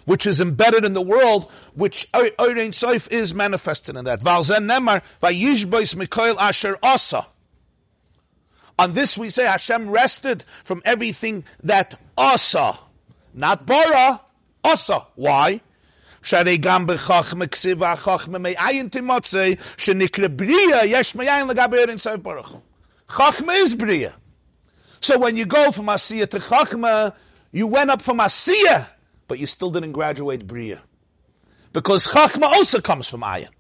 which 0.05 0.27
is 0.27 0.39
embedded 0.39 0.85
in 0.85 0.93
the 0.93 1.01
world, 1.01 1.49
which 1.73 2.11
Eirein 2.11 2.71
Soif 2.71 3.11
is 3.11 3.33
manifested 3.33 3.95
in 3.95 4.05
that. 4.05 4.19
Valzen 4.21 4.69
Nemar, 4.69 5.01
Vayishbois 5.21 5.95
Mikoil 5.95 6.37
Asher 6.37 6.77
Asa. 6.83 7.25
On 8.77 8.91
this 8.91 9.17
we 9.17 9.29
say 9.29 9.45
Hashem 9.45 9.89
rested 9.89 10.43
from 10.63 10.81
everything 10.83 11.45
that 11.63 11.99
Asa, 12.17 12.77
not 13.33 13.65
Bara, 13.65 14.21
Asa. 14.63 15.05
Why? 15.15 15.61
שהרי 16.23 16.57
גם 16.57 16.87
בחכמה 16.87 17.47
כסיב 17.47 17.81
והחכמה 17.81 18.39
מאין 18.39 18.87
תימצא 18.87 19.49
שנקרא 19.77 20.27
בריאה 20.27 20.85
יש 20.85 21.15
מאין 21.15 21.47
לגבי 21.47 21.77
אין 21.77 21.97
סוף 21.97 22.15
ברוך 22.21 22.49
הוא. 22.49 22.61
Chachma 23.09 23.51
is 23.65 23.75
Bria. 23.75 24.13
So 25.00 25.18
when 25.18 25.36
you 25.36 25.46
go 25.46 25.70
from 25.70 25.86
Asiya 25.86 26.28
to 26.30 26.38
Chachma, 26.38 27.14
you 27.52 27.66
went 27.66 27.90
up 27.90 28.02
from 28.02 28.18
Asiya 28.18 28.88
but 29.28 29.38
you 29.38 29.46
still 29.46 29.70
didn't 29.70 29.92
graduate 29.92 30.46
Bria. 30.46 30.80
Because 31.72 32.08
Chachma 32.08 32.44
also 32.44 32.80
comes 32.80 33.08
from 33.08 33.20
Ayin. 33.20 33.50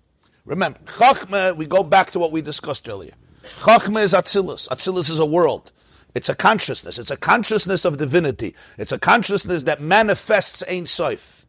Remember, 0.46 0.78
Chachma, 0.86 1.54
we 1.54 1.66
go 1.66 1.84
back 1.84 2.10
to 2.12 2.18
what 2.18 2.32
we 2.32 2.40
discussed 2.40 2.88
earlier. 2.88 3.12
Chachma 3.60 4.02
is 4.02 4.14
Atzilus. 4.14 4.66
Atzilus 4.68 5.10
is 5.10 5.18
a 5.18 5.26
world. 5.26 5.70
It's 6.14 6.30
a 6.30 6.34
consciousness. 6.34 6.98
It's 6.98 7.10
a 7.10 7.18
consciousness 7.18 7.84
of 7.84 7.98
divinity. 7.98 8.56
It's 8.78 8.92
a 8.92 8.98
consciousness 8.98 9.64
that 9.64 9.82
manifests 9.82 10.64
Ein 10.68 10.84
Soif. 10.84 11.44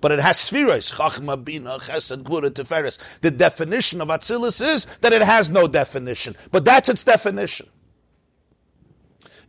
But 0.00 0.12
it 0.12 0.20
has 0.20 0.38
spheres. 0.38 0.92
Chachma, 0.92 1.42
Bina, 1.42 1.78
Chesed, 1.78 2.22
Gvura, 2.22 2.50
Tiferes. 2.50 2.98
The 3.20 3.32
definition 3.32 4.00
of 4.00 4.08
Atzilus 4.08 4.64
is 4.64 4.86
that 5.00 5.12
it 5.12 5.22
has 5.22 5.50
no 5.50 5.66
definition. 5.66 6.36
But 6.52 6.64
that's 6.64 6.88
its 6.88 7.02
definition. 7.02 7.68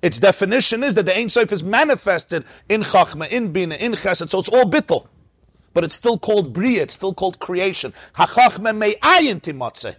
Its 0.01 0.19
definition 0.19 0.83
is 0.83 0.93
that 0.93 1.05
the 1.05 1.17
Ein 1.17 1.29
Sof 1.29 1.51
is 1.51 1.63
manifested 1.63 2.45
in 2.69 2.81
Chachma, 2.81 3.27
in 3.29 3.51
Bina, 3.51 3.75
in 3.75 3.93
Chesed, 3.93 4.29
so 4.29 4.39
it's 4.39 4.49
all 4.49 4.65
bittel. 4.65 5.07
But 5.73 5.83
it's 5.83 5.95
still 5.95 6.17
called 6.17 6.53
Bria, 6.53 6.83
it's 6.83 6.93
still 6.93 7.13
called 7.13 7.39
creation. 7.39 7.93
HaChachma 8.15 8.77
me'ayin 8.77 9.41
timotze. 9.41 9.95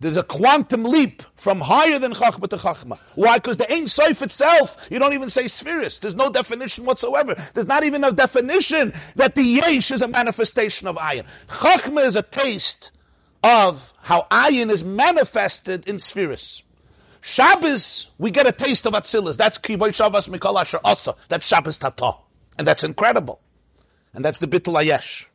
There's 0.00 0.16
a 0.16 0.24
quantum 0.24 0.82
leap 0.82 1.22
from 1.34 1.60
higher 1.60 1.98
than 1.98 2.12
Chachma 2.12 2.48
to 2.48 2.56
Chachma. 2.56 2.98
Why? 3.14 3.36
Because 3.36 3.56
the 3.58 3.72
Ein 3.72 3.86
Sof 3.86 4.22
itself, 4.22 4.76
you 4.90 4.98
don't 4.98 5.12
even 5.12 5.30
say 5.30 5.46
spheres. 5.46 5.98
There's 5.98 6.16
no 6.16 6.28
definition 6.28 6.84
whatsoever. 6.84 7.36
There's 7.54 7.68
not 7.68 7.84
even 7.84 8.02
a 8.02 8.10
definition 8.10 8.92
that 9.14 9.36
the 9.36 9.42
Yesh 9.42 9.92
is 9.92 10.02
a 10.02 10.08
manifestation 10.08 10.88
of 10.88 10.96
Ayin. 10.96 11.24
Chachma 11.48 12.04
is 12.04 12.16
a 12.16 12.22
taste 12.22 12.90
of 13.44 13.94
how 14.02 14.26
Ayin 14.30 14.70
is 14.70 14.82
manifested 14.82 15.88
in 15.88 15.98
spheres. 15.98 16.64
Shabbos, 17.24 18.08
we 18.18 18.32
get 18.32 18.48
a 18.48 18.52
taste 18.52 18.84
of 18.84 18.94
Atzilus. 18.94 19.36
That's 19.36 19.56
Kiboy 19.56 19.90
Shavas 19.90 20.28
Mikol 20.28 20.60
Asher 20.60 20.80
Asa. 20.84 21.14
That's 21.28 21.46
Shabbos 21.46 21.78
Tata. 21.78 22.16
And 22.58 22.66
that's 22.66 22.82
incredible. 22.82 23.40
And 24.12 24.24
that's 24.24 24.40
the 24.40 24.48
Bittul 24.48 24.82
Ayesh. 24.82 25.26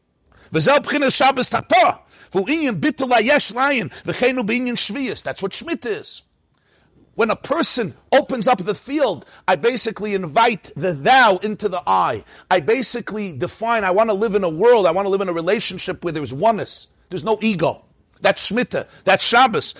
V'zel 0.51 0.79
B'chinas 0.79 1.15
Shabbos 1.15 1.47
Tata. 1.47 2.01
V'inyan 2.31 2.81
Bittul 2.81 3.11
Ayesh 3.11 3.55
Layin. 3.55 3.89
V'cheinu 3.89 4.45
B'inyan 4.45 4.73
Shviyas. 4.73 5.23
That's 5.23 5.41
what 5.41 5.53
Shmit 5.53 5.85
is. 5.85 6.23
When 7.15 7.31
a 7.31 7.37
person 7.37 7.93
opens 8.11 8.49
up 8.49 8.59
the 8.59 8.75
field, 8.75 9.25
I 9.47 9.55
basically 9.55 10.13
invite 10.13 10.71
the 10.75 10.91
thou 10.91 11.37
into 11.37 11.69
the 11.69 11.81
I. 11.87 12.25
I 12.51 12.59
basically 12.59 13.31
define, 13.31 13.85
I 13.85 13.91
want 13.91 14.09
to 14.09 14.13
live 14.13 14.35
in 14.35 14.43
a 14.43 14.49
world, 14.49 14.85
I 14.85 14.91
want 14.91 15.05
to 15.05 15.09
live 15.09 15.21
in 15.21 15.29
a 15.29 15.33
relationship 15.33 16.03
where 16.03 16.13
there's 16.13 16.33
oneness. 16.33 16.89
There's 17.09 17.23
no 17.23 17.39
ego. 17.41 17.85
That's 18.21 18.49
Shmita. 18.51 18.87
That's 19.03 19.23
Shabbos. 19.23 19.75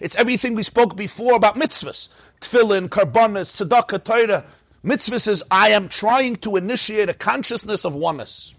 It's 0.00 0.16
everything 0.16 0.54
we 0.54 0.62
spoke 0.62 0.96
before 0.96 1.34
about 1.34 1.54
mitzvahs. 1.56 2.08
Tefillin, 2.40 2.88
karbonis, 2.88 3.66
tzedakah, 3.66 4.04
Torah. 4.04 4.44
Mitzvahs 4.84 5.28
is 5.28 5.42
I 5.50 5.70
am 5.70 5.88
trying 5.88 6.36
to 6.36 6.56
initiate 6.56 7.08
a 7.08 7.14
consciousness 7.14 7.84
of 7.84 7.94
oneness. 7.94 8.54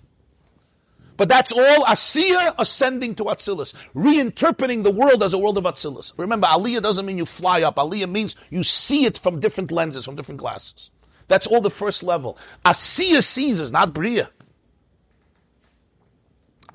But 1.19 1.27
that's 1.27 1.51
all 1.51 1.83
Asiya 1.83 2.55
ascending 2.57 3.15
to 3.15 3.25
Atzilus, 3.25 3.73
reinterpreting 3.93 4.83
the 4.83 4.91
world 4.91 5.21
as 5.21 5.33
a 5.33 5.37
world 5.37 5.57
of 5.57 5.65
Atzilus. 5.65 6.13
Remember, 6.15 6.47
Aliyah 6.47 6.81
doesn't 6.81 7.05
mean 7.05 7.17
you 7.17 7.25
fly 7.25 7.61
up. 7.61 7.75
Aliyah 7.75 8.09
means 8.09 8.37
you 8.49 8.63
see 8.63 9.03
it 9.03 9.17
from 9.17 9.41
different 9.41 9.69
lenses, 9.69 10.05
from 10.05 10.15
different 10.15 10.39
glasses. 10.39 10.91
That's 11.29 11.47
all 11.47 11.61
the 11.61 11.71
first 11.71 12.03
level. 12.03 12.37
Asiya 12.65 13.23
sees 13.23 13.61
is 13.61 13.71
not 13.71 13.93
Bria. 13.93 14.29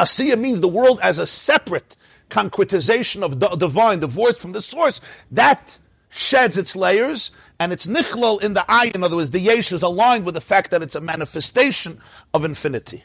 Asiya 0.01 0.39
means 0.39 0.61
the 0.61 0.69
world 0.69 1.01
as 1.03 1.19
a 1.19 1.27
separate 1.27 1.97
concretization 2.31 3.23
of 3.23 3.41
the 3.41 3.49
divine, 3.49 3.99
divorced 3.99 4.41
from 4.41 4.53
the 4.53 4.63
source. 4.63 5.01
That 5.31 5.79
sheds 6.09 6.57
its 6.57 6.75
layers 6.75 7.33
and 7.59 7.73
it's 7.73 7.87
nichlal 7.87 8.43
in 8.43 8.55
the 8.55 8.65
eye. 8.69 8.93
In 8.95 9.03
other 9.03 9.17
words, 9.17 9.33
the 9.33 9.41
yesh 9.41 9.73
is 9.73 9.83
aligned 9.83 10.25
with 10.25 10.35
the 10.35 10.41
fact 10.41 10.71
that 10.71 10.83
it's 10.83 10.95
a 10.95 11.01
manifestation 11.01 12.01
of 12.33 12.45
infinity. 12.45 13.05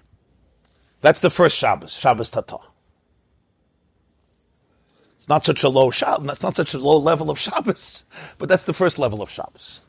That's 1.01 1.19
the 1.19 1.29
first 1.31 1.57
Shabbos, 1.57 1.93
Shabbos 1.93 2.29
Tata. 2.29 2.59
It's 5.15 5.27
not 5.27 5.45
such 5.45 5.63
a 5.63 5.69
low 5.69 5.89
Shabbos, 5.89 6.27
that's 6.27 6.43
not 6.43 6.55
such 6.55 6.75
a 6.75 6.79
low 6.79 6.97
level 6.97 7.31
of 7.31 7.39
Shabbos, 7.39 8.05
but 8.37 8.49
that's 8.49 8.63
the 8.63 8.73
first 8.73 8.99
level 8.99 9.21
of 9.21 9.29
Shabbos. 9.31 9.81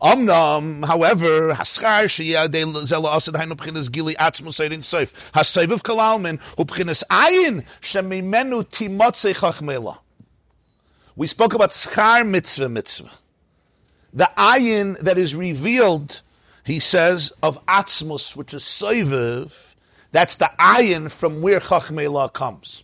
Omnam, 0.00 0.84
however, 0.84 1.52
asad 1.52 3.34
hainu 3.34 3.90
gili 3.90 4.14
ayin 7.10 7.64
shemimenu 7.80 8.62
chachmela. 9.32 9.98
We 11.16 11.26
spoke 11.26 11.54
about 11.54 11.70
schar 11.70 12.28
mitzvah 12.28 12.68
mitzvah. 12.68 13.10
The 14.12 14.30
ayin 14.36 14.98
that 14.98 15.16
is 15.16 15.34
revealed, 15.34 16.20
he 16.64 16.78
says, 16.78 17.32
of 17.42 17.64
atzmus, 17.66 18.36
which 18.36 18.52
is 18.52 18.62
soiviv, 18.62 19.76
that's 20.10 20.34
the 20.34 20.50
ayin 20.58 21.10
from 21.10 21.40
where 21.40 21.60
chachmela 21.60 22.30
comes. 22.30 22.82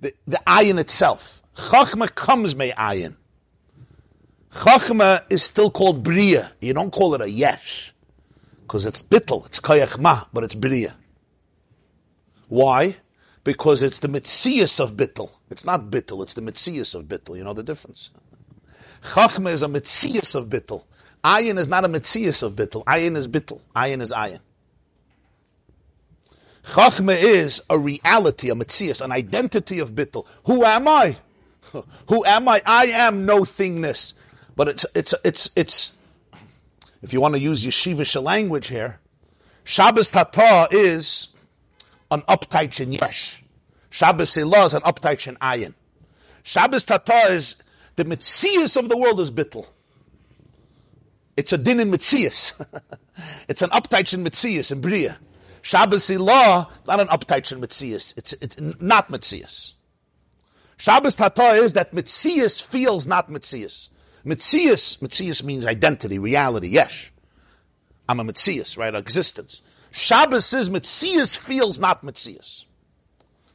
The, 0.00 0.14
the 0.26 0.40
ayin 0.46 0.80
itself. 0.80 1.42
Chachma 1.54 2.14
comes 2.14 2.56
may 2.56 2.70
ayin. 2.70 3.16
Chachma 4.52 5.24
is 5.30 5.42
still 5.42 5.70
called 5.70 6.02
Bria. 6.02 6.52
You 6.60 6.74
don't 6.74 6.90
call 6.92 7.14
it 7.14 7.20
a 7.20 7.30
Yesh. 7.30 7.94
Because 8.62 8.86
it's 8.86 9.02
Bittel, 9.02 9.46
it's 9.46 9.60
Kayachma, 9.60 10.26
but 10.32 10.44
it's 10.44 10.54
Bria. 10.54 10.94
Why? 12.48 12.96
Because 13.44 13.82
it's 13.82 13.98
the 13.98 14.08
Mitzias 14.08 14.78
of 14.78 14.94
Bittel. 14.94 15.30
It's 15.50 15.64
not 15.64 15.90
Bittel, 15.90 16.22
it's 16.22 16.34
the 16.34 16.42
Mitzias 16.42 16.94
of 16.94 17.06
Bittel. 17.06 17.36
You 17.36 17.44
know 17.44 17.54
the 17.54 17.62
difference? 17.62 18.10
Chachma 19.02 19.50
is 19.50 19.62
a 19.62 19.66
Mitzias 19.66 20.34
of 20.34 20.48
Bittel. 20.48 20.84
Ayin 21.24 21.58
is 21.58 21.68
not 21.68 21.84
a 21.84 21.88
Mitzias 21.88 22.42
of 22.42 22.52
Bittel. 22.52 22.84
Ayin 22.84 23.16
is 23.16 23.28
Bittel. 23.28 23.60
Ayin 23.74 24.02
is 24.02 24.12
Ayin. 24.12 24.40
Chachma 26.64 27.16
is 27.16 27.62
a 27.68 27.78
reality, 27.78 28.50
a 28.50 28.54
Mitzias, 28.54 29.00
an 29.00 29.12
identity 29.12 29.80
of 29.80 29.92
Bittel. 29.92 30.26
Who 30.44 30.64
am 30.64 30.86
I? 30.86 31.16
Who 32.08 32.24
am 32.24 32.48
I? 32.48 32.62
I 32.64 32.86
am 32.86 33.26
no 33.26 33.40
thingness. 33.40 34.14
But 34.56 34.68
it's 34.68 34.86
it's 34.94 35.14
it's 35.24 35.50
it's 35.56 35.92
if 37.02 37.12
you 37.12 37.20
want 37.20 37.34
to 37.34 37.40
use 37.40 37.64
yeshivish 37.64 38.20
language 38.22 38.68
here, 38.68 39.00
Shabbos 39.64 40.10
Tata 40.10 40.68
is 40.70 41.28
an 42.10 42.22
uptight 42.22 42.80
in 42.80 42.92
yesh. 42.92 43.42
Shabbos 43.90 44.32
Ilah 44.32 44.66
is 44.66 44.74
an 44.74 44.82
uptight 44.82 45.26
in 45.26 45.36
ayin. 45.36 45.74
Shabbos 46.42 46.82
Tata 46.82 47.32
is 47.32 47.56
the 47.96 48.04
mitzias 48.04 48.76
of 48.76 48.88
the 48.88 48.96
world 48.96 49.20
is 49.20 49.30
bittel. 49.30 49.66
It's 51.36 51.52
a 51.52 51.58
din 51.58 51.80
in 51.80 51.90
mitzias. 51.90 52.52
it's 53.48 53.62
an 53.62 53.70
uptight 53.70 54.12
in 54.12 54.24
mitzias 54.24 54.70
in 54.70 54.80
bria. 54.80 55.18
Shabbos 55.62 56.08
Ilah 56.08 56.68
not 56.86 57.00
an 57.00 57.08
uptight 57.08 57.52
in 57.52 57.60
mitzias. 57.60 58.16
It's, 58.16 58.32
it's 58.34 58.60
not 58.60 59.08
mitzias. 59.08 59.74
Shabbos 60.76 61.14
Tata 61.14 61.50
is 61.50 61.74
that 61.74 61.92
mitzias 61.92 62.60
feels 62.60 63.06
not 63.06 63.30
mitzias. 63.30 63.88
Mitzias, 64.24 64.98
Mitzias 64.98 65.42
means 65.42 65.66
identity, 65.66 66.18
reality, 66.18 66.68
yes. 66.68 67.10
I'm 68.08 68.20
a 68.20 68.24
Mitzias, 68.24 68.78
right? 68.78 68.94
Existence. 68.94 69.62
Shabbos 69.90 70.54
is 70.54 70.70
Mitzias 70.70 71.36
feels 71.36 71.78
not 71.78 72.04
Mitzias. 72.04 72.64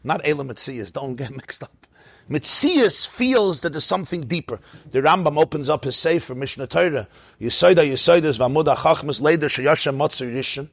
Not 0.03 0.21
Ela 0.27 0.43
Mitzias, 0.43 0.91
don't 0.91 1.15
get 1.15 1.31
mixed 1.35 1.63
up. 1.63 1.87
Mitzias 2.29 3.07
feels 3.07 3.61
that 3.61 3.71
there's 3.71 3.85
something 3.85 4.21
deeper. 4.21 4.59
The 4.91 5.01
Rambam 5.01 5.37
opens 5.37 5.69
up 5.69 5.85
his 5.85 5.95
Sefer, 5.95 6.35
Mishnah 6.35 6.67
Torah. 6.67 7.07
Yesoida 7.39 7.87
Yesoidas 7.87 8.37
Vamuda 8.37 8.75
Chachmas 8.75 9.21
Leder 9.21 9.47
Sheyashem 9.47 9.97
Motzir 9.97 10.33
Rishon. 10.33 10.67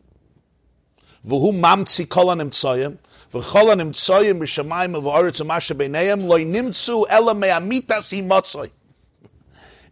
V'hu 1.25 1.53
mamtzi 1.53 2.09
kol 2.09 2.29
ha-nimtzoyim. 2.29 2.99
V'chol 3.33 3.69
ha-nimtzoyim 3.69 4.41
b'shamayim 4.41 5.01
v'oretz 5.01 5.41
u'masha 5.41 5.77
b'neiim 5.77 6.27
loy 6.27 6.45
nimtzu 6.45 7.07
ela 7.09 7.35
me'amitas 7.35 8.11
hi 8.11 8.23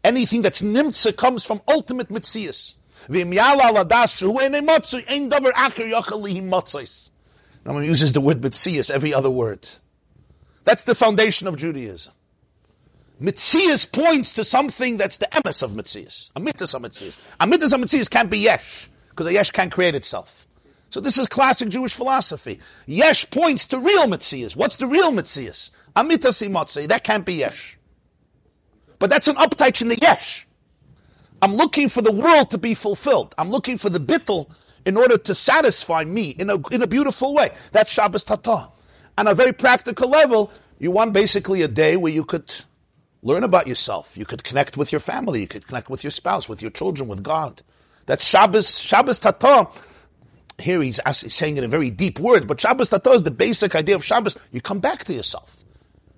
Anything 0.05 0.42
that's 0.42 0.62
nimtza 0.62 1.16
comes 1.16 1.44
from 1.44 1.61
ultimate 1.68 2.09
mitzias. 2.09 2.74
Rambam 7.64 7.86
uses 7.86 8.12
the 8.12 8.20
word 8.20 8.40
mitzias 8.40 8.90
every 8.90 9.14
other 9.14 9.30
word. 9.30 9.68
That's 10.64 10.84
the 10.84 10.94
foundation 10.94 11.48
of 11.48 11.57
Judaism. 11.57 12.12
Mitzias 13.20 13.90
points 13.90 14.32
to 14.32 14.42
something 14.42 14.96
that's 14.96 15.16
the 15.18 15.26
emes 15.26 15.62
of 15.62 15.72
Mitzias. 15.72 16.30
A 16.34 16.40
mitzvah 16.40 16.76
of. 16.76 17.18
A 17.40 17.46
mitzvah 17.46 17.76
of 17.76 18.11
can't 18.11 18.30
be 18.30 18.38
yesh, 18.38 18.88
because 19.11 19.26
a 19.26 19.32
yesh 19.32 19.50
can't 19.50 19.70
create 19.70 19.94
itself. 19.94 20.48
So 20.90 21.00
this 21.00 21.16
is 21.16 21.28
classic 21.28 21.68
Jewish 21.68 21.94
philosophy. 21.94 22.59
Yesh 22.86 23.30
points 23.30 23.64
to 23.66 23.78
real 23.78 24.07
Mitzias. 24.07 24.57
What's 24.57 24.76
the 24.76 24.86
real 24.86 25.12
Mitzias? 25.12 25.70
Amitasi 25.94 26.50
Motzei. 26.50 26.88
That 26.88 27.05
can't 27.05 27.24
be 27.24 27.34
yesh. 27.34 27.78
But 29.03 29.11
that's 29.11 29.26
an 29.26 29.34
uptight 29.34 29.82
in 29.82 29.88
the 29.88 29.98
yesh. 30.00 30.46
I'm 31.42 31.57
looking 31.57 31.88
for 31.88 32.03
the 32.03 32.12
world 32.12 32.50
to 32.50 32.59
be 32.59 32.72
fulfilled. 32.72 33.34
I'm 33.36 33.50
looking 33.50 33.76
for 33.76 33.90
the 33.90 33.98
bittel 33.98 34.48
in 34.86 34.96
order 34.96 35.18
to 35.18 35.34
satisfy 35.34 36.05
me 36.05 36.30
in 36.30 36.48
a, 36.48 36.68
in 36.68 36.82
a 36.82 36.86
beautiful 36.86 37.34
way. 37.34 37.50
That's 37.72 37.90
Shabbos 37.90 38.22
Tata. 38.22 38.68
On 39.18 39.26
a 39.26 39.34
very 39.34 39.53
practical 39.53 40.09
level, 40.09 40.53
you 40.78 40.92
want 40.92 41.14
basically 41.14 41.62
a 41.62 41.66
day 41.66 41.96
where 41.96 42.12
you 42.12 42.22
could 42.22 42.55
learn 43.24 43.42
about 43.42 43.66
yourself. 43.66 44.16
You 44.16 44.24
could 44.24 44.44
connect 44.44 44.76
with 44.76 44.92
your 44.92 45.00
family. 45.00 45.40
You 45.40 45.48
could 45.48 45.66
connect 45.66 45.90
with 45.90 46.05
your 46.05 46.12
spouse, 46.12 46.48
with 46.48 46.62
your 46.62 46.70
children, 46.70 47.09
with 47.09 47.24
God. 47.24 47.61
That's 48.07 48.24
Shabbos, 48.24 48.78
Shabbos 48.78 49.18
Tata. 49.18 49.66
Here 50.61 50.80
he's, 50.80 51.00
saying 51.12 51.57
in 51.57 51.64
a 51.64 51.68
very 51.68 51.90
deep 51.90 52.20
word, 52.20 52.46
but 52.46 52.61
Shabbos 52.61 52.90
Tata 52.90 53.11
is 53.11 53.24
the 53.24 53.32
basic 53.32 53.74
idea 53.74 53.96
of 53.96 54.05
Shabbos. 54.05 54.36
You 54.53 54.61
come 54.61 54.78
back 54.78 55.03
to 55.07 55.12
yourself. 55.12 55.64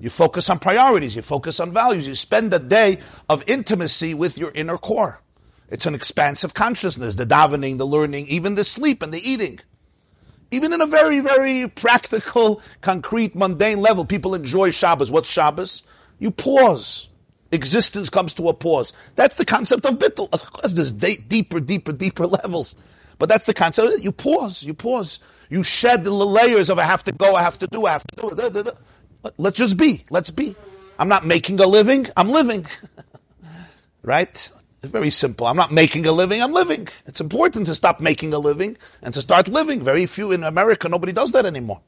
You 0.00 0.10
focus 0.10 0.50
on 0.50 0.58
priorities, 0.58 1.16
you 1.16 1.22
focus 1.22 1.60
on 1.60 1.72
values, 1.72 2.06
you 2.06 2.14
spend 2.14 2.52
a 2.52 2.58
day 2.58 2.98
of 3.28 3.48
intimacy 3.48 4.14
with 4.14 4.38
your 4.38 4.50
inner 4.52 4.76
core. 4.76 5.20
It's 5.68 5.86
an 5.86 5.94
expansive 5.94 6.54
consciousness, 6.54 7.14
the 7.14 7.26
davening, 7.26 7.78
the 7.78 7.86
learning, 7.86 8.26
even 8.28 8.54
the 8.54 8.64
sleep 8.64 9.02
and 9.02 9.14
the 9.14 9.28
eating. 9.28 9.60
Even 10.50 10.72
in 10.72 10.80
a 10.80 10.86
very, 10.86 11.20
very 11.20 11.68
practical, 11.68 12.60
concrete, 12.80 13.34
mundane 13.34 13.80
level, 13.80 14.04
people 14.04 14.34
enjoy 14.34 14.70
Shabbos. 14.70 15.10
What's 15.10 15.28
Shabbos? 15.28 15.82
You 16.18 16.30
pause. 16.30 17.08
Existence 17.50 18.10
comes 18.10 18.34
to 18.34 18.48
a 18.48 18.54
pause. 18.54 18.92
That's 19.14 19.36
the 19.36 19.44
concept 19.44 19.86
of 19.86 19.98
bittul. 19.98 20.28
Of 20.32 20.50
course, 20.52 20.72
there's 20.72 20.90
deeper, 20.92 21.60
deeper, 21.60 21.92
deeper 21.92 22.26
levels. 22.28 22.76
But 23.18 23.28
that's 23.28 23.44
the 23.44 23.54
concept. 23.54 24.02
You 24.02 24.12
pause. 24.12 24.62
You 24.62 24.74
pause. 24.74 25.20
You 25.50 25.62
shed 25.62 26.04
the 26.04 26.10
layers 26.10 26.70
of 26.70 26.78
I 26.78 26.84
have 26.84 27.04
to 27.04 27.12
go, 27.12 27.36
I 27.36 27.42
have 27.42 27.58
to 27.60 27.66
do, 27.66 27.86
I 27.86 27.92
have 27.92 28.04
to 28.04 28.16
do. 28.16 28.72
Let's 29.38 29.56
just 29.56 29.76
be. 29.76 30.04
Let's 30.10 30.30
be. 30.30 30.56
I'm 30.98 31.08
not 31.08 31.26
making 31.26 31.60
a 31.60 31.66
living. 31.66 32.06
I'm 32.16 32.30
living. 32.30 32.66
right? 34.02 34.52
It's 34.82 34.92
very 34.92 35.10
simple. 35.10 35.46
I'm 35.46 35.56
not 35.56 35.72
making 35.72 36.06
a 36.06 36.12
living. 36.12 36.42
I'm 36.42 36.52
living. 36.52 36.88
It's 37.06 37.20
important 37.20 37.66
to 37.66 37.74
stop 37.74 38.00
making 38.00 38.34
a 38.34 38.38
living 38.38 38.76
and 39.02 39.14
to 39.14 39.22
start 39.22 39.48
living. 39.48 39.82
Very 39.82 40.06
few 40.06 40.30
in 40.30 40.44
America. 40.44 40.88
Nobody 40.88 41.12
does 41.12 41.32
that 41.32 41.46
anymore. 41.46 41.80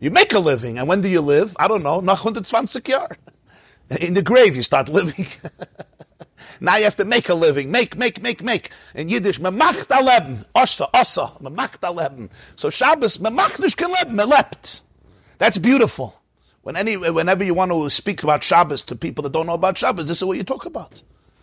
You 0.00 0.10
make 0.10 0.32
a 0.32 0.40
living, 0.40 0.78
and 0.78 0.88
when 0.88 1.00
do 1.00 1.08
you 1.08 1.20
live? 1.20 1.56
I 1.58 1.68
don't 1.68 1.82
know. 1.82 2.00
Nach 2.00 2.24
120 2.24 2.80
Jahr. 2.90 3.16
In 4.00 4.14
the 4.14 4.22
grave, 4.22 4.56
you 4.56 4.62
start 4.62 4.88
living. 4.88 5.26
now 6.60 6.76
you 6.76 6.84
have 6.84 6.96
to 6.96 7.04
make 7.04 7.28
a 7.28 7.34
living. 7.34 7.70
Make, 7.70 7.96
make, 7.96 8.20
make, 8.20 8.42
make. 8.42 8.70
In 8.94 9.08
Yiddish, 9.08 9.38
memacht 9.38 9.86
a 9.90 10.02
leben. 10.02 10.44
Osa, 10.54 10.88
osa. 10.92 11.32
Memacht 11.40 11.78
a 11.82 11.92
leben. 11.92 12.30
So 12.56 12.68
Shabbos, 12.68 13.18
memacht 13.18 13.60
nish 13.60 13.76
ke 13.76 13.86
leben. 13.86 14.16
Melept. 14.16 14.80
That's 15.38 15.58
beautiful. 15.58 16.20
When 16.64 16.76
any, 16.76 16.96
whenever 16.96 17.44
you 17.44 17.54
want 17.54 17.70
to 17.70 17.88
speak 17.90 18.22
about 18.24 18.42
Shabbos 18.42 18.82
to 18.84 18.96
people 18.96 19.22
that 19.22 19.32
don't 19.32 19.46
know 19.46 19.54
about 19.54 19.78
Shabbos, 19.78 20.08
this 20.08 20.18
is 20.18 20.24
what 20.24 20.36
you 20.36 20.42
talk 20.44 20.66
about. 20.66 21.00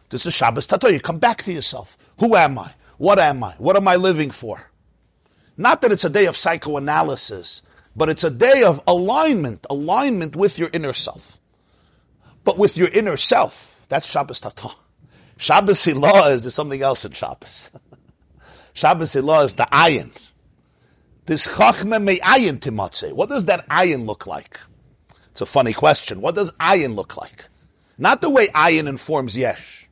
This 0.10 0.26
is 0.26 0.34
Shabbos 0.34 0.68
Tato. 0.68 0.90
You 0.90 1.00
come 1.00 1.20
back 1.20 1.44
to 1.44 1.54
yourself. 1.54 1.98
Who 2.20 2.36
am 2.36 2.60
I? 2.60 2.74
What 2.98 3.18
am 3.18 3.44
I? 3.44 3.54
What 3.54 3.78
am 3.78 3.88
I 3.88 3.96
living 3.96 4.32
for? 4.32 4.70
Not 5.56 5.82
that 5.82 5.92
it's 5.94 6.04
a 6.04 6.10
day 6.10 6.26
of 6.26 6.36
psychoanalysis, 6.36 7.64
but 7.96 8.10
it's 8.10 8.26
a 8.26 8.30
day 8.30 8.64
of 8.64 8.82
alignment, 8.86 9.66
alignment 9.70 10.36
with 10.36 10.60
your 10.60 10.70
inner 10.74 10.94
self 10.94 11.40
but 12.44 12.58
with 12.58 12.78
your 12.78 12.90
inner 12.90 13.18
self. 13.18 13.86
That's 13.90 14.10
Shabbos 14.10 14.40
Tata. 14.40 14.70
Shabbos 15.38 15.86
Hilah 15.86 16.34
is 16.34 16.44
there's 16.44 16.56
something 16.56 16.82
else 16.82 17.06
in 17.06 17.12
Shabbos. 17.12 17.72
Shabbos 18.74 19.14
Hilah 19.14 19.46
is 19.46 19.56
the 19.56 19.68
ayin. 19.72 20.12
This 21.26 21.48
chachme 21.48 22.04
me 22.04 22.20
ayin 22.20 22.60
timatze. 22.60 23.12
What 23.14 23.30
does 23.30 23.46
that 23.46 23.68
ayin 23.70 24.06
look 24.06 24.28
like? 24.28 24.60
It's 25.32 25.42
a 25.42 25.46
funny 25.46 25.74
question. 25.74 26.22
What 26.22 26.36
does 26.36 26.52
ayin 26.52 26.96
look 26.96 27.18
like? 27.18 27.46
Not 27.98 28.22
the 28.22 28.30
way 28.30 28.48
ayin 28.48 28.88
informs 28.88 29.38
yesh. 29.38 29.88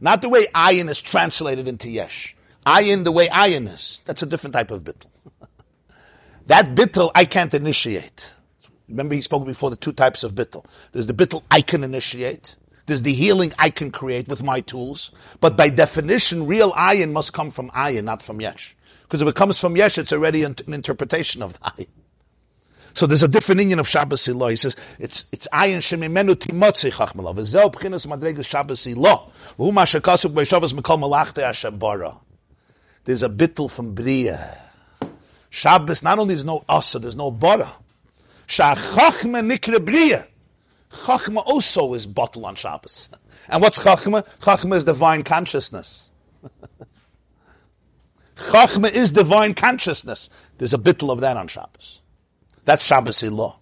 Not 0.00 0.22
the 0.22 0.28
way 0.28 0.46
ayin 0.54 0.88
is 0.88 1.00
translated 1.00 1.66
into 1.66 1.90
yesh. 1.90 2.36
Ayin 2.66 3.04
the 3.04 3.12
way 3.12 3.28
ayin 3.28 3.68
is. 3.68 4.02
That's 4.04 4.22
a 4.22 4.26
different 4.26 4.54
type 4.54 4.70
of 4.70 4.84
bittel. 4.84 5.06
that 6.46 6.74
bittel 6.74 7.10
I 7.14 7.24
can't 7.24 7.52
initiate. 7.54 8.34
Remember, 8.88 9.14
he 9.14 9.22
spoke 9.22 9.46
before 9.46 9.70
the 9.70 9.76
two 9.76 9.92
types 9.92 10.24
of 10.24 10.34
bittel. 10.34 10.66
There's 10.92 11.06
the 11.06 11.14
bittel 11.14 11.42
I 11.50 11.62
can 11.62 11.82
initiate. 11.82 12.56
There's 12.86 13.02
the 13.02 13.14
healing 13.14 13.52
I 13.58 13.70
can 13.70 13.90
create 13.90 14.28
with 14.28 14.42
my 14.42 14.60
tools. 14.60 15.10
But 15.40 15.56
by 15.56 15.70
definition, 15.70 16.46
real 16.46 16.72
ayin 16.72 17.12
must 17.12 17.32
come 17.32 17.50
from 17.50 17.70
ayin, 17.70 18.04
not 18.04 18.22
from 18.22 18.40
yesh. 18.42 18.76
Because 19.02 19.22
if 19.22 19.28
it 19.28 19.34
comes 19.34 19.58
from 19.58 19.76
yesh, 19.76 19.96
it's 19.96 20.12
already 20.12 20.42
an, 20.44 20.56
interpretation 20.66 21.42
of 21.42 21.54
the 21.54 21.58
ayin. 21.60 21.88
So 22.94 23.06
there's 23.06 23.22
a 23.22 23.28
different 23.28 23.60
union 23.60 23.78
of 23.78 23.88
Shabbos 23.88 24.22
Ilah. 24.22 24.50
He 24.50 24.56
says, 24.56 24.76
it's, 24.98 25.26
it's 25.32 25.46
ayin 25.52 25.78
shemimenu 25.78 26.34
timotzi 26.36 26.92
chachmalav. 26.92 27.36
V'zeh 27.36 27.70
b'chinas 27.72 28.06
madregas 28.06 28.46
Shabbos 28.46 28.86
Ilah. 28.86 29.30
V'hu 29.58 29.72
ma 29.72 29.84
shekasuk 29.84 30.32
b'shavas 30.32 30.72
mekol 30.72 30.98
malachte 30.98 31.42
Hashem 31.42 31.78
bara. 31.78 32.16
There's 33.04 33.22
a 33.22 33.28
bittel 33.28 33.70
from 33.70 33.94
Bria. 33.94 34.58
Shabbos, 35.50 36.02
not 36.02 36.18
only 36.18 36.34
is 36.34 36.44
no 36.44 36.64
asa, 36.68 36.98
there's 36.98 37.14
no 37.14 37.30
bara. 37.30 37.70
Shachachma 38.48 39.48
nikra 39.48 39.84
bria. 39.84 40.26
Chachma 40.90 41.44
also 41.46 41.94
is 41.94 42.08
bottle 42.08 42.46
on 42.46 42.56
Shabbos. 42.56 43.10
And 43.48 43.62
what's 43.62 43.78
Chachma? 43.78 44.26
Chachma 44.38 44.74
is 44.76 44.84
divine 44.84 45.22
consciousness. 45.22 46.10
Chachma 48.36 48.90
is 48.90 49.10
divine 49.12 49.54
consciousness. 49.54 50.28
There's 50.58 50.74
a 50.74 50.78
bittle 50.78 51.12
of 51.12 51.20
that 51.20 51.36
on 51.36 51.46
Shabbos. 51.46 52.00
That's 52.64 52.84
Shabbos 52.84 53.22
law. 53.24 53.56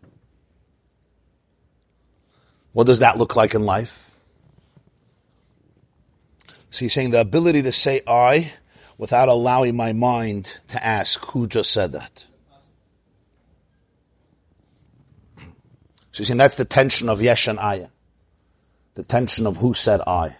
What 2.72 2.86
does 2.86 3.00
that 3.00 3.18
look 3.18 3.36
like 3.36 3.54
in 3.54 3.64
life? 3.64 4.10
So 6.70 6.86
he's 6.86 6.94
saying 6.94 7.10
the 7.10 7.20
ability 7.20 7.62
to 7.62 7.72
say 7.72 8.00
I 8.06 8.52
without 8.96 9.28
allowing 9.28 9.76
my 9.76 9.92
mind 9.92 10.60
to 10.68 10.84
ask 10.84 11.22
who 11.26 11.46
just 11.46 11.70
said 11.70 11.92
that. 11.92 12.26
So 16.12 16.20
you 16.20 16.24
see, 16.24 16.34
that's 16.34 16.56
the 16.56 16.64
tension 16.64 17.08
of 17.08 17.20
Yesh 17.20 17.48
and 17.48 17.58
Aya. 17.58 17.88
The 18.94 19.04
tension 19.04 19.46
of 19.46 19.58
who 19.58 19.74
said 19.74 20.00
I. 20.06 20.36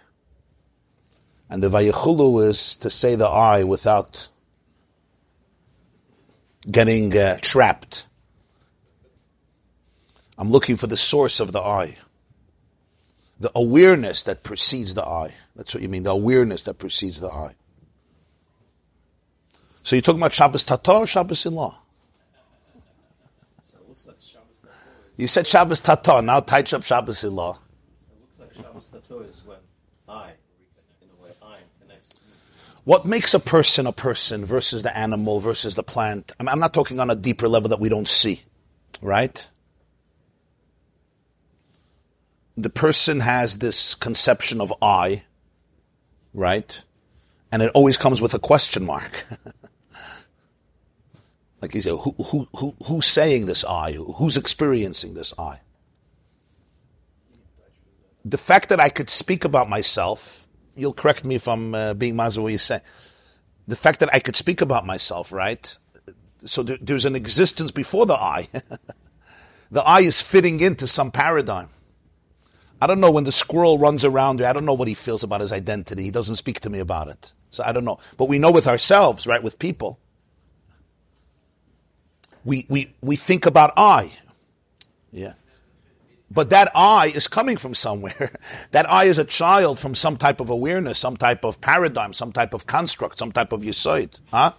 And 1.49 1.61
the 1.61 1.69
Vayichulu 1.69 2.47
is 2.47 2.75
to 2.77 2.89
say 2.89 3.15
the 3.15 3.27
I 3.27 3.63
without 3.63 4.27
getting 6.69 7.15
uh, 7.17 7.37
trapped. 7.41 8.07
I'm 10.37 10.49
looking 10.49 10.75
for 10.75 10.87
the 10.87 10.97
source 10.97 11.39
of 11.39 11.51
the 11.51 11.61
I. 11.61 11.97
The 13.39 13.51
awareness 13.55 14.23
that 14.23 14.43
precedes 14.43 14.93
the 14.93 15.05
I. 15.05 15.33
That's 15.55 15.73
what 15.73 15.83
you 15.83 15.89
mean, 15.89 16.03
the 16.03 16.11
awareness 16.11 16.63
that 16.63 16.75
precedes 16.75 17.19
the 17.19 17.31
I. 17.31 17.55
So 19.83 19.95
you're 19.95 20.01
talking 20.01 20.19
about 20.19 20.33
Shabbos 20.33 20.63
Tata 20.63 20.93
or 20.93 21.07
Shabbos 21.07 21.45
in 21.45 21.55
law? 21.55 21.77
So 23.63 23.77
it 23.77 23.89
looks 23.89 24.07
like 24.07 24.15
you 25.15 25.27
said 25.27 25.45
Shabbos 25.45 25.79
Tata, 25.79 26.21
now 26.21 26.39
touch 26.39 26.73
up 26.73 26.83
Shabbos 26.83 27.21
Ilah. 27.21 27.57
It 27.57 28.21
looks 28.21 28.39
like 28.39 28.53
Shabbos 28.53 28.87
Tata 28.87 29.19
is 29.19 29.43
when 29.45 29.57
I, 30.07 30.31
in 31.01 31.09
a 31.19 31.23
way, 31.23 31.31
I. 31.41 31.57
What 32.83 33.05
makes 33.05 33.33
a 33.33 33.39
person 33.39 33.85
a 33.85 33.91
person 33.91 34.43
versus 34.43 34.81
the 34.81 34.97
animal 34.97 35.39
versus 35.39 35.75
the 35.75 35.83
plant? 35.83 36.31
I'm 36.39 36.59
not 36.59 36.73
talking 36.73 36.99
on 36.99 37.11
a 37.11 37.15
deeper 37.15 37.47
level 37.47 37.69
that 37.69 37.79
we 37.79 37.89
don't 37.89 38.07
see, 38.07 38.41
right? 39.01 39.45
The 42.55 42.69
person 42.69 43.19
has 43.21 43.57
this 43.57 43.95
conception 43.95 44.61
of 44.61 44.73
I, 44.81 45.23
right? 46.33 46.81
And 47.51 47.61
it 47.61 47.71
always 47.73 47.97
comes 47.97 48.21
with 48.21 48.33
a 48.33 48.39
question 48.39 48.85
mark. 48.85 49.25
Like 51.63 51.75
you 51.75 51.79
said, 51.79 51.93
who, 51.93 52.13
who, 52.17 52.47
who, 52.57 52.75
who's 52.87 53.05
saying 53.05 53.45
this 53.45 53.63
I? 53.63 53.93
Who's 53.93 54.35
experiencing 54.35 55.13
this 55.13 55.33
I? 55.39 55.61
The 58.25 58.37
fact 58.37 58.67
that 58.67 58.81
I 58.81 58.89
could 58.89 59.09
speak 59.09 59.45
about 59.45 59.69
myself, 59.69 60.45
you'll 60.75 60.91
correct 60.91 61.23
me 61.23 61.35
if 61.35 61.47
I'm 61.47 61.73
uh, 61.73 61.93
being 61.93 62.17
mazur 62.17 62.41
what 62.41 62.51
you 62.51 62.57
say. 62.57 62.81
The 63.65 63.77
fact 63.77 64.01
that 64.01 64.13
I 64.13 64.19
could 64.19 64.35
speak 64.35 64.59
about 64.59 64.85
myself, 64.85 65.31
right? 65.31 65.77
So 66.43 66.63
there, 66.63 66.77
there's 66.81 67.05
an 67.05 67.15
existence 67.15 67.71
before 67.71 68.05
the 68.07 68.15
I. 68.15 68.49
the 69.71 69.83
I 69.83 70.01
is 70.01 70.21
fitting 70.21 70.59
into 70.59 70.85
some 70.85 71.11
paradigm. 71.11 71.69
I 72.81 72.87
don't 72.87 72.99
know 72.99 73.11
when 73.11 73.23
the 73.23 73.31
squirrel 73.31 73.77
runs 73.77 74.03
around 74.03 74.41
I 74.41 74.51
don't 74.51 74.65
know 74.65 74.73
what 74.73 74.87
he 74.87 74.93
feels 74.93 75.23
about 75.23 75.41
his 75.41 75.53
identity. 75.53 76.03
He 76.03 76.11
doesn't 76.11 76.35
speak 76.35 76.59
to 76.61 76.69
me 76.69 76.79
about 76.79 77.07
it. 77.07 77.33
So 77.49 77.63
I 77.63 77.71
don't 77.71 77.85
know. 77.85 77.99
But 78.17 78.29
we 78.29 78.39
know 78.39 78.51
with 78.51 78.67
ourselves, 78.67 79.27
right, 79.27 79.41
with 79.41 79.59
people, 79.59 79.99
we, 82.43 82.65
we, 82.67 82.93
we 83.01 83.15
think 83.15 83.45
about 83.45 83.71
I. 83.77 84.11
Yeah. 85.11 85.33
But 86.29 86.49
that 86.49 86.71
I 86.75 87.07
is 87.07 87.27
coming 87.27 87.57
from 87.57 87.75
somewhere. 87.75 88.31
that 88.71 88.89
I 88.89 89.05
is 89.05 89.19
a 89.19 89.23
child 89.23 89.79
from 89.79 89.93
some 89.93 90.17
type 90.17 90.39
of 90.39 90.49
awareness, 90.49 90.97
some 90.97 91.15
type 91.15 91.45
of 91.45 91.61
paradigm, 91.61 92.11
some 92.11 92.31
type 92.31 92.53
of 92.53 92.65
construct, 92.65 93.19
some 93.19 93.31
type 93.31 93.51
of 93.51 93.61
yisoid. 93.61 94.19
Huh? 94.31 94.53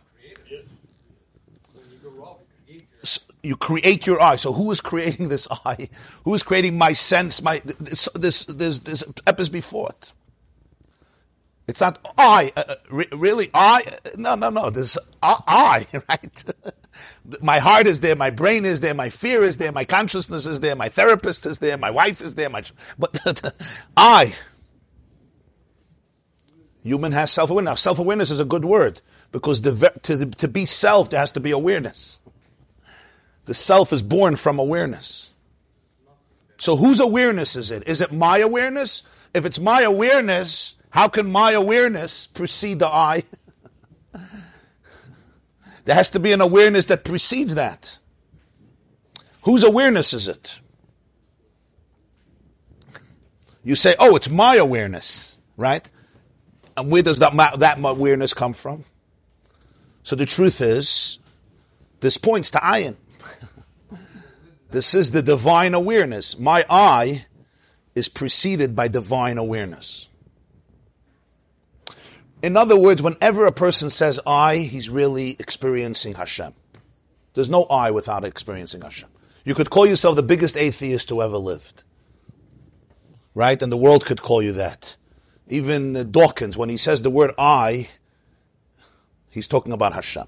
So 3.03 3.21
you 3.45 3.57
create 3.57 4.07
your 4.07 4.21
I. 4.21 4.37
So 4.37 4.53
who 4.53 4.71
is 4.71 4.81
creating 4.81 5.29
this 5.35 5.47
I? 5.65 5.89
Who 6.25 6.35
is 6.35 6.43
creating 6.43 6.79
my 6.79 6.93
sense? 6.93 7.43
My 7.43 7.63
this 7.65 8.09
this 8.15 8.45
this, 8.47 8.79
this 8.79 9.03
epis 9.27 9.53
before 9.53 9.91
it. 9.91 10.13
It's 11.67 11.81
not 11.81 11.99
I. 12.19 12.53
Uh, 12.57 12.65
uh 12.69 12.75
re- 12.91 13.09
really, 13.13 13.51
I? 13.55 13.83
No, 14.17 14.35
no, 14.35 14.51
no. 14.51 14.71
This 14.71 14.99
I, 15.23 15.37
I 15.47 15.87
right? 16.09 16.45
my 17.41 17.59
heart 17.59 17.87
is 17.87 18.01
there, 18.01 18.17
my 18.17 18.31
brain 18.31 18.65
is 18.65 18.81
there, 18.81 18.95
my 18.95 19.11
fear 19.11 19.43
is 19.45 19.57
there, 19.57 19.73
my 19.73 19.85
consciousness 19.85 20.47
is 20.47 20.61
there, 20.61 20.77
my 20.77 20.89
therapist 20.89 21.47
is 21.47 21.59
there, 21.59 21.77
my 21.77 21.91
wife 21.91 22.21
is 22.21 22.35
there, 22.35 22.51
my, 22.51 22.63
but 22.99 23.55
I, 23.97 24.35
human 26.83 27.13
has 27.13 27.31
self-awareness. 27.33 27.71
Now, 27.71 27.75
self-awareness 27.77 28.31
is 28.31 28.41
a 28.41 28.45
good 28.45 28.65
word 28.65 29.01
because 29.33 29.63
the, 29.63 29.93
to, 30.03 30.27
to 30.27 30.49
be 30.49 30.67
self, 30.67 31.11
there 31.11 31.21
has 31.21 31.31
to 31.33 31.41
be 31.41 31.51
awareness. 31.51 32.21
The 33.45 33.55
self 33.55 33.93
is 33.93 34.03
born 34.03 34.37
from 34.37 34.59
awareness. 34.59 35.31
So 36.57 36.77
whose 36.77 37.01
awareness 37.01 37.57
is 37.57 37.71
it? 37.71 37.87
Is 37.87 38.01
it 38.01 38.13
my 38.13 38.39
awareness? 38.39 39.03
If 39.35 39.45
it's 39.45 39.59
my 39.59 39.83
awareness, 39.83 40.77
how 40.91 41.09
can 41.09 41.31
my 41.31 41.53
awareness 41.53 42.27
precede 42.27 42.79
the 42.79 42.89
I? 42.89 43.25
There 45.85 45.95
has 45.95 46.09
to 46.11 46.19
be 46.19 46.33
an 46.33 46.41
awareness 46.41 46.87
that 46.87 47.05
precedes 47.05 47.57
that. 47.57 47.99
Whose 49.43 49.63
awareness 49.63 50.15
is 50.15 50.29
it? 50.29 50.61
You 53.63 53.77
say, 53.77 53.95
oh, 53.99 54.17
it's 54.17 54.31
my 54.31 54.57
awareness, 54.57 55.39
right? 55.59 55.87
And 56.77 56.91
where 56.91 57.03
does 57.03 57.19
that, 57.19 57.35
that 57.59 57.79
awareness 57.85 58.33
come 58.33 58.55
from? 58.55 58.85
So 60.03 60.17
the 60.17 60.27
truth 60.27 60.61
is, 60.61 61.19
this 62.01 62.17
points 62.19 62.51
to 62.53 62.59
ayin. 62.59 62.97
This 64.75 64.93
is 64.93 65.13
the 65.13 65.23
divine 65.23 65.73
awareness. 65.73 66.37
My 66.37 66.67
I 66.69 67.27
is 67.95 68.09
preceded 68.09 68.75
by 68.75 68.89
divine 68.89 69.39
awareness. 69.39 70.09
In 72.43 72.57
other 72.57 72.79
words, 72.79 73.01
whenever 73.01 73.47
a 73.47 73.53
person 73.53 73.89
says 73.89 74.19
I, 74.27 74.59
he's 74.59 74.91
really 74.91 75.37
experiencing 75.39 76.15
Hashem. 76.15 76.55
There's 77.35 77.49
no 77.49 77.65
I 77.65 77.93
without 77.93 78.25
experiencing 78.25 78.83
Hashem. 78.83 79.09
You 79.45 79.55
could 79.55 79.71
call 79.71 79.87
yourself 79.87 80.17
the 80.17 80.25
biggest 80.25 80.57
atheist 80.57 81.09
who 81.09 81.23
ever 81.23 81.39
lived. 81.39 81.85
Right? 83.33 83.63
And 83.63 83.71
the 83.71 83.77
world 83.77 84.05
could 84.05 84.23
call 84.23 84.43
you 84.43 84.53
that. 84.53 84.97
Even 85.49 86.11
Dawkins, 86.11 86.57
when 86.57 86.69
he 86.69 86.77
says 86.77 87.03
the 87.03 87.11
word 87.11 87.31
I, 87.39 87.91
he's 89.31 89.47
talking 89.47 89.73
about 89.73 89.95
Hashem. 89.95 90.27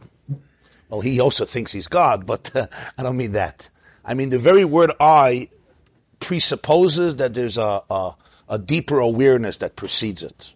Well, 0.89 1.01
he 1.01 1.19
also 1.19 1.45
thinks 1.45 1.73
he's 1.73 1.89
God, 1.89 2.27
but 2.27 2.55
uh, 2.55 2.69
I 2.99 3.03
don't 3.03 3.17
mean 3.17 3.33
that. 3.33 3.71
I 4.07 4.15
mean 4.15 4.31
the 4.31 4.39
very 4.39 4.65
word 4.65 4.93
I 5.01 5.51
presupposes 6.21 7.17
that 7.17 7.35
there's 7.35 7.59
a, 7.59 7.83
a, 7.91 8.15
a 8.49 8.59
deeper 8.59 9.01
awareness 9.01 9.59
that 9.59 9.77
precedes 9.77 10.23
it. 10.23 10.55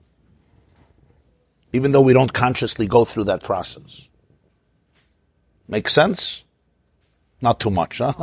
Even 1.72 1.92
though 1.92 2.01
we 2.01 2.12
don't 2.12 2.32
consciously 2.32 2.86
go 2.86 3.05
through 3.05 3.24
that 3.24 3.42
process. 3.42 4.09
Make 5.68 5.88
sense? 5.88 6.44
Not 7.42 7.61
too 7.61 7.70
much, 7.70 7.98
huh? 7.98 8.14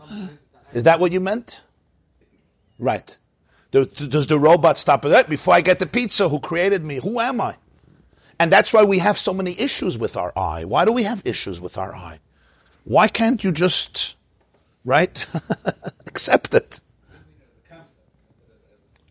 Is 0.72 0.84
that 0.84 1.00
what 1.00 1.12
you 1.12 1.20
meant? 1.20 1.62
Right. 2.78 3.16
Does 3.70 4.26
the 4.28 4.38
robot 4.38 4.78
stop 4.78 5.04
at 5.04 5.08
that? 5.08 5.28
Before 5.28 5.54
I 5.54 5.60
get 5.60 5.78
the 5.80 5.86
pizza, 5.86 6.28
who 6.28 6.38
created 6.38 6.84
me? 6.84 7.00
Who 7.02 7.18
am 7.18 7.40
I? 7.40 7.56
And 8.38 8.52
that's 8.52 8.72
why 8.72 8.84
we 8.84 8.98
have 8.98 9.18
so 9.18 9.32
many 9.32 9.58
issues 9.58 9.98
with 9.98 10.16
our 10.16 10.32
I. 10.36 10.64
Why 10.64 10.84
do 10.84 10.92
we 10.92 11.04
have 11.04 11.22
issues 11.24 11.60
with 11.60 11.78
our 11.78 11.94
I? 11.94 12.20
Why 12.84 13.08
can't 13.08 13.42
you 13.42 13.50
just, 13.50 14.14
right, 14.84 15.26
accept 16.06 16.54
it 16.54 16.80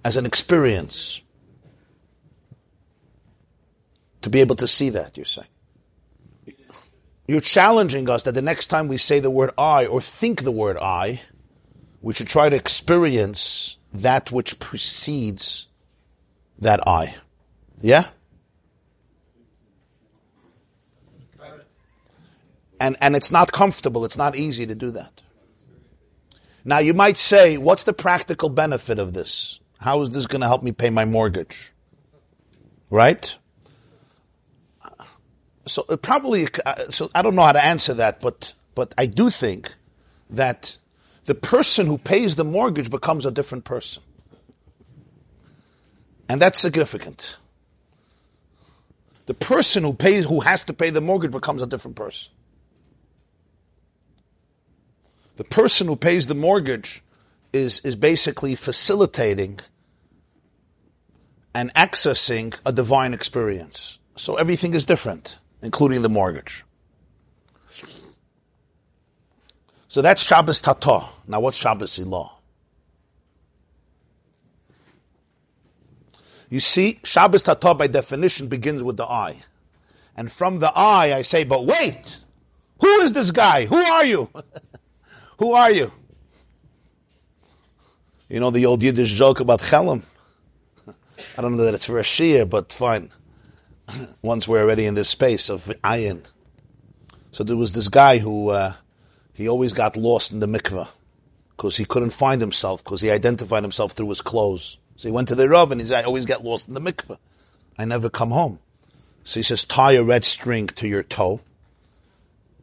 as 0.03 0.17
an 0.17 0.26
experience? 0.26 1.21
To 4.21 4.30
be 4.30 4.39
able 4.39 4.55
to 4.57 4.67
see 4.67 4.89
that, 4.91 5.17
you're 5.17 5.26
saying. 5.26 5.47
You're 7.28 7.41
challenging 7.41 8.09
us 8.09 8.24
that 8.24 8.34
the 8.34 8.41
next 8.41 8.67
time 8.67 8.88
we 8.88 8.97
say 8.97 9.19
the 9.19 9.32
word 9.32 9.51
I 9.57 9.86
or 9.86 10.01
think 10.01 10.43
the 10.43 10.51
word 10.51 10.78
I, 10.78 11.21
we 12.01 12.13
should 12.13 12.28
try 12.28 12.49
to 12.49 12.55
experience 12.55 13.78
that 13.93 14.32
which 14.32 14.59
precedes 14.59 15.67
that 16.59 16.86
I. 16.88 17.15
Yeah? 17.82 18.07
And, 22.80 22.97
and 22.99 23.15
it's 23.15 23.32
not 23.32 23.53
comfortable, 23.53 24.03
it's 24.03 24.17
not 24.17 24.36
easy 24.36 24.65
to 24.65 24.76
do 24.76 24.91
that. 24.91 25.12
Now 26.66 26.80
you 26.80 26.93
might 26.93 27.18
say, 27.18 27.57
what's 27.57 27.84
the 27.84 27.93
practical 27.93 28.49
benefit 28.49 28.99
of 28.99 29.14
this? 29.14 29.59
How 29.80 30.01
is 30.01 30.11
this 30.11 30.28
going 30.28 30.41
to 30.41 30.47
help 30.47 30.64
me 30.64 30.72
pay 30.72 30.89
my 30.89 31.05
mortgage? 31.05 31.72
Right? 32.89 33.36
So 35.66 35.84
probably, 35.84 36.47
so 36.89 37.09
I 37.14 37.22
don't 37.22 37.36
know 37.36 37.43
how 37.43 37.51
to 37.51 37.64
answer 37.64 37.93
that, 37.95 38.22
but, 38.22 38.53
but 38.76 38.93
I 38.97 39.05
do 39.05 39.30
think 39.30 39.74
that 40.30 40.78
the 41.26 41.36
person 41.36 41.86
who 41.88 41.97
pays 41.97 42.36
the 42.36 42.43
mortgage 42.43 42.89
becomes 42.89 43.26
a 43.26 43.32
different 43.32 43.64
person. 43.64 44.03
And 46.28 46.41
that's 46.41 46.59
significant. 46.59 47.38
The 49.26 49.34
person 49.34 49.84
who 49.84 49.93
pays, 49.93 50.26
who 50.26 50.41
has 50.41 50.64
to 50.64 50.74
pay 50.74 50.89
the 50.89 51.01
mortgage 51.01 51.32
becomes 51.32 51.61
a 51.61 51.68
different 51.68 51.95
person. 51.95 52.32
The 55.43 55.49
person 55.49 55.87
who 55.87 55.97
pays 55.97 56.27
the 56.27 56.35
mortgage 56.35 57.03
is, 57.51 57.81
is 57.81 57.97
basically 57.97 58.55
facilitating 58.55 59.59
and 61.53 61.73
accessing 61.73 62.55
a 62.65 62.71
divine 62.71 63.13
experience. 63.13 63.99
So 64.15 64.37
everything 64.37 64.73
is 64.73 64.85
different, 64.85 65.37
including 65.61 66.01
the 66.01 66.07
mortgage. 66.07 66.63
So 69.89 70.01
that's 70.01 70.23
Shabbos 70.23 70.61
Tata. 70.61 71.07
Now 71.27 71.41
what's 71.41 71.57
Shabbos 71.57 71.99
Ilah? 71.99 72.31
You 76.49 76.61
see, 76.61 77.01
Shabbos 77.03 77.43
Tata 77.43 77.73
by 77.73 77.87
definition 77.87 78.47
begins 78.47 78.81
with 78.81 78.95
the 78.95 79.05
I. 79.05 79.43
And 80.15 80.31
from 80.31 80.59
the 80.59 80.71
I, 80.73 81.13
I 81.13 81.21
say, 81.23 81.43
but 81.43 81.65
wait! 81.65 82.23
Who 82.79 82.87
is 83.01 83.11
this 83.11 83.31
guy? 83.31 83.65
Who 83.65 83.75
are 83.75 84.05
you? 84.05 84.29
Who 85.38 85.53
are 85.53 85.71
you? 85.71 85.91
You 88.29 88.39
know 88.39 88.51
the 88.51 88.65
old 88.65 88.81
Yiddish 88.81 89.13
joke 89.13 89.39
about 89.39 89.61
Chelam? 89.61 90.03
I 91.38 91.41
don't 91.41 91.55
know 91.55 91.65
that 91.65 91.73
it's 91.73 91.86
for 91.86 91.99
a 91.99 92.03
Shia, 92.03 92.49
but 92.49 92.73
fine. 92.73 93.11
Once 94.21 94.47
we're 94.47 94.61
already 94.61 94.86
in 94.86 94.95
this 94.95 95.09
space 95.09 95.49
of 95.49 95.65
ayin. 95.84 96.23
So 97.31 97.43
there 97.43 97.57
was 97.57 97.73
this 97.73 97.89
guy 97.89 98.19
who 98.19 98.49
uh, 98.49 98.73
he 99.34 99.47
always 99.47 99.73
got 99.73 99.97
lost 99.97 100.31
in 100.31 100.39
the 100.39 100.47
mikveh 100.47 100.88
because 101.57 101.77
he 101.77 101.86
couldn't 101.86 102.11
find 102.11 102.41
himself 102.41 102.84
because 102.84 103.01
he 103.01 103.09
identified 103.09 103.63
himself 103.63 103.93
through 103.93 104.09
his 104.09 104.21
clothes. 104.21 104.77
So 104.95 105.09
he 105.09 105.13
went 105.13 105.27
to 105.29 105.36
the 105.36 105.49
Rav 105.49 105.71
and 105.71 105.81
he 105.81 105.88
said, 105.88 106.03
I 106.03 106.07
always 106.07 106.25
get 106.25 106.43
lost 106.43 106.67
in 106.67 106.73
the 106.73 106.81
mikveh. 106.81 107.17
I 107.77 107.86
never 107.86 108.09
come 108.09 108.31
home. 108.31 108.59
So 109.23 109.39
he 109.39 109.43
says, 109.43 109.65
tie 109.65 109.93
a 109.93 110.03
red 110.03 110.23
string 110.23 110.67
to 110.67 110.88
your 110.88 111.03
toe. 111.03 111.41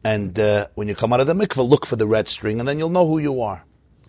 And 0.02 0.38
uh, 0.38 0.68
when 0.74 0.88
you 0.88 0.94
come 0.94 1.12
out 1.12 1.20
of 1.20 1.26
the 1.26 1.34
mikveh, 1.34 1.68
look 1.68 1.84
for 1.84 1.96
the 1.96 2.06
red 2.06 2.28
string 2.28 2.58
and 2.58 2.68
then 2.68 2.78
you'll 2.78 2.88
know 2.88 3.06
who 3.06 3.18
you 3.18 3.42
are. 3.42 3.64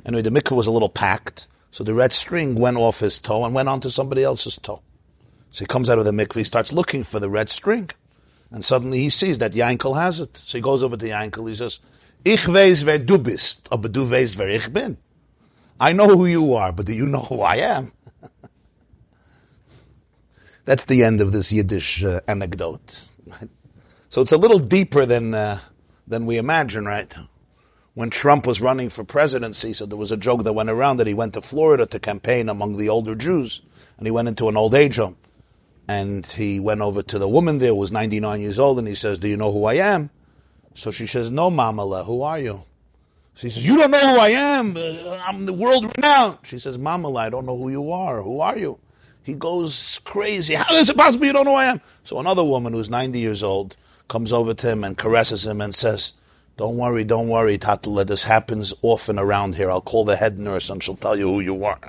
Anyway, 0.06 0.22
the 0.22 0.30
mikveh 0.30 0.56
was 0.56 0.68
a 0.68 0.72
little 0.72 0.90
packed. 0.90 1.48
So 1.70 1.84
the 1.84 1.94
red 1.94 2.14
string 2.14 2.56
went 2.56 2.78
off 2.78 3.00
his 3.00 3.20
toe 3.20 3.46
and 3.46 3.54
went 3.54 3.70
onto 3.70 3.90
somebody 3.90 4.24
else's 4.24 4.58
toe. 4.58 4.82
So 5.52 5.60
he 5.60 5.66
comes 5.66 5.90
out 5.90 6.00
of 6.00 6.06
the 6.06 6.12
mikveh, 6.12 6.38
he 6.38 6.44
starts 6.44 6.72
looking 6.72 7.04
for 7.04 7.20
the 7.20 7.30
red 7.30 7.50
string. 7.50 7.90
And 8.52 8.64
suddenly 8.64 9.00
he 9.00 9.10
sees 9.10 9.38
that 9.40 9.54
Yankel 9.54 9.96
has 9.96 10.20
it. 10.20 10.38
So 10.38 10.58
he 10.58 10.62
goes 10.62 10.84
over 10.84 10.98
to 10.98 11.06
Yankel, 11.06 11.50
he 11.50 11.56
says, 11.56 11.80
Ich 12.24 12.46
weiß, 12.46 12.86
wer 12.86 13.00
du 13.00 13.18
bist, 13.18 13.68
aber 13.72 13.90
du 13.90 14.06
weißt, 14.10 14.38
wer 14.38 14.50
ich 14.50 14.72
bin. 14.72 14.98
I 15.80 15.94
know 15.94 16.08
who 16.08 16.26
you 16.26 16.54
are, 16.54 16.72
but 16.72 16.86
do 16.86 16.94
you 16.94 17.08
know 17.08 17.22
who 17.22 17.42
I 17.42 17.56
am? 17.56 17.92
That's 20.66 20.86
the 20.86 21.04
end 21.04 21.22
of 21.22 21.32
this 21.32 21.52
Yiddish 21.52 22.04
uh, 22.04 22.22
anecdote. 22.28 23.08
So 24.12 24.22
it's 24.22 24.34
a 24.34 24.38
little 24.38 24.60
deeper 24.60 25.06
than 25.06 25.34
uh, 25.34 25.60
than 26.12 26.28
we 26.28 26.38
imagine, 26.38 26.86
right? 26.86 27.12
When 27.96 28.12
Trump 28.12 28.46
was 28.46 28.62
running 28.62 28.90
for 28.90 29.04
presidency, 29.04 29.74
so 29.74 29.86
there 29.86 29.98
was 29.98 30.12
a 30.12 30.18
joke 30.18 30.44
that 30.44 30.54
went 30.54 30.70
around 30.70 30.98
that 30.98 31.08
he 31.08 31.14
went 31.14 31.34
to 31.34 31.42
Florida 31.42 31.86
to 31.88 32.00
campaign 32.00 32.48
among 32.48 32.78
the 32.78 32.88
older 32.88 33.16
Jews, 33.16 33.64
and 33.98 34.06
he 34.06 34.12
went 34.12 34.28
into 34.28 34.48
an 34.48 34.56
old 34.56 34.76
age 34.76 34.98
home, 34.98 35.18
and 35.88 36.26
he 36.26 36.60
went 36.60 36.82
over 36.82 37.02
to 37.02 37.18
the 37.18 37.28
woman 37.28 37.58
there, 37.58 37.74
was 37.74 37.92
99 37.92 38.40
years 38.40 38.60
old, 38.60 38.78
and 38.78 38.88
he 38.88 38.96
says, 38.96 39.20
"Do 39.20 39.28
you 39.28 39.36
know 39.36 39.52
who 39.52 39.66
I 39.66 39.74
am?" 39.74 40.12
So 40.74 40.92
she 40.92 41.06
says, 41.06 41.32
no, 41.32 41.52
Mamala, 41.52 42.06
who 42.06 42.22
are 42.22 42.40
you? 42.40 42.64
She 43.36 43.50
says, 43.50 43.66
you 43.66 43.78
don't 43.78 43.92
know 43.92 44.00
who 44.00 44.20
I 44.20 44.30
am. 44.30 44.76
Uh, 44.78 45.22
I'm 45.26 45.46
the 45.46 45.54
world 45.54 45.92
renowned. 45.98 46.40
She 46.44 46.60
says, 46.60 46.78
Mamala, 46.78 47.20
I 47.20 47.30
don't 47.30 47.46
know 47.46 47.58
who 47.58 47.70
you 47.70 47.92
are. 47.92 48.22
Who 48.22 48.40
are 48.40 48.58
you? 48.58 48.80
He 49.24 49.36
goes 49.36 50.00
crazy. 50.04 50.56
How 50.56 50.76
is 50.76 50.90
it 50.90 50.98
possible 50.98 51.26
you 51.26 51.34
don't 51.34 51.46
know 51.46 51.52
who 51.52 51.58
I 51.58 51.66
am? 51.66 51.82
So 52.04 52.20
another 52.20 52.44
woman 52.44 52.74
who's 52.74 52.90
90 52.90 53.20
years 53.20 53.44
old 53.44 53.76
comes 54.12 54.34
over 54.34 54.54
to 54.54 54.70
him 54.70 54.84
and 54.84 54.98
caresses 54.98 55.48
him 55.48 55.62
and 55.62 55.74
says, 55.74 56.14
don't 56.58 56.76
worry, 56.76 57.06
don't 57.06 57.30
worry, 57.30 57.58
Tatula. 57.58 58.06
This 58.06 58.24
happens 58.24 58.74
often 58.82 59.18
around 59.18 59.56
here. 59.56 59.72
I'll 59.72 59.80
call 59.80 60.04
the 60.04 60.18
head 60.18 60.38
nurse 60.38 60.70
and 60.70 60.84
she'll 60.84 60.98
tell 60.98 61.18
you 61.18 61.30
who 61.30 61.40
you 61.40 61.64
are. 61.64 61.80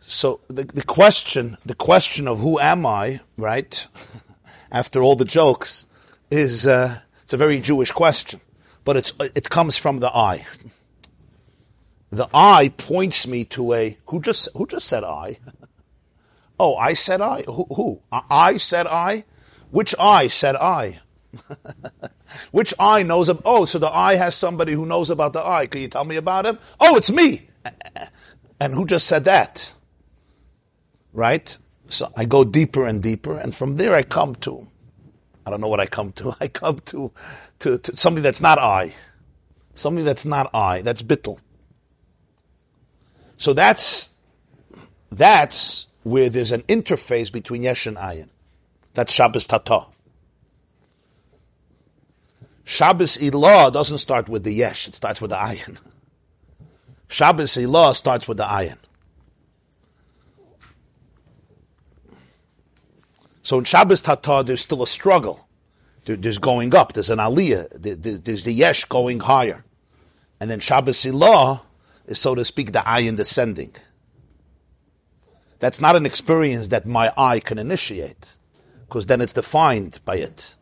So 0.00 0.40
the, 0.46 0.62
the 0.62 0.84
question, 0.84 1.58
the 1.66 1.74
question 1.74 2.28
of 2.28 2.38
who 2.38 2.60
am 2.60 2.86
I, 2.86 3.18
right? 3.36 3.84
After 4.70 5.02
all 5.02 5.16
the 5.16 5.24
jokes, 5.24 5.86
is 6.30 6.68
uh, 6.68 7.00
it's 7.24 7.32
a 7.32 7.36
very 7.36 7.58
Jewish 7.60 7.90
question, 7.90 8.40
but 8.84 8.96
it's 8.96 9.12
it 9.34 9.50
comes 9.50 9.76
from 9.76 9.98
the 9.98 10.14
I. 10.14 10.46
The 12.10 12.28
I 12.32 12.68
points 12.76 13.26
me 13.26 13.44
to 13.46 13.72
a 13.72 13.98
who 14.06 14.20
just 14.20 14.48
who 14.54 14.66
just 14.66 14.86
said 14.86 15.04
I. 15.04 15.38
Oh, 16.60 16.74
I 16.74 16.94
said 16.94 17.20
I. 17.20 17.42
Who? 17.42 17.66
who? 17.70 18.02
I 18.10 18.56
said 18.56 18.88
I. 18.88 19.24
Which 19.70 19.94
I 19.98 20.28
said 20.28 20.56
I? 20.56 21.00
Which 22.50 22.72
I 22.78 23.02
knows 23.02 23.28
of? 23.28 23.42
Oh, 23.44 23.64
so 23.64 23.78
the 23.78 23.90
I 23.94 24.16
has 24.16 24.34
somebody 24.34 24.72
who 24.72 24.86
knows 24.86 25.10
about 25.10 25.32
the 25.32 25.44
I. 25.44 25.66
Can 25.66 25.82
you 25.82 25.88
tell 25.88 26.04
me 26.04 26.16
about 26.16 26.46
him? 26.46 26.58
Oh, 26.80 26.96
it's 26.96 27.10
me. 27.10 27.48
And 28.60 28.74
who 28.74 28.86
just 28.86 29.06
said 29.06 29.22
that? 29.26 29.72
Right. 31.12 31.56
So 31.88 32.10
I 32.16 32.24
go 32.24 32.42
deeper 32.42 32.88
and 32.88 33.00
deeper, 33.00 33.38
and 33.38 33.54
from 33.54 33.76
there 33.76 33.94
I 33.94 34.02
come 34.02 34.34
to 34.36 34.66
I 35.48 35.50
don't 35.50 35.62
know 35.62 35.68
what 35.68 35.80
I 35.80 35.86
come 35.86 36.12
to. 36.12 36.34
I 36.42 36.48
come 36.48 36.78
to, 36.80 37.10
to, 37.60 37.78
to 37.78 37.96
something 37.96 38.22
that's 38.22 38.42
not 38.42 38.58
I. 38.58 38.94
Something 39.72 40.04
that's 40.04 40.26
not 40.26 40.54
I. 40.54 40.82
That's 40.82 41.02
bittel. 41.02 41.38
So 43.38 43.54
that's, 43.54 44.10
that's 45.10 45.86
where 46.02 46.28
there's 46.28 46.52
an 46.52 46.64
interface 46.64 47.32
between 47.32 47.62
Yesh 47.62 47.86
and 47.86 47.96
Ayin. 47.96 48.28
That's 48.98 49.12
Shabbos 49.12 49.46
Tata. 49.46 49.86
Shabbos 52.64 53.16
Ilah 53.18 53.72
doesn't 53.72 53.98
start 53.98 54.28
with 54.28 54.42
the 54.42 54.50
yesh, 54.50 54.88
it 54.88 54.96
starts 54.96 55.20
with 55.20 55.30
the 55.30 55.36
ayin. 55.36 55.76
Shabbos 57.06 57.52
Ilah 57.52 57.94
starts 57.94 58.26
with 58.26 58.38
the 58.38 58.44
ayin. 58.44 58.78
So 63.42 63.58
in 63.58 63.64
Shabbos 63.64 64.00
Tata, 64.00 64.42
there's 64.44 64.62
still 64.62 64.82
a 64.82 64.86
struggle. 64.88 65.46
There, 66.04 66.16
there's 66.16 66.38
going 66.38 66.74
up, 66.74 66.94
there's 66.94 67.10
an 67.10 67.20
aliyah, 67.20 67.80
there, 67.80 67.94
there, 67.94 68.18
there's 68.18 68.42
the 68.42 68.52
yesh 68.52 68.84
going 68.86 69.20
higher. 69.20 69.64
And 70.40 70.50
then 70.50 70.58
Shabbos 70.58 71.04
Ilah 71.04 71.60
is, 72.06 72.18
so 72.18 72.34
to 72.34 72.44
speak, 72.44 72.72
the 72.72 72.80
ayin 72.80 73.16
descending. 73.16 73.76
That's 75.60 75.80
not 75.80 75.94
an 75.94 76.04
experience 76.04 76.66
that 76.66 76.84
my 76.84 77.12
eye 77.16 77.38
can 77.38 77.60
initiate, 77.60 78.37
because 78.88 79.06
then 79.06 79.20
it's 79.20 79.34
defined 79.34 80.00
by 80.04 80.16
it. 80.16 80.54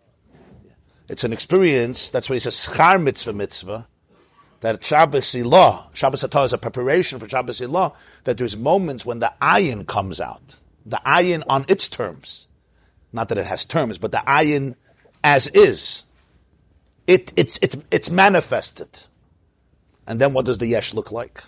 It's 1.09 1.23
an 1.23 1.33
experience, 1.33 2.11
that's 2.11 2.29
why 2.29 2.35
he 2.35 2.41
says 2.41 2.55
schar 2.55 3.01
mitzvah 3.01 3.33
mitzvah, 3.33 3.87
that 4.61 4.83
Shabbos 4.83 5.31
Ilah, 5.33 5.95
Shabbos 5.95 6.25
Atah 6.25 6.47
is 6.47 6.53
a 6.53 6.59
preparation 6.59 7.21
for 7.21 7.29
Shabbos 7.29 7.61
Ilah, 7.61 7.95
that 8.25 8.37
there's 8.39 8.57
moments 8.57 9.07
when 9.07 9.21
the 9.21 9.33
ayin 9.41 9.87
comes 9.87 10.21
out. 10.21 10.59
The 10.85 10.97
ayin 11.07 11.45
on 11.49 11.67
its 11.69 11.89
terms. 11.89 12.49
Not 13.13 13.29
that 13.29 13.39
it 13.39 13.47
has 13.47 13.65
terms, 13.65 13.99
but 13.99 14.11
the 14.11 14.19
ayin 14.19 14.75
as 15.23 15.47
is. 15.49 16.07
It, 17.07 17.33
it's, 17.37 17.61
it's, 17.63 17.77
it's 17.93 18.11
manifested. 18.11 19.05
And 20.07 20.21
then 20.21 20.33
what 20.33 20.47
does 20.47 20.59
the 20.59 20.67
yesh 20.67 20.95
look 20.95 21.13
like? 21.13 21.43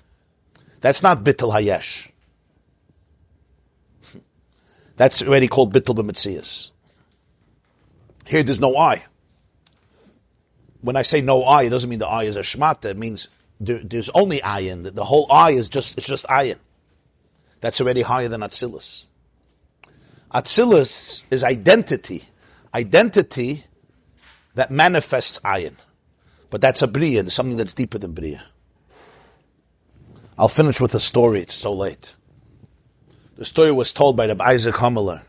That's 0.80 1.02
not 1.02 1.24
bittul 1.24 1.52
hayesh. 1.52 2.12
That's 4.98 5.22
already 5.22 5.46
called 5.46 5.72
bittul 5.72 5.94
b'mitzias. 5.94 6.72
Here 8.26 8.42
there's 8.42 8.60
no 8.60 8.76
I. 8.76 9.04
When 10.80 10.96
I 10.96 11.02
say 11.02 11.20
no 11.20 11.44
I, 11.44 11.62
it 11.62 11.70
doesn't 11.70 11.88
mean 11.88 12.00
the 12.00 12.06
I 12.06 12.24
is 12.24 12.36
a 12.36 12.42
shmata. 12.42 12.86
It 12.86 12.98
means 12.98 13.28
there, 13.60 13.78
there's 13.78 14.08
only 14.10 14.40
ayin. 14.40 14.82
The, 14.82 14.90
the 14.90 15.04
whole 15.04 15.30
I 15.30 15.52
is 15.52 15.68
just, 15.68 15.96
it's 15.96 16.06
just 16.06 16.26
ayin. 16.26 16.58
That's 17.60 17.80
already 17.80 18.02
higher 18.02 18.28
than 18.28 18.40
atzilus. 18.40 19.04
Atzilus 20.34 21.22
is 21.30 21.44
identity. 21.44 22.24
Identity 22.74 23.64
that 24.56 24.72
manifests 24.72 25.38
ayin. 25.40 25.76
But 26.50 26.60
that's 26.60 26.82
a 26.82 26.88
bria, 26.88 27.30
something 27.30 27.56
that's 27.56 27.72
deeper 27.72 27.98
than 27.98 28.12
bria. 28.12 28.42
I'll 30.36 30.48
finish 30.48 30.80
with 30.80 30.94
a 30.96 31.00
story, 31.00 31.42
it's 31.42 31.54
so 31.54 31.72
late. 31.72 32.14
The 33.38 33.44
story 33.44 33.70
was 33.70 33.92
told 33.92 34.16
by 34.16 34.26
Rabbi 34.26 34.44
Isaac 34.44 34.74
Homiler. 34.74 35.22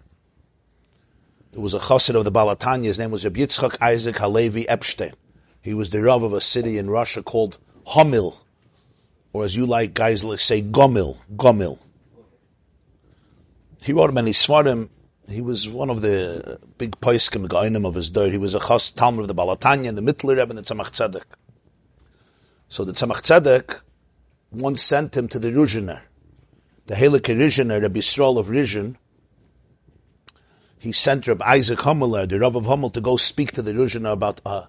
There 1.52 1.62
was 1.62 1.76
a 1.76 1.80
chassid 1.80 2.16
of 2.16 2.24
the 2.24 2.32
Baal 2.32 2.56
HaTanya, 2.56 2.86
his 2.86 2.98
name 2.98 3.12
was 3.12 3.24
Rabbi 3.24 3.42
Yitzchak 3.42 3.78
Isaac 3.80 4.18
Halevi 4.18 4.68
Epstein. 4.68 5.14
He 5.62 5.76
was 5.76 5.92
the 5.92 6.02
Rav 6.02 6.24
of 6.24 6.34
a 6.34 6.42
city 6.42 6.80
in 6.80 6.90
Russia 6.90 7.22
called 7.22 7.60
Homil, 7.86 8.36
or 9.32 9.46
as 9.46 9.56
you 9.56 9.68
like 9.68 9.94
guys 9.94 10.22
say, 10.42 10.64
Gomil, 10.64 11.18
Gomil. 11.36 11.78
He 13.84 13.94
wrote 13.94 14.12
many 14.12 14.32
svarim. 14.32 14.90
He 15.28 15.42
was 15.42 15.70
one 15.70 15.92
of 15.92 16.02
the 16.02 16.58
big 16.80 17.00
poiskim 17.00 17.48
gainim 17.48 17.86
of 17.86 17.94
his 17.94 18.10
day. 18.10 18.32
He 18.32 18.40
was 18.40 18.56
a 18.56 18.60
chas 18.60 18.90
talmud 18.90 19.22
of 19.22 19.28
the 19.28 19.36
Baal 19.36 19.56
HaTanya, 19.56 19.90
and 19.90 19.96
the 19.96 20.02
Mittler 20.02 20.30
Rebbe, 20.30 20.50
and 20.50 20.58
the 20.58 20.64
Tzemach 20.64 20.90
Tzedek. 20.90 21.26
So 22.70 22.84
the 22.84 22.94
Tzemach 22.94 23.22
Tzedek 23.22 23.82
once 24.50 24.82
sent 24.82 25.16
him 25.16 25.28
to 25.28 25.38
the 25.38 25.52
Ruzhiner, 25.52 26.02
the 26.90 26.96
Helik 26.96 27.22
Ruzhiner, 27.22 27.84
Rabbi 27.84 28.00
Yisrael 28.00 28.40
of 28.40 28.48
Rizhin. 28.48 28.96
He 30.80 30.92
sent 30.92 31.28
Rabbi 31.28 31.46
Isaac 31.46 31.78
Homiler, 31.78 32.28
the 32.28 32.40
Rav 32.40 32.56
of 32.56 32.66
Hummel, 32.66 32.90
to 32.90 33.00
go 33.00 33.16
speak 33.16 33.52
to 33.52 33.62
the 33.62 33.74
Ruzhiner 33.74 34.12
about 34.12 34.42
uh, 34.44 34.66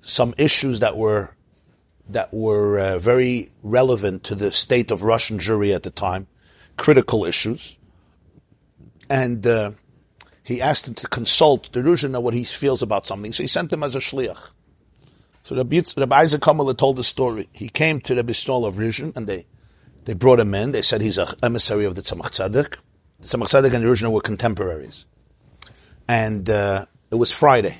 some 0.00 0.32
issues 0.38 0.78
that 0.78 0.96
were 0.96 1.34
that 2.08 2.32
were 2.32 2.78
uh, 2.78 2.98
very 3.00 3.50
relevant 3.64 4.22
to 4.24 4.36
the 4.36 4.52
state 4.52 4.92
of 4.92 5.02
Russian 5.02 5.40
Jewry 5.40 5.74
at 5.74 5.82
the 5.82 5.90
time, 5.90 6.28
critical 6.76 7.24
issues. 7.24 7.76
And 9.08 9.44
uh, 9.44 9.72
he 10.44 10.62
asked 10.62 10.86
him 10.86 10.94
to 10.94 11.08
consult 11.08 11.72
the 11.72 11.80
Ruzhiner 11.80 12.22
what 12.22 12.34
he 12.34 12.44
feels 12.44 12.80
about 12.80 13.08
something. 13.08 13.32
So 13.32 13.42
he 13.42 13.48
sent 13.48 13.72
him 13.72 13.82
as 13.82 13.96
a 13.96 14.00
shliach. 14.00 14.52
So 15.42 15.56
Rabbi, 15.56 15.82
Rabbi 15.96 16.16
Isaac 16.16 16.42
Kamala 16.42 16.74
told 16.74 16.94
the 16.94 17.02
story. 17.02 17.48
He 17.52 17.68
came 17.68 18.00
to 18.02 18.14
Rabbi 18.14 18.32
Stoll 18.32 18.64
of 18.66 18.76
Rizhin, 18.76 19.16
and 19.16 19.26
they, 19.26 19.46
they 20.04 20.14
brought 20.14 20.40
him 20.40 20.54
in. 20.54 20.72
They 20.72 20.82
said 20.82 21.00
he's 21.00 21.18
an 21.18 21.28
emissary 21.42 21.84
of 21.84 21.94
the 21.94 22.02
Tzemach 22.02 22.30
Tzedek. 22.30 22.76
The 23.20 23.28
Tzemach 23.28 23.48
Tzedek 23.48 23.74
and 23.74 23.84
Rizhin 23.84 24.10
were 24.10 24.20
contemporaries. 24.20 25.06
And 26.08 26.48
uh, 26.48 26.86
it 27.10 27.16
was 27.16 27.32
Friday. 27.32 27.78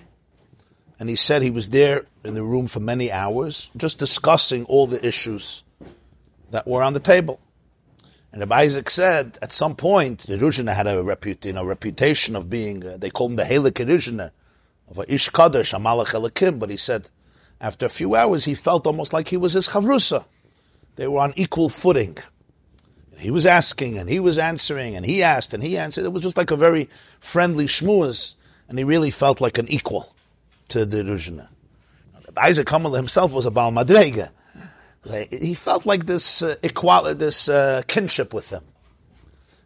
And 0.99 1.09
he 1.09 1.17
said 1.17 1.43
he 1.43 1.51
was 1.51 1.71
there 1.71 2.05
in 2.25 2.35
the 2.35 2.43
room 2.43 2.67
for 2.67 2.81
many 2.81 3.11
hours, 3.11 3.71
just 3.77 3.99
discussing 3.99 4.65
all 4.67 4.87
the 4.87 5.05
issues 5.05 5.65
that 6.51 6.67
were 6.67 6.83
on 6.83 6.93
the 6.93 7.01
table. 7.01 7.41
And 8.33 8.41
Rabbi 8.41 8.61
Isaac 8.61 8.91
said, 8.91 9.39
at 9.43 9.53
some 9.53 9.75
point, 9.75 10.21
the 10.21 10.37
Ruzhina 10.37 10.75
had 10.75 10.87
a 10.87 11.03
reput- 11.03 11.45
you 11.45 11.53
know, 11.53 11.65
reputation 11.65 12.37
of 12.37 12.49
being, 12.49 12.87
uh, 12.87 12.97
they 12.97 13.11
called 13.11 13.33
him 13.33 13.37
the 13.37 13.45
Helik 13.45 13.73
Ruzhina, 13.73 14.31
of 14.89 14.99
a 14.99 15.13
Ish 15.13 15.31
Kadosh, 15.31 15.73
a 15.73 15.81
Malach 15.81 16.15
Elikim, 16.15 16.59
but 16.59 16.71
he 16.71 16.77
said, 16.77 17.09
after 17.61 17.87
a 17.87 17.91
few 17.91 18.15
hours, 18.15 18.45
he 18.45 18.55
felt 18.55 18.87
almost 18.87 19.13
like 19.13 19.29
he 19.29 19.37
was 19.37 19.55
his 19.55 19.69
chavrusa. 19.69 20.25
They 20.97 21.07
were 21.07 21.21
on 21.21 21.33
equal 21.37 21.69
footing. 21.69 22.19
He 23.19 23.31
was 23.31 23.45
asking 23.45 23.99
and 23.99 24.09
he 24.09 24.19
was 24.19 24.39
answering 24.39 24.97
and 24.97 25.05
he 25.05 25.23
asked 25.23 25.53
and 25.53 25.63
he 25.63 25.77
answered. 25.77 26.05
It 26.05 26.13
was 26.13 26.23
just 26.23 26.37
like 26.37 26.51
a 26.51 26.57
very 26.57 26.89
friendly 27.19 27.67
shmuas, 27.67 28.35
and 28.69 28.79
he 28.79 28.85
really 28.85 29.11
felt 29.11 29.41
like 29.41 29.59
an 29.59 29.69
equal 29.69 30.15
to 30.71 30.87
the 30.87 31.03
Ruzhina. 31.03 31.49
Isaac 32.37 32.69
Hamel 32.69 32.95
himself 32.95 33.33
was 33.33 33.47
a 33.47 33.51
Baal 33.51 33.73
Madrega. 33.73 34.31
He 35.31 35.55
felt 35.55 35.87
like 35.87 36.07
this 36.07 36.43
uh, 36.43 36.57
equality, 36.63 37.19
this 37.19 37.49
uh, 37.49 37.83
kinship 37.87 38.33
with 38.33 38.51
them. 38.51 38.65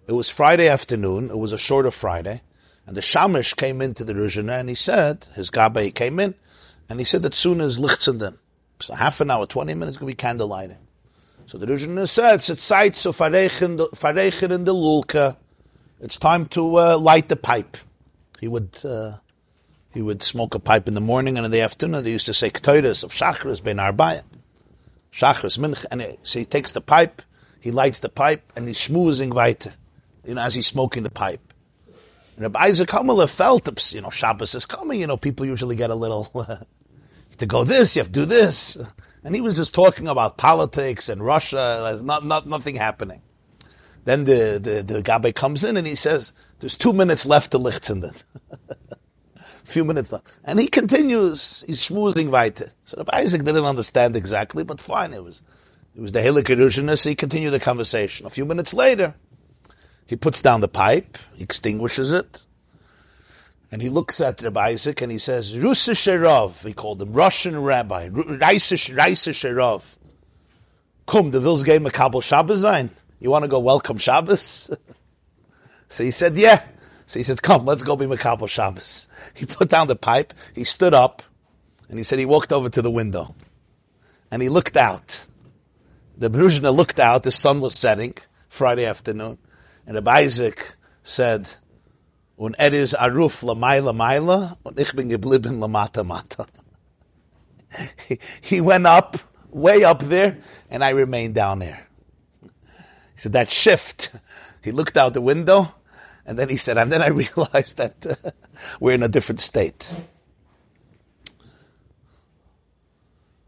It 0.06 0.12
was 0.12 0.30
Friday 0.30 0.68
afternoon. 0.68 1.30
It 1.30 1.38
was 1.38 1.52
a 1.52 1.58
shorter 1.58 1.90
Friday, 1.90 2.42
and 2.86 2.96
the 2.96 3.00
Shamish 3.00 3.56
came 3.56 3.80
into 3.80 4.04
the 4.04 4.14
Ruzhina 4.14 4.60
and 4.60 4.68
he 4.68 4.74
said, 4.74 5.26
his 5.34 5.50
Gabe 5.50 5.94
came 5.94 6.20
in, 6.20 6.34
and 6.88 6.98
he 7.00 7.04
said 7.04 7.22
that 7.22 7.34
soon 7.34 7.60
as 7.60 7.78
Lichtzenden, 7.78 8.38
so 8.80 8.94
half 8.94 9.20
an 9.20 9.30
hour, 9.30 9.46
20 9.46 9.74
minutes, 9.74 9.96
going 9.96 10.08
to 10.10 10.12
be 10.12 10.16
candle 10.16 10.48
lighting. 10.48 10.83
So 11.46 11.58
the 11.58 11.66
Rishon 11.66 12.08
says 12.08 12.48
it's 12.50 12.64
sight 12.64 12.96
so 12.96 13.12
farechen 13.12 14.50
in 14.50 14.64
the 14.64 14.74
lulka. 14.74 15.36
It's 16.00 16.16
time 16.16 16.46
to 16.46 16.78
uh, 16.78 16.98
light 16.98 17.28
the 17.28 17.36
pipe. 17.36 17.76
He 18.40 18.48
would 18.48 18.78
uh, 18.84 19.18
he 19.92 20.02
would 20.02 20.22
smoke 20.22 20.54
a 20.54 20.58
pipe 20.58 20.88
in 20.88 20.94
the 20.94 21.00
morning 21.00 21.36
and 21.36 21.44
in 21.44 21.52
the 21.52 21.60
afternoon. 21.60 22.02
They 22.02 22.10
used 22.12 22.26
to 22.26 22.34
say 22.34 22.50
ketores 22.50 23.04
of 23.04 23.12
shachris 23.12 23.62
ben 23.62 23.76
arbayim, 23.76 24.24
shachris 25.12 25.58
minch. 25.58 25.84
And 25.90 26.16
so 26.22 26.38
he 26.38 26.44
takes 26.44 26.72
the 26.72 26.80
pipe, 26.80 27.22
he 27.60 27.70
lights 27.70 28.00
the 28.00 28.08
pipe, 28.08 28.52
and 28.56 28.66
he's 28.66 28.78
schmoozing 28.78 29.32
weiter, 29.34 29.74
you 30.26 30.34
know, 30.34 30.42
as 30.42 30.54
he's 30.54 30.66
smoking 30.66 31.02
the 31.02 31.10
pipe. 31.10 31.52
And 32.36 32.42
Rabbi 32.42 32.58
Isaac 32.58 32.88
Hamala 32.88 33.28
felt, 33.28 33.92
you 33.92 34.00
know, 34.00 34.10
Shabbos 34.10 34.54
is 34.54 34.66
coming. 34.66 35.00
You 35.00 35.06
know, 35.06 35.16
people 35.16 35.46
usually 35.46 35.76
get 35.76 35.90
a 35.90 35.94
little. 35.94 36.46
to 37.38 37.46
go 37.46 37.64
this, 37.64 37.96
you 37.96 38.00
have 38.00 38.08
to 38.08 38.20
do 38.20 38.24
this. 38.24 38.78
And 39.24 39.34
he 39.34 39.40
was 39.40 39.56
just 39.56 39.74
talking 39.74 40.06
about 40.06 40.36
politics 40.36 41.08
and 41.08 41.24
Russia. 41.24 41.80
There's 41.82 42.04
not, 42.04 42.24
not 42.24 42.46
nothing 42.46 42.76
happening. 42.76 43.22
Then 44.04 44.24
the, 44.24 44.60
the, 44.62 44.82
the 44.82 45.02
Gabe 45.02 45.34
comes 45.34 45.64
in 45.64 45.78
and 45.78 45.86
he 45.86 45.94
says, 45.94 46.34
there's 46.60 46.74
two 46.74 46.92
minutes 46.92 47.24
left 47.24 47.52
to 47.52 47.58
Lichtzenden. 47.58 48.22
A 48.68 48.76
few 49.64 49.82
minutes 49.82 50.12
left. 50.12 50.26
And 50.44 50.60
he 50.60 50.68
continues, 50.68 51.64
he's 51.66 51.80
schmoozing 51.80 52.28
weiter. 52.28 52.72
So 52.84 52.98
Rabbi 52.98 53.16
Isaac 53.16 53.44
didn't 53.44 53.64
understand 53.64 54.14
exactly, 54.14 54.62
but 54.62 54.78
fine, 54.78 55.14
it 55.14 55.24
was, 55.24 55.42
it 55.96 56.02
was 56.02 56.12
the 56.12 56.20
Helik 56.20 56.98
so 56.98 57.08
he 57.08 57.14
continued 57.14 57.52
the 57.52 57.60
conversation. 57.60 58.26
A 58.26 58.30
few 58.30 58.44
minutes 58.44 58.74
later, 58.74 59.14
he 60.06 60.16
puts 60.16 60.42
down 60.42 60.60
the 60.60 60.68
pipe, 60.68 61.16
he 61.34 61.42
extinguishes 61.42 62.12
it, 62.12 62.44
and 63.70 63.82
he 63.82 63.88
looks 63.88 64.20
at 64.20 64.40
Rabbi 64.42 64.68
Isaac 64.68 65.02
and 65.02 65.10
he 65.10 65.18
says, 65.18 65.54
Rusa 65.56 65.94
Sherov, 65.94 66.64
he 66.64 66.72
called 66.72 67.02
him, 67.02 67.12
Russian 67.12 67.60
rabbi, 67.60 68.08
Raisa 68.12 68.76
Sherov. 68.76 69.96
Come, 71.06 71.30
the 71.30 71.40
Vils 71.40 71.64
gave 71.64 71.80
Makabal 71.80 72.22
Shabbos 72.22 72.62
sein. 72.62 72.90
You 73.20 73.30
want 73.30 73.44
to 73.44 73.48
go 73.48 73.58
welcome 73.58 73.98
Shabbos? 73.98 74.70
so 75.88 76.04
he 76.04 76.10
said, 76.10 76.36
yeah. 76.36 76.62
So 77.06 77.18
he 77.18 77.22
said, 77.22 77.42
come, 77.42 77.64
let's 77.64 77.82
go 77.82 77.96
be 77.96 78.06
Makabal 78.06 78.48
Shabbos. 78.48 79.08
He 79.34 79.46
put 79.46 79.68
down 79.68 79.88
the 79.88 79.96
pipe, 79.96 80.32
he 80.54 80.64
stood 80.64 80.94
up, 80.94 81.22
and 81.88 81.98
he 81.98 82.04
said 82.04 82.18
he 82.18 82.26
walked 82.26 82.52
over 82.52 82.68
to 82.68 82.82
the 82.82 82.90
window. 82.90 83.34
And 84.30 84.40
he 84.40 84.48
looked 84.48 84.76
out. 84.76 85.26
The 86.16 86.30
Bruzhna 86.30 86.74
looked 86.74 87.00
out, 87.00 87.24
the 87.24 87.32
sun 87.32 87.60
was 87.60 87.74
setting, 87.78 88.14
Friday 88.48 88.84
afternoon. 88.86 89.38
And 89.86 89.96
Rabbi 89.96 90.18
Isaac 90.18 90.76
said, 91.02 91.50
Und 92.36 92.54
er 92.58 92.72
is 92.72 92.94
aruf 92.94 93.42
lamaila 93.42 93.92
maila, 93.92 94.56
und 94.64 94.78
ich 94.80 94.92
bin 94.92 95.08
geblieben 95.08 95.60
lamata 95.60 96.02
mata. 96.04 96.46
He 98.40 98.60
went 98.60 98.86
up, 98.86 99.18
way 99.50 99.84
up 99.84 100.02
there, 100.02 100.38
and 100.70 100.82
I 100.82 100.90
remained 100.90 101.34
down 101.34 101.60
there. 101.60 101.86
He 102.42 103.20
said, 103.20 103.32
that 103.32 103.50
shift. 103.50 104.10
He 104.62 104.72
looked 104.72 104.96
out 104.96 105.14
the 105.14 105.20
window, 105.20 105.74
and 106.26 106.38
then 106.38 106.48
he 106.48 106.56
said, 106.56 106.78
and 106.78 106.90
then 106.90 107.02
I 107.02 107.08
realized 107.24 107.76
that 107.76 108.04
uh, 108.06 108.30
we're 108.80 108.94
in 108.94 109.02
a 109.02 109.08
different 109.08 109.40
state. 109.40 109.94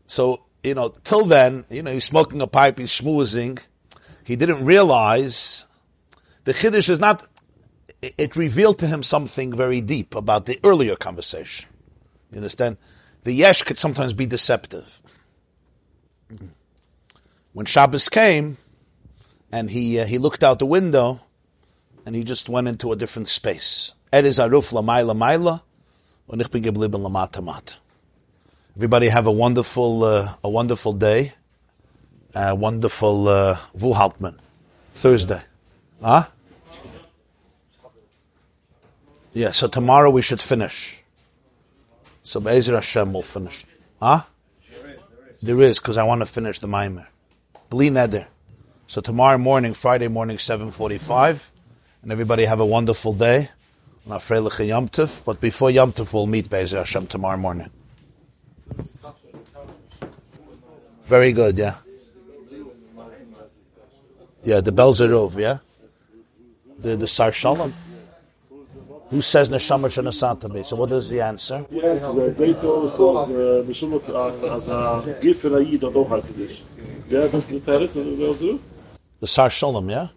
So, 0.06 0.44
you 0.62 0.74
know, 0.74 0.88
till 0.88 1.24
then, 1.24 1.64
you 1.70 1.82
know, 1.82 1.92
he's 1.92 2.04
smoking 2.04 2.40
a 2.40 2.46
pipe, 2.46 2.78
he's 2.78 2.90
schmoozing. 2.90 3.58
He 4.24 4.36
didn't 4.36 4.64
realize 4.64 5.66
the 6.44 6.52
Chiddush 6.52 6.88
is 6.88 7.00
not, 7.00 7.26
it 8.18 8.36
revealed 8.36 8.78
to 8.80 8.86
him 8.86 9.02
something 9.02 9.54
very 9.54 9.80
deep 9.80 10.14
about 10.14 10.46
the 10.46 10.58
earlier 10.64 10.96
conversation. 10.96 11.68
You 12.30 12.38
understand? 12.38 12.76
The 13.24 13.32
Yesh 13.32 13.62
could 13.62 13.78
sometimes 13.78 14.12
be 14.12 14.26
deceptive. 14.26 15.02
When 17.52 17.66
Shabbos 17.66 18.08
came, 18.08 18.58
and 19.50 19.70
he 19.70 19.98
uh, 19.98 20.06
he 20.06 20.18
looked 20.18 20.44
out 20.44 20.58
the 20.58 20.66
window, 20.66 21.20
and 22.04 22.14
he 22.14 22.24
just 22.24 22.48
went 22.48 22.68
into 22.68 22.92
a 22.92 22.96
different 22.96 23.28
space. 23.28 23.94
Everybody 28.76 29.08
have 29.08 29.26
a 29.26 29.32
wonderful 29.32 30.04
uh, 30.04 30.34
a 30.44 30.48
wonderful 30.50 30.92
day, 30.92 31.32
a 32.34 32.54
wonderful 32.54 33.28
uh, 33.28 33.58
Vuhaltman, 33.76 34.36
Thursday, 34.94 35.42
huh? 36.02 36.24
Yeah, 39.36 39.50
so 39.50 39.68
tomorrow 39.68 40.08
we 40.08 40.22
should 40.22 40.40
finish. 40.40 41.04
So 42.22 42.40
Be'ezer 42.40 42.74
Hashem 42.74 43.12
will 43.12 43.20
finish. 43.20 43.66
Huh? 44.00 44.22
There 45.42 45.60
is, 45.60 45.78
because 45.78 45.98
I 45.98 46.04
want 46.04 46.22
to 46.22 46.26
finish 46.26 46.58
the 46.58 46.66
Maimer. 46.66 47.06
Bli 47.68 47.90
Neder. 47.90 48.28
So 48.86 49.02
tomorrow 49.02 49.36
morning, 49.36 49.74
Friday 49.74 50.08
morning, 50.08 50.38
7.45, 50.38 51.50
and 52.02 52.12
everybody 52.12 52.46
have 52.46 52.60
a 52.60 52.64
wonderful 52.64 53.12
day. 53.12 53.50
But 54.06 54.22
before 54.22 55.70
Yom 55.70 55.92
Tov 55.92 56.14
we'll 56.14 56.26
meet 56.26 56.48
Be'ezer 56.48 56.78
Hashem 56.78 57.06
tomorrow 57.06 57.36
morning. 57.36 57.68
Very 61.08 61.34
good, 61.34 61.58
yeah. 61.58 61.74
Yeah, 64.44 64.62
the 64.62 64.72
Belzerov, 64.72 65.36
yeah? 65.36 65.58
The, 66.78 66.96
the 66.96 67.06
Sar 67.06 67.32
Shalom. 67.32 67.74
Who 69.10 69.22
says 69.22 69.50
Neshama 69.50 69.86
Shanasata 69.86 70.52
me? 70.52 70.64
So 70.64 70.76
what 70.76 70.90
is 70.90 71.08
the 71.08 71.20
answer? 71.20 71.64
Yes, 71.70 72.12
they 72.36 72.54
told 72.54 72.86
us 72.86 72.98
as 72.98 74.68
a 74.68 75.18
gift 75.20 75.42
for 75.42 75.56
a 75.58 75.64
Yid 75.64 75.84
or 75.84 75.92
don't 75.92 76.08
have 76.08 76.22
this. 76.34 76.78
Yeah, 77.08 77.26
that's 77.28 77.48
the 77.48 77.60
Teretz 77.60 77.96
and 77.96 78.18
the 78.18 78.24
Belzer. 78.24 78.58
The 79.20 79.26
Sar 79.28 79.48
Shalom, 79.48 79.88
yeah? 79.90 80.08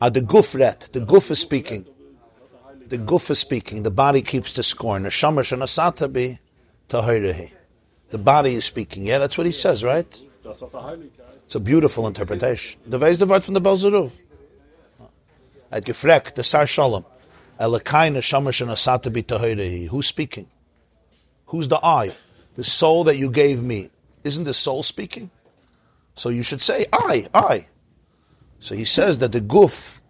Ah, 0.00 0.08
the 0.08 0.20
Gufret, 0.20 0.90
the 0.92 1.00
Guf 1.00 1.30
is 1.30 1.38
speaking. 1.38 1.86
The 2.86 2.98
Guf 2.98 3.30
is 3.30 3.38
speaking. 3.38 3.84
The 3.84 3.90
body 3.90 4.22
keeps 4.22 4.54
the 4.54 4.62
score. 4.64 4.98
Neshama 4.98 5.42
Shanasata 5.42 6.12
be 6.12 6.40
Tahirehi. 6.88 7.52
The 8.10 8.18
body 8.18 8.54
is 8.54 8.64
speaking. 8.64 9.06
Yeah, 9.06 9.18
that's 9.18 9.38
what 9.38 9.46
he 9.46 9.52
says, 9.52 9.84
right? 9.84 10.22
It's 10.44 11.54
a 11.54 11.60
beautiful 11.60 12.06
interpretation. 12.08 12.80
The 12.86 12.98
Vez 12.98 13.18
the 13.18 13.26
word 13.26 13.44
from 13.44 13.54
the 13.54 13.60
Belzeruv. 13.60 14.22
At 15.70 15.84
Gefrek, 15.84 16.34
the 16.34 16.42
Sar 16.42 16.66
Shalom. 16.66 17.04
Who's 19.88 20.06
speaking? 20.06 20.46
Who's 21.46 21.68
the 21.68 21.80
I? 21.82 22.14
The 22.54 22.64
soul 22.64 23.04
that 23.04 23.16
you 23.16 23.30
gave 23.30 23.62
me. 23.62 23.90
Isn't 24.24 24.44
the 24.44 24.54
soul 24.54 24.82
speaking? 24.82 25.30
So 26.14 26.28
you 26.28 26.42
should 26.42 26.62
say, 26.62 26.86
I, 26.92 27.26
I. 27.32 27.66
So 28.60 28.74
he 28.74 28.84
says 28.84 29.18
that 29.18 29.32
the 29.32 29.40
guf. 29.40 30.00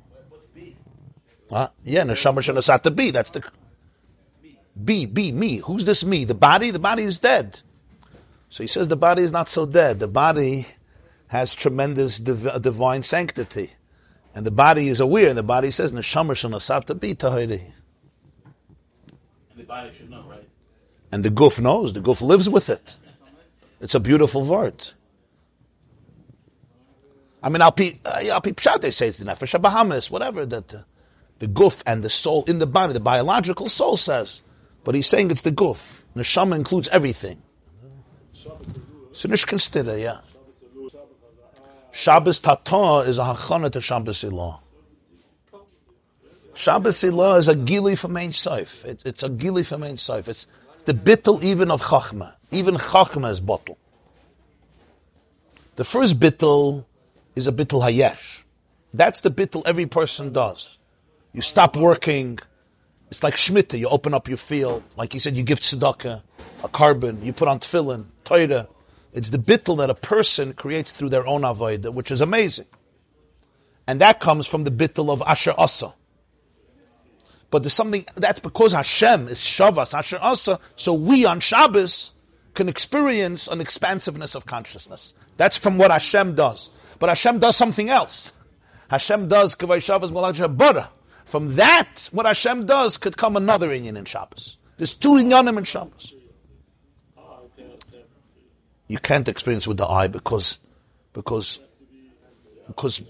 Uh, 1.50 1.68
yeah, 1.84 2.02
neshama 2.02 2.38
shenasata 2.38 2.94
be. 2.94 3.10
That's 3.10 3.30
the 3.30 3.42
be, 4.84 5.06
be, 5.06 5.32
me. 5.32 5.56
Who's 5.58 5.84
this 5.84 6.04
me? 6.04 6.24
The 6.24 6.34
body? 6.34 6.70
The 6.70 6.78
body 6.78 7.02
is 7.02 7.18
dead. 7.18 7.60
So 8.48 8.62
he 8.62 8.66
says 8.66 8.88
the 8.88 8.96
body 8.96 9.22
is 9.22 9.32
not 9.32 9.48
so 9.48 9.66
dead. 9.66 9.98
The 10.00 10.08
body 10.08 10.66
has 11.28 11.54
tremendous 11.54 12.18
div- 12.18 12.62
divine 12.62 13.02
sanctity. 13.02 13.72
And 14.34 14.46
the 14.46 14.50
body 14.50 14.88
is 14.88 15.00
aware, 15.00 15.28
and 15.28 15.38
the 15.38 15.42
body 15.42 15.70
says, 15.70 15.92
Neshamar 15.92 16.32
shanasata 16.32 16.98
bi 16.98 17.14
tahiri. 17.14 17.60
And 19.50 19.58
the 19.58 19.64
body 19.64 19.92
should 19.92 20.10
know, 20.10 20.24
right? 20.28 20.48
And 21.10 21.24
the 21.24 21.30
guf 21.30 21.60
knows, 21.60 21.92
the 21.92 22.00
guf 22.00 22.20
lives 22.20 22.48
with 22.48 22.68
it. 22.68 22.96
It's 23.80 23.94
a 23.94 24.00
beautiful 24.00 24.44
word. 24.44 24.88
I 27.42 27.48
mean, 27.48 27.62
I'll 27.62 27.70
be, 27.70 28.00
uh, 28.04 28.24
I'll 28.32 28.40
be 28.40 28.52
pshat, 28.52 28.80
they 28.80 28.90
say 28.90 29.08
it's 29.08 29.18
the 29.18 29.24
nefesh 29.24 29.60
Bahamas, 29.60 30.10
whatever, 30.10 30.44
that 30.46 30.74
uh, 30.74 30.82
the 31.38 31.46
guf 31.46 31.82
and 31.86 32.02
the 32.02 32.10
soul 32.10 32.44
in 32.46 32.58
the 32.58 32.66
body, 32.66 32.92
the 32.92 33.00
biological 33.00 33.68
soul 33.68 33.96
says. 33.96 34.42
But 34.84 34.94
he's 34.94 35.06
saying 35.06 35.30
it's 35.30 35.42
the 35.42 35.52
guf. 35.52 36.02
Neshama 36.16 36.56
includes 36.56 36.88
everything. 36.88 37.42
So 38.32 39.28
nish 39.28 39.44
consider, 39.44 39.96
yeah. 39.98 40.20
Shabbos 41.98 42.38
Tata 42.38 43.08
is 43.08 43.18
a 43.18 43.22
hachana 43.22 43.72
to 43.72 43.80
Shabbos 43.80 44.22
Ilah. 44.22 44.60
Shabbos 46.54 46.98
Ilah 46.98 47.38
is 47.38 47.48
a 47.48 47.56
gili 47.56 47.96
for 47.96 48.06
main 48.06 48.30
saif. 48.30 48.84
It, 48.84 49.02
it's 49.04 49.24
a 49.24 49.28
gili 49.28 49.64
for 49.64 49.78
main. 49.78 49.94
It's, 49.94 50.08
it's 50.08 50.46
the 50.84 50.94
bittel 50.94 51.42
even 51.42 51.72
of 51.72 51.82
chachma. 51.82 52.36
Even 52.52 52.76
chachma 52.76 53.32
is 53.32 53.40
bottle. 53.40 53.76
The 55.74 55.82
first 55.82 56.20
bittel 56.20 56.84
is 57.34 57.48
a 57.48 57.52
bittel 57.52 57.82
hayesh. 57.82 58.44
That's 58.92 59.20
the 59.22 59.32
bittel 59.32 59.64
every 59.66 59.86
person 59.86 60.32
does. 60.32 60.78
You 61.32 61.40
stop 61.40 61.76
working. 61.76 62.38
It's 63.10 63.24
like 63.24 63.34
shmita. 63.34 63.76
You 63.76 63.88
open 63.88 64.14
up 64.14 64.28
your 64.28 64.36
field. 64.36 64.84
Like 64.96 65.12
he 65.12 65.18
said, 65.18 65.36
you 65.36 65.42
give 65.42 65.58
tzedakah, 65.58 66.22
a 66.62 66.68
carbon. 66.68 67.24
You 67.24 67.32
put 67.32 67.48
on 67.48 67.58
tefillin, 67.58 68.04
Torah. 68.22 68.68
It's 69.12 69.30
the 69.30 69.38
bittel 69.38 69.78
that 69.78 69.90
a 69.90 69.94
person 69.94 70.52
creates 70.52 70.92
through 70.92 71.08
their 71.08 71.26
own 71.26 71.42
avodah, 71.42 71.92
which 71.92 72.10
is 72.10 72.20
amazing. 72.20 72.66
And 73.86 74.00
that 74.00 74.20
comes 74.20 74.46
from 74.46 74.64
the 74.64 74.70
bittel 74.70 75.10
of 75.10 75.22
Asher 75.26 75.54
Asa. 75.56 75.94
But 77.50 77.62
there's 77.62 77.72
something, 77.72 78.04
that's 78.16 78.40
because 78.40 78.72
Hashem 78.72 79.28
is 79.28 79.38
Shavas, 79.38 79.94
Asher 79.94 80.18
Asa, 80.20 80.60
so 80.76 80.92
we 80.92 81.24
on 81.24 81.40
Shabbos 81.40 82.12
can 82.52 82.68
experience 82.68 83.48
an 83.48 83.62
expansiveness 83.62 84.34
of 84.34 84.44
consciousness. 84.44 85.14
That's 85.38 85.56
from 85.56 85.78
what 85.78 85.90
Hashem 85.90 86.34
does. 86.34 86.68
But 86.98 87.08
Hashem 87.08 87.38
does 87.38 87.56
something 87.56 87.88
else. 87.88 88.32
Hashem 88.90 89.28
does 89.28 89.54
Kavai 89.54 89.80
Shabbos 89.80 90.10
Malach. 90.10 90.88
From 91.24 91.56
that, 91.56 92.08
what 92.12 92.26
Hashem 92.26 92.66
does 92.66 92.98
could 92.98 93.16
come 93.16 93.36
another 93.36 93.68
Inyan 93.68 93.96
in 93.96 94.04
Shabbos. 94.04 94.58
There's 94.76 94.92
two 94.92 95.14
Inyanim 95.14 95.56
in 95.56 95.64
Shabbos 95.64 96.14
you 98.88 98.98
can't 98.98 99.28
experience 99.28 99.68
with 99.68 99.76
the 99.76 99.86
eye 99.86 100.08
because 100.08 100.58
because 101.12 101.60
because 102.66 103.02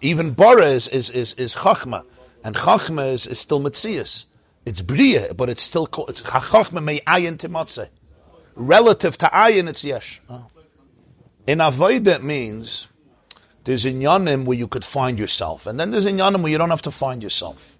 even 0.00 0.32
bara 0.32 0.66
is 0.66 0.88
is 0.88 1.10
is, 1.10 1.34
is 1.34 1.56
chachma, 1.56 2.04
and 2.44 2.54
chachma 2.54 3.12
is, 3.12 3.26
is 3.26 3.38
still 3.38 3.60
mitzias. 3.60 4.26
It's 4.66 4.82
bria, 4.82 5.32
but 5.32 5.48
it's 5.48 5.62
still 5.62 5.86
called, 5.86 6.10
it's 6.10 6.20
chachma 6.22 6.82
may 6.82 6.98
ayin 7.00 7.36
timatze. 7.38 7.88
Relative 8.56 9.16
to 9.18 9.26
ayin, 9.26 9.68
it's 9.68 9.84
yesh. 9.84 10.20
Oh. 10.28 10.46
In 11.46 11.60
it 11.60 12.22
means 12.22 12.88
there's 13.64 13.84
inyanim 13.84 14.44
where 14.44 14.58
you 14.58 14.68
could 14.68 14.84
find 14.84 15.18
yourself, 15.18 15.66
and 15.66 15.80
then 15.80 15.90
there's 15.90 16.06
inyanim 16.06 16.42
where 16.42 16.52
you 16.52 16.58
don't 16.58 16.70
have 16.70 16.82
to 16.82 16.90
find 16.90 17.22
yourself. 17.22 17.78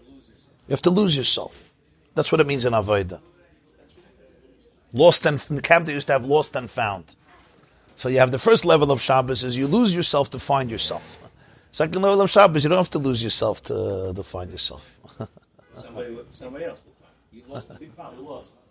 You 0.00 0.72
have 0.72 0.82
to 0.82 0.90
lose 0.90 1.16
yourself. 1.16 1.72
That's 2.14 2.30
what 2.30 2.40
it 2.40 2.46
means 2.46 2.64
in 2.64 2.72
avodah. 2.72 3.20
Lost 4.92 5.24
and 5.26 5.38
Kamta 5.38 5.88
used 5.92 6.08
to 6.08 6.12
have 6.14 6.24
lost 6.24 6.56
and 6.56 6.70
found. 6.70 7.04
So 7.94 8.08
you 8.08 8.18
have 8.18 8.30
the 8.30 8.38
first 8.38 8.64
level 8.64 8.90
of 8.90 9.00
Shabbos 9.00 9.44
is 9.44 9.56
you 9.56 9.66
lose 9.66 9.94
yourself 9.94 10.30
to 10.30 10.38
find 10.38 10.70
yourself. 10.70 11.20
Second 11.70 12.02
level 12.02 12.22
of 12.22 12.30
Shabbos, 12.30 12.64
you 12.64 12.70
don't 12.70 12.78
have 12.78 12.90
to 12.90 12.98
lose 12.98 13.22
yourself 13.22 13.62
to, 13.64 14.12
to 14.14 14.22
find 14.22 14.50
yourself. 14.50 14.98
somebody, 15.70 16.18
somebody 16.30 16.64
else 16.64 16.82
will 16.84 16.94
find. 16.94 17.12
You 17.30 17.42
lost. 17.52 17.70
You 17.80 18.22
lost. 18.26 18.56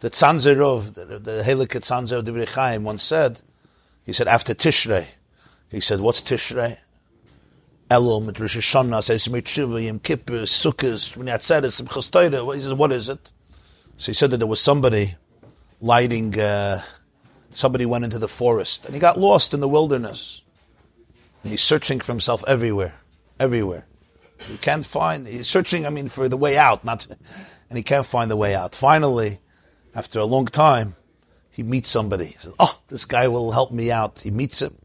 The 0.00 0.10
Tzanzerov, 0.10 0.92
the, 0.92 1.18
the 1.18 1.42
Helikat 1.42 1.80
Tzanzer 1.80 2.18
of 2.18 2.26
Divrei 2.26 2.46
Chaim 2.46 2.84
once 2.84 3.02
said, 3.02 3.40
he 4.04 4.12
said, 4.12 4.28
after 4.28 4.52
Tishrei, 4.52 5.06
he 5.70 5.80
said, 5.80 6.00
what's 6.00 6.20
Tishrei? 6.20 6.76
Elul, 7.90 8.22
mit 8.22 8.38
Rosh 8.38 8.58
Hashanah, 8.58 9.86
Yom 9.86 9.98
Kippur, 10.00 10.42
Sukkot, 10.42 11.16
Shmini 11.16 11.32
Atzeres, 11.32 11.80
Simchas 11.80 12.10
Torah. 12.10 12.54
He 12.54 12.60
said, 12.60 12.76
what 12.76 12.92
is 12.92 13.08
it? 13.08 13.32
So 13.96 14.06
he 14.06 14.14
said 14.14 14.30
that 14.32 14.38
there 14.38 14.46
was 14.46 14.60
somebody 14.60 15.16
lighting, 15.80 16.38
uh, 16.38 16.82
somebody 17.52 17.86
went 17.86 18.04
into 18.04 18.18
the 18.18 18.28
forest 18.28 18.86
and 18.86 18.94
he 18.94 19.00
got 19.00 19.18
lost 19.18 19.54
in 19.54 19.60
the 19.60 19.68
wilderness. 19.68 20.42
And 21.42 21.50
he's 21.50 21.62
searching 21.62 22.00
for 22.00 22.12
himself 22.12 22.42
everywhere, 22.46 22.94
everywhere. 23.38 23.86
He 24.48 24.56
can't 24.56 24.84
find, 24.84 25.26
he's 25.26 25.48
searching, 25.48 25.86
I 25.86 25.90
mean, 25.90 26.08
for 26.08 26.28
the 26.28 26.36
way 26.36 26.56
out, 26.56 26.84
not, 26.84 27.06
and 27.68 27.76
he 27.76 27.82
can't 27.82 28.06
find 28.06 28.30
the 28.30 28.36
way 28.36 28.54
out. 28.54 28.74
Finally, 28.74 29.40
after 29.94 30.18
a 30.18 30.24
long 30.24 30.46
time, 30.46 30.96
he 31.50 31.62
meets 31.62 31.88
somebody. 31.88 32.26
He 32.26 32.38
says, 32.38 32.52
Oh, 32.58 32.80
this 32.88 33.04
guy 33.04 33.28
will 33.28 33.52
help 33.52 33.70
me 33.70 33.92
out. 33.92 34.20
He 34.20 34.30
meets 34.30 34.60
him. 34.60 34.76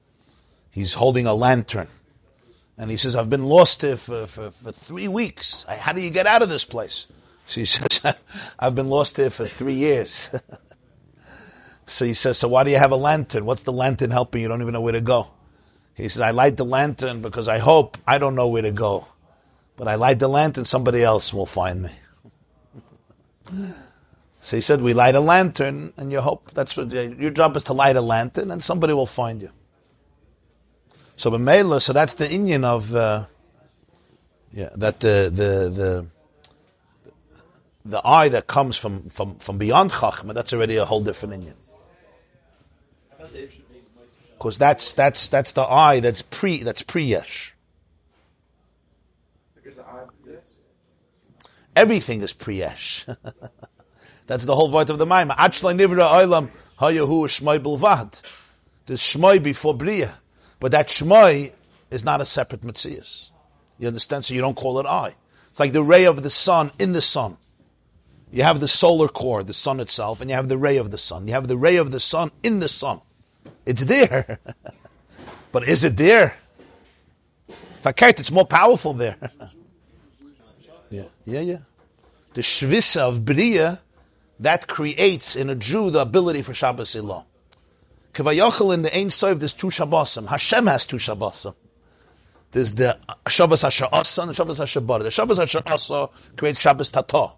He's 0.70 0.94
holding 0.94 1.26
a 1.26 1.34
lantern. 1.34 1.88
And 2.78 2.92
he 2.92 2.98
says, 2.98 3.16
I've 3.16 3.30
been 3.30 3.44
lost 3.44 3.82
here 3.82 3.98
for, 3.98 4.28
for, 4.28 4.52
for 4.52 4.72
three 4.72 5.08
weeks. 5.08 5.66
How 5.68 5.94
do 5.94 6.02
you 6.02 6.12
get 6.12 6.28
out 6.28 6.42
of 6.42 6.50
this 6.50 6.64
place? 6.64 7.08
She 7.50 7.66
says, 7.66 8.02
I've 8.60 8.76
been 8.76 8.90
lost 8.90 9.18
here 9.18 9.32
for 9.32 9.46
three 9.46 9.74
years. 9.74 10.30
So 11.90 12.06
he 12.06 12.14
says, 12.14 12.38
so 12.38 12.48
why 12.48 12.64
do 12.66 12.70
you 12.70 12.78
have 12.78 12.92
a 12.92 12.96
lantern? 12.96 13.46
What's 13.46 13.64
the 13.64 13.74
lantern 13.74 14.12
helping? 14.12 14.44
You 14.44 14.48
don't 14.48 14.62
even 14.62 14.74
know 14.74 14.82
where 14.82 14.94
to 14.94 15.02
go. 15.02 15.32
He 15.96 16.08
says, 16.08 16.22
I 16.22 16.30
light 16.30 16.56
the 16.56 16.64
lantern 16.64 17.24
because 17.24 17.48
I 17.48 17.58
hope 17.58 17.98
I 18.06 18.20
don't 18.20 18.36
know 18.36 18.48
where 18.48 18.62
to 18.62 18.72
go. 18.72 19.08
But 19.76 19.88
I 19.88 19.96
light 19.96 20.20
the 20.20 20.28
lantern, 20.28 20.66
somebody 20.66 21.02
else 21.02 21.34
will 21.34 21.48
find 21.48 21.82
me. 21.82 21.90
so 24.40 24.58
he 24.58 24.62
said, 24.62 24.84
we 24.84 24.94
light 24.94 25.16
a 25.16 25.20
lantern 25.20 25.92
and 25.98 26.12
you 26.12 26.22
hope 26.22 26.52
that's 26.52 26.78
what, 26.78 26.92
your 26.92 27.32
job 27.32 27.58
is 27.58 27.64
to 27.64 27.74
light 27.74 27.96
a 27.96 28.02
lantern 28.02 28.52
and 28.52 28.64
somebody 28.64 28.94
will 28.94 29.08
find 29.08 29.42
you. 29.42 29.50
So 31.16 31.32
so 31.32 31.94
that's 31.94 32.14
the 32.14 32.26
inyan 32.26 32.66
of, 32.66 32.94
uh, 32.94 33.26
yeah, 34.54 34.70
that 34.76 35.00
the, 35.00 35.32
the, 35.34 35.70
the, 35.70 36.08
the 37.86 38.02
eye 38.06 38.30
that 38.30 38.48
comes 38.48 38.78
from, 38.78 39.10
from, 39.10 39.36
from 39.40 39.58
beyond 39.58 39.92
Chachma, 39.92 40.34
that's 40.34 40.54
already 40.54 40.76
a 40.78 40.86
whole 40.86 41.02
different 41.02 41.44
inyan. 41.44 41.54
Because 44.38 44.58
that's, 44.58 44.94
that's, 44.94 45.28
that's 45.28 45.52
the 45.54 45.64
eye 45.64 46.00
that's 46.00 46.22
pre, 46.22 46.64
that's 46.64 46.82
pre-yesh. 46.82 47.56
Everything 51.76 52.22
is 52.22 52.34
pre-yesh. 52.34 53.06
that's 54.28 54.46
the 54.46 54.56
whole 54.56 54.70
voice 54.70 54.90
of 54.90 54.98
the 54.98 55.06
Maimah. 55.06 55.36
Achla 55.36 55.78
nivra 55.78 56.10
oilam 56.10 56.50
hayahu 56.80 57.26
shmoi 57.28 57.60
bilvad. 57.60 58.22
There's 58.86 59.02
shmoi 59.02 59.42
before 59.42 59.74
bria. 59.76 60.16
But 60.60 60.72
that 60.72 60.88
shmoi 60.88 61.54
is 61.92 62.04
not 62.04 62.22
a 62.22 62.26
separate 62.26 62.62
mitzias. 62.62 63.32
You 63.78 63.88
understand? 63.88 64.26
So 64.26 64.34
you 64.34 64.42
don't 64.42 64.56
call 64.56 64.80
it 64.80 64.86
eye. 64.86 65.16
It's 65.52 65.60
like 65.60 65.74
the 65.74 65.84
ray 65.84 66.06
of 66.06 66.22
the 66.22 66.30
sun 66.30 66.72
in 66.80 66.92
the 66.92 67.02
sun. 67.02 67.38
You 68.32 68.44
have 68.44 68.60
the 68.60 68.68
solar 68.68 69.08
core, 69.08 69.44
the 69.44 69.54
sun 69.54 69.80
itself, 69.80 70.22
and 70.22 70.30
you 70.30 70.36
have 70.36 70.50
the 70.50 70.58
ray 70.58 70.78
of 70.78 70.92
the 70.92 70.98
sun. 70.98 71.28
You 71.28 71.34
have 71.34 71.48
the 71.48 71.58
ray 71.58 71.78
of 71.78 71.92
the 71.92 72.00
sun 72.00 72.32
in 72.44 72.60
the 72.60 72.70
sun. 72.70 73.02
It's 73.66 73.86
there. 73.86 74.40
but 75.52 75.68
is 75.68 75.84
it 75.84 75.98
there? 75.98 76.36
Fakert, 77.82 78.20
it's 78.20 78.32
more 78.32 78.46
powerful 78.46 78.94
there. 78.94 79.18
yeah, 80.90 81.04
yeah, 81.26 81.40
yeah. 81.40 81.58
The 82.34 82.42
shvisa 82.42 83.02
of 83.02 83.26
Bria, 83.26 83.80
that 84.40 84.68
creates 84.68 85.36
in 85.36 85.50
a 85.50 85.56
Jew 85.56 85.90
the 85.90 86.02
ability 86.02 86.44
for 86.44 86.54
Shabbos 86.54 86.96
Ilah. 86.96 87.26
Kavayachal 88.14 88.74
in 88.74 88.84
the 88.84 88.96
Ein 88.96 89.10
Sof, 89.10 89.40
there's 89.40 89.54
two 89.54 89.68
Shabbosim. 89.68 90.28
Hashem 90.28 90.68
has 90.68 90.86
two 90.86 90.98
Shabbosim. 90.98 91.56
There's 92.52 92.74
the 92.74 92.98
Shabbos 93.28 93.64
HaSha'asa 93.64 94.20
and 94.20 94.30
the 94.30 94.34
Shabbos 94.34 94.60
HaShabara. 94.60 95.04
The 95.04 95.12
Shabbos 95.12 95.40
HaSha'asa 95.40 96.10
creates 96.36 96.62
Shabbos 96.62 96.90
Tata. 96.90 97.32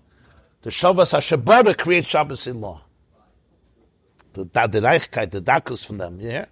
The 0.62 0.72
Shabbos 0.72 1.12
HaShabara 1.12 1.78
creates 1.78 2.08
Shabbos 2.08 2.46
Ilah. 2.46 2.82
The, 4.34 4.44
the, 4.46 4.68
the 4.68 4.80
Reichkeit, 4.82 5.32
the 5.32 5.42
Dakus 5.42 5.86
from 5.86 5.98
them, 5.98 6.20
yeah? 6.22 6.46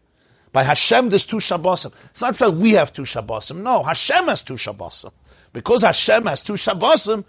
By 0.51 0.64
Hashem, 0.64 1.10
there's 1.10 1.26
two 1.26 1.38
Shabbosim. 1.38 1.93
It's 2.10 2.22
not 2.22 2.36
that 2.36 2.53
we 2.53 2.72
have 2.72 2.91
two 2.91 3.03
Shabbosim. 3.03 3.62
No, 3.62 3.84
Hashem 3.84 4.28
has 4.28 4.41
two 4.41 4.55
Shabbosim. 4.55 5.12
Because 5.53 5.84
Hashem 5.84 6.26
has 6.26 6.41
two 6.41 6.53
Shabbosim, 6.53 7.24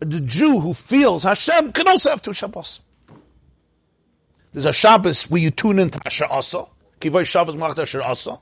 the 0.00 0.20
Jew 0.20 0.60
who 0.60 0.74
feels 0.74 1.22
Hashem 1.24 1.72
can 1.72 1.88
also 1.88 2.10
have 2.10 2.20
two 2.22 2.32
Shabbosim. 2.32 2.80
There's 4.52 4.66
a 4.66 4.72
Shabbos 4.72 5.30
where 5.30 5.40
you 5.40 5.50
tune 5.50 5.78
into 5.78 5.98
Asher 6.04 6.26
Asa. 6.26 6.64
Kivoy 7.00 7.24
Shabbos 7.24 7.56
Malach 7.56 7.78
Asher 7.78 8.02
Asa. 8.02 8.38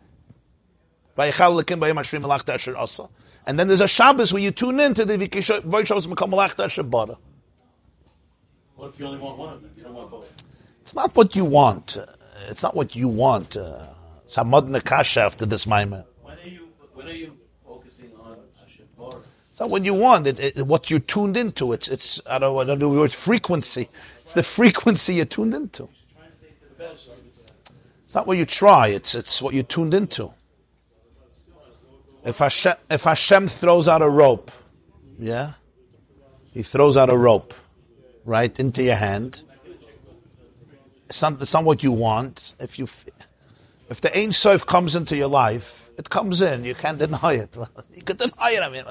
And 3.46 3.58
then 3.58 3.68
there's 3.68 3.80
a 3.80 3.88
Shabbos 3.88 4.32
where 4.32 4.42
you 4.42 4.50
tune 4.50 4.80
into 4.80 5.04
the 5.04 5.16
Voy 5.64 5.84
Shabbos 5.84 6.06
Malach 6.06 6.64
Asher 6.64 6.82
Bara. 6.82 7.16
What 8.76 8.90
if 8.90 9.00
you 9.00 9.06
only 9.06 9.18
want 9.18 9.38
one 9.38 9.54
of 9.54 9.62
them? 9.62 9.70
You 9.76 9.84
don't 9.84 9.94
want 9.94 10.10
both. 10.10 10.44
It's 10.82 10.94
not 10.94 11.16
what 11.16 11.34
you 11.34 11.44
want. 11.44 11.96
It's 12.48 12.62
not 12.62 12.74
what 12.74 12.94
you 12.94 13.08
want. 13.08 13.56
Uh, 13.56 13.86
It's 14.24 14.36
Nakasha 14.36 15.18
after 15.18 15.46
this 15.46 15.64
Maimah. 15.64 16.04
When 16.22 16.38
are 16.38 16.42
you? 16.48 16.68
When 16.92 17.08
are 17.08 17.12
you 17.12 17.36
focusing 17.66 18.10
on 18.22 18.36
Hashem? 18.60 18.86
It's 19.50 19.60
not 19.60 19.70
what 19.70 19.84
you 19.84 19.94
want. 19.94 20.26
It, 20.26 20.38
it, 20.38 20.66
what 20.66 20.90
you're 20.90 21.00
tuned 21.00 21.36
into. 21.36 21.72
It's 21.72 21.88
it's 21.88 22.20
I 22.28 22.38
don't 22.38 22.56
I 22.58 22.64
don't 22.64 22.78
know 22.78 22.92
the 22.92 23.00
word 23.00 23.12
frequency. 23.12 23.88
It's 24.20 24.34
the 24.34 24.42
frequency 24.42 25.14
you're 25.14 25.24
tuned 25.24 25.54
into. 25.54 25.88
It's 28.04 28.14
not 28.14 28.26
what 28.26 28.36
you 28.36 28.44
try. 28.44 28.88
It's 28.88 29.14
it's 29.14 29.40
what 29.40 29.54
you're 29.54 29.64
tuned 29.64 29.94
into. 29.94 30.32
If 32.24 32.38
Hashem, 32.38 32.74
if 32.90 33.04
Hashem 33.04 33.48
throws 33.48 33.88
out 33.88 34.02
a 34.02 34.08
rope, 34.08 34.50
yeah, 35.18 35.52
he 36.52 36.62
throws 36.62 36.96
out 36.96 37.08
a 37.08 37.16
rope, 37.16 37.54
right 38.26 38.58
into 38.58 38.82
your 38.82 38.96
hand. 38.96 39.42
Not, 41.22 41.40
it's 41.40 41.52
not 41.52 41.64
what 41.64 41.82
you 41.82 41.92
want. 41.92 42.54
If 42.58 42.78
you, 42.78 42.88
if 43.88 44.00
the 44.00 44.16
Ein 44.16 44.32
Sof 44.32 44.66
comes 44.66 44.96
into 44.96 45.16
your 45.16 45.28
life, 45.28 45.90
it 45.96 46.10
comes 46.10 46.42
in. 46.42 46.64
You 46.64 46.74
can't 46.74 46.98
deny 46.98 47.34
it. 47.34 47.56
You 47.94 48.02
can 48.02 48.16
deny 48.16 48.50
it. 48.50 48.62
I 48.62 48.68
mean, 48.68 48.84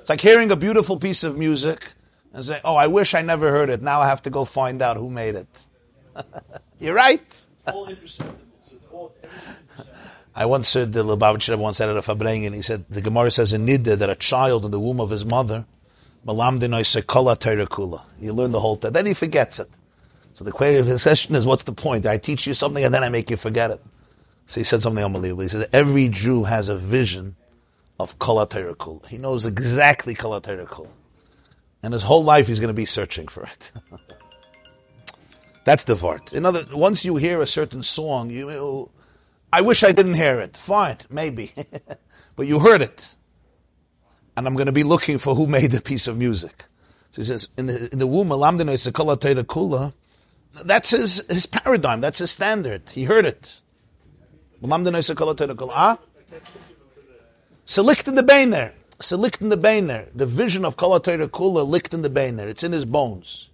it's 0.00 0.10
like 0.10 0.20
hearing 0.20 0.50
a 0.52 0.56
beautiful 0.56 0.98
piece 0.98 1.24
of 1.24 1.38
music 1.38 1.92
and 2.32 2.44
say, 2.44 2.60
"Oh, 2.64 2.76
I 2.76 2.88
wish 2.88 3.14
I 3.14 3.22
never 3.22 3.50
heard 3.50 3.70
it. 3.70 3.82
Now 3.82 4.00
I 4.00 4.08
have 4.08 4.22
to 4.22 4.30
go 4.30 4.44
find 4.44 4.82
out 4.82 4.96
who 4.96 5.08
made 5.08 5.34
it." 5.34 5.66
You're 6.78 6.94
right. 6.94 7.46
I 10.34 10.44
once 10.44 10.68
said 10.68 10.92
the 10.92 11.02
Lubavitcher 11.02 11.56
once 11.56 11.78
said 11.78 11.88
at 11.88 11.96
a 11.96 12.02
Farbrengen, 12.02 12.54
he 12.54 12.60
said 12.60 12.84
the 12.90 13.00
Gemara 13.00 13.30
says 13.30 13.54
in 13.54 13.66
Nidda 13.66 13.96
that 13.96 14.10
a 14.10 14.14
child 14.14 14.66
in 14.66 14.70
the 14.70 14.78
womb 14.78 15.00
of 15.00 15.08
his 15.10 15.24
mother. 15.24 15.64
You 18.20 18.32
learn 18.32 18.52
the 18.52 18.60
whole 18.60 18.76
time. 18.76 18.92
Then 18.92 19.06
he 19.06 19.14
forgets 19.14 19.60
it. 19.60 19.70
So 20.32 20.44
the 20.44 20.52
question 20.52 21.34
is, 21.34 21.46
what's 21.46 21.62
the 21.62 21.72
point? 21.72 22.04
I 22.04 22.18
teach 22.18 22.46
you 22.46 22.52
something 22.52 22.84
and 22.84 22.92
then 22.92 23.02
I 23.02 23.08
make 23.08 23.30
you 23.30 23.36
forget 23.36 23.70
it. 23.70 23.82
So 24.46 24.60
he 24.60 24.64
said 24.64 24.82
something 24.82 25.04
unbelievable. 25.04 25.42
He 25.42 25.48
said 25.48 25.68
every 25.72 26.08
Jew 26.08 26.44
has 26.44 26.68
a 26.68 26.76
vision 26.76 27.36
of 27.98 28.18
Terakula. 28.18 29.06
He 29.06 29.18
knows 29.18 29.46
exactly 29.46 30.14
Terakula. 30.14 30.88
And 31.82 31.92
his 31.92 32.02
whole 32.02 32.24
life 32.24 32.48
he's 32.48 32.60
going 32.60 32.68
to 32.68 32.74
be 32.74 32.84
searching 32.84 33.28
for 33.28 33.44
it. 33.44 33.72
That's 35.64 35.84
the 35.84 35.94
Vart. 35.94 36.32
In 36.32 36.46
other, 36.46 36.62
once 36.72 37.04
you 37.04 37.16
hear 37.16 37.40
a 37.40 37.46
certain 37.46 37.82
song, 37.82 38.30
you, 38.30 38.90
I 39.52 39.62
wish 39.62 39.82
I 39.82 39.92
didn't 39.92 40.14
hear 40.14 40.40
it. 40.40 40.56
Fine, 40.56 40.98
maybe. 41.10 41.52
but 42.36 42.46
you 42.46 42.60
heard 42.60 42.82
it. 42.82 43.15
And 44.36 44.46
I'm 44.46 44.54
going 44.54 44.66
to 44.66 44.72
be 44.72 44.82
looking 44.82 45.18
for 45.18 45.34
who 45.34 45.46
made 45.46 45.70
the 45.72 45.80
piece 45.80 46.06
of 46.08 46.18
music. 46.18 46.64
So 47.10 47.22
he 47.22 47.26
says, 47.26 47.48
in 47.56 47.66
the, 47.66 47.90
in 47.92 47.98
the 47.98 48.06
womb, 48.06 48.28
Alamdino 48.28 48.74
Sekala 48.74 49.16
Teira 49.16 49.44
Kula, 49.44 49.92
that's 50.64 50.90
his, 50.90 51.24
his 51.28 51.46
paradigm, 51.46 52.00
that's 52.00 52.18
his 52.18 52.30
standard. 52.30 52.90
He 52.90 53.04
heard 53.04 53.24
it. 53.24 53.60
Alamdino 54.62 54.98
Sekala 54.98 55.34
Teira 55.34 55.54
Kula. 55.54 55.72
Ah? 55.72 55.98
Selikt 57.66 58.08
in 58.08 58.14
the 58.14 58.22
Beiner. 58.22 58.72
Selikt 58.98 59.40
in 59.40 59.48
the 59.48 59.56
Beiner. 59.58 60.08
The 60.14 60.26
vision 60.26 60.64
of 60.64 60.76
Kala 60.76 61.00
Kula 61.00 61.66
licked 61.66 61.94
in 61.94 62.02
the 62.02 62.10
Beiner. 62.10 62.46
It's 62.46 62.62
in 62.62 62.72
his 62.72 62.84
bones. 62.84 63.50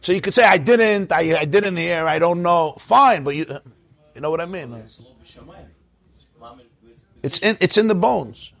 So 0.00 0.12
you 0.12 0.20
could 0.20 0.34
say, 0.34 0.44
I 0.44 0.58
didn't, 0.58 1.10
I, 1.12 1.36
I 1.40 1.44
didn't 1.44 1.76
hear, 1.76 2.06
I 2.06 2.18
don't 2.18 2.42
know. 2.42 2.74
Fine, 2.78 3.24
but 3.24 3.34
you, 3.34 3.44
you 4.14 4.20
know 4.20 4.30
what 4.30 4.40
I 4.40 4.46
mean? 4.46 4.72
it's 4.74 5.00
all 5.00 5.16
b'shamayim. 5.22 5.66
It's 6.12 6.26
mamish 6.40 6.64
with- 6.82 7.02
It's 7.22 7.38
in, 7.40 7.56
it's 7.60 7.76
in 7.76 7.88
the 7.88 7.94
bones. 7.94 8.52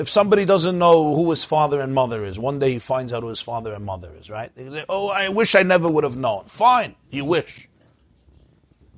If 0.00 0.08
somebody 0.08 0.46
doesn't 0.46 0.78
know 0.78 1.14
who 1.14 1.28
his 1.28 1.44
father 1.44 1.78
and 1.78 1.94
mother 1.94 2.24
is, 2.24 2.38
one 2.38 2.58
day 2.58 2.72
he 2.72 2.78
finds 2.78 3.12
out 3.12 3.22
who 3.22 3.28
his 3.28 3.42
father 3.42 3.74
and 3.74 3.84
mother 3.84 4.10
is, 4.18 4.30
right? 4.30 4.50
They 4.54 4.70
say, 4.70 4.82
oh, 4.88 5.08
I 5.08 5.28
wish 5.28 5.54
I 5.54 5.62
never 5.62 5.90
would 5.90 6.04
have 6.04 6.16
known. 6.16 6.46
Fine, 6.46 6.96
you 7.10 7.26
wish. 7.26 7.68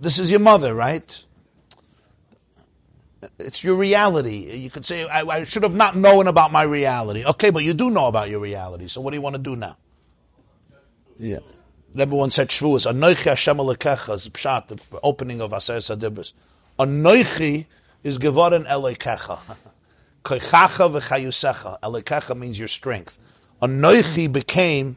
This 0.01 0.21
is 0.21 0.31
your 0.31 0.39
mother, 0.39 0.73
right? 0.73 1.25
It's 3.41 3.65
your 3.65 3.75
reality. 3.75 4.57
You 4.57 4.71
could 4.71 4.87
say, 4.87 5.05
I, 5.05 5.23
I 5.23 5.43
should 5.43 5.65
have 5.65 5.75
not 5.75 5.97
known 5.97 6.29
about 6.29 6.53
my 6.53 6.63
reality. 6.63 7.25
Okay, 7.25 7.51
but 7.51 7.65
you 7.65 7.75
do 7.75 7.91
know 7.91 8.07
about 8.07 8.31
your 8.31 8.39
reality, 8.39 8.87
so 8.87 9.01
what 9.01 9.11
do 9.11 9.17
you 9.17 9.23
want 9.23 9.35
to 9.35 9.43
do 9.43 9.57
now? 9.57 9.77
Yeah. 11.19 11.41
Rebbe 11.97 12.15
once 12.15 12.37
said 12.37 12.51
Shavuos, 12.51 12.89
Anoichi 12.89 13.25
Hashem 13.25 13.57
Alekecha 13.57 14.15
is 14.15 14.29
pshat, 14.29 14.69
the 14.69 15.01
opening 15.03 15.41
of 15.41 15.53
Aser 15.53 15.79
Sadibris. 15.79 16.33
Anoichi 16.79 17.67
is 18.05 18.21
Gevarin 18.21 18.69
Elekecha. 18.69 19.41
Koichacha 20.25 20.91
v'chayusecha. 20.91 21.81
Elekecha 21.81 22.37
means 22.37 22.59
your 22.59 22.69
strength. 22.69 23.19
Anoichi 23.61 24.31
became 24.31 24.97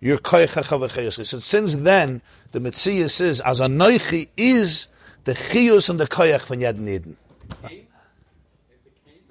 your 0.00 0.18
koichacha 0.18 0.78
v'chayusecha. 0.78 1.24
So 1.26 1.38
since 1.38 1.76
then, 1.76 2.22
the 2.52 2.60
Metzias 2.60 3.20
is, 3.20 3.40
as 3.40 3.60
Anoichi 3.60 4.28
is 4.36 4.88
the 5.24 5.32
chiyus 5.32 5.90
and 5.90 6.00
the 6.00 6.06
koyach 6.06 6.46
von 6.46 6.60
Yed 6.60 6.76
Niden. 6.76 7.16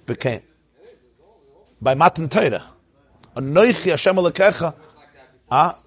Became. 0.06 0.42
By 1.82 1.96
Matan 1.96 2.30
Torah. 2.30 2.66
Anoichi 3.36 3.90
Hashem 3.92 4.16
Alekecha. 4.16 4.76
Ah, 5.50 5.78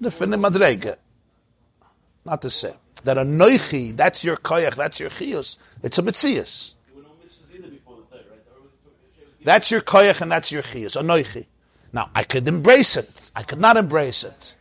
the 0.00 0.08
finne 0.08 0.34
madrege. 0.34 0.96
Not 2.24 2.42
to 2.42 2.50
say 2.50 2.74
that 3.04 3.18
a 3.18 3.22
noichi, 3.22 3.96
that's 3.96 4.24
your 4.24 4.36
koyach, 4.36 4.74
that's 4.74 4.98
your 4.98 5.10
chiyus. 5.10 5.58
It's 5.82 5.98
a 5.98 6.02
mitzias. 6.02 6.74
There 6.86 6.96
were 6.96 7.02
no 7.02 7.10
mitzvahs 7.24 7.54
either 7.54 7.68
before 7.68 7.96
the 7.96 8.02
Torah, 8.02 8.24
right? 8.30 8.44
They 8.44 8.52
already 8.52 8.72
took- 8.82 9.35
That's 9.46 9.70
your 9.70 9.80
koyach 9.80 10.20
and 10.20 10.30
that's 10.32 10.50
your 10.50 10.62
chiyus. 10.62 10.96
A 10.96 11.02
noichi. 11.04 11.46
Now 11.92 12.10
I 12.16 12.24
could 12.24 12.48
embrace 12.48 12.96
it. 12.96 13.30
I 13.36 13.44
could 13.44 13.60
not 13.60 13.76
embrace 13.76 14.24
it. 14.24 14.56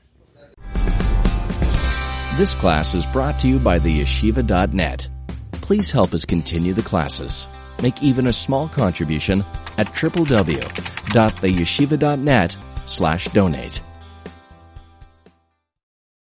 This 2.38 2.53
class 2.53 2.94
is 2.94 3.03
brought 3.07 3.40
to 3.40 3.48
you 3.48 3.57
by 3.57 3.80
the 3.80 4.02
yeshiva.net. 4.02 5.07
Please 5.53 5.91
help 5.91 6.14
us 6.14 6.24
continue 6.24 6.74
the 6.74 6.84
classes. 6.84 7.48
Make 7.82 8.03
even 8.03 8.28
a 8.28 8.34
small 8.34 8.70
contribution 8.70 9.44
at 9.80 9.88
www.theyeshiva.net 9.88 12.57
slash 12.86 13.28
donate. 13.30 13.82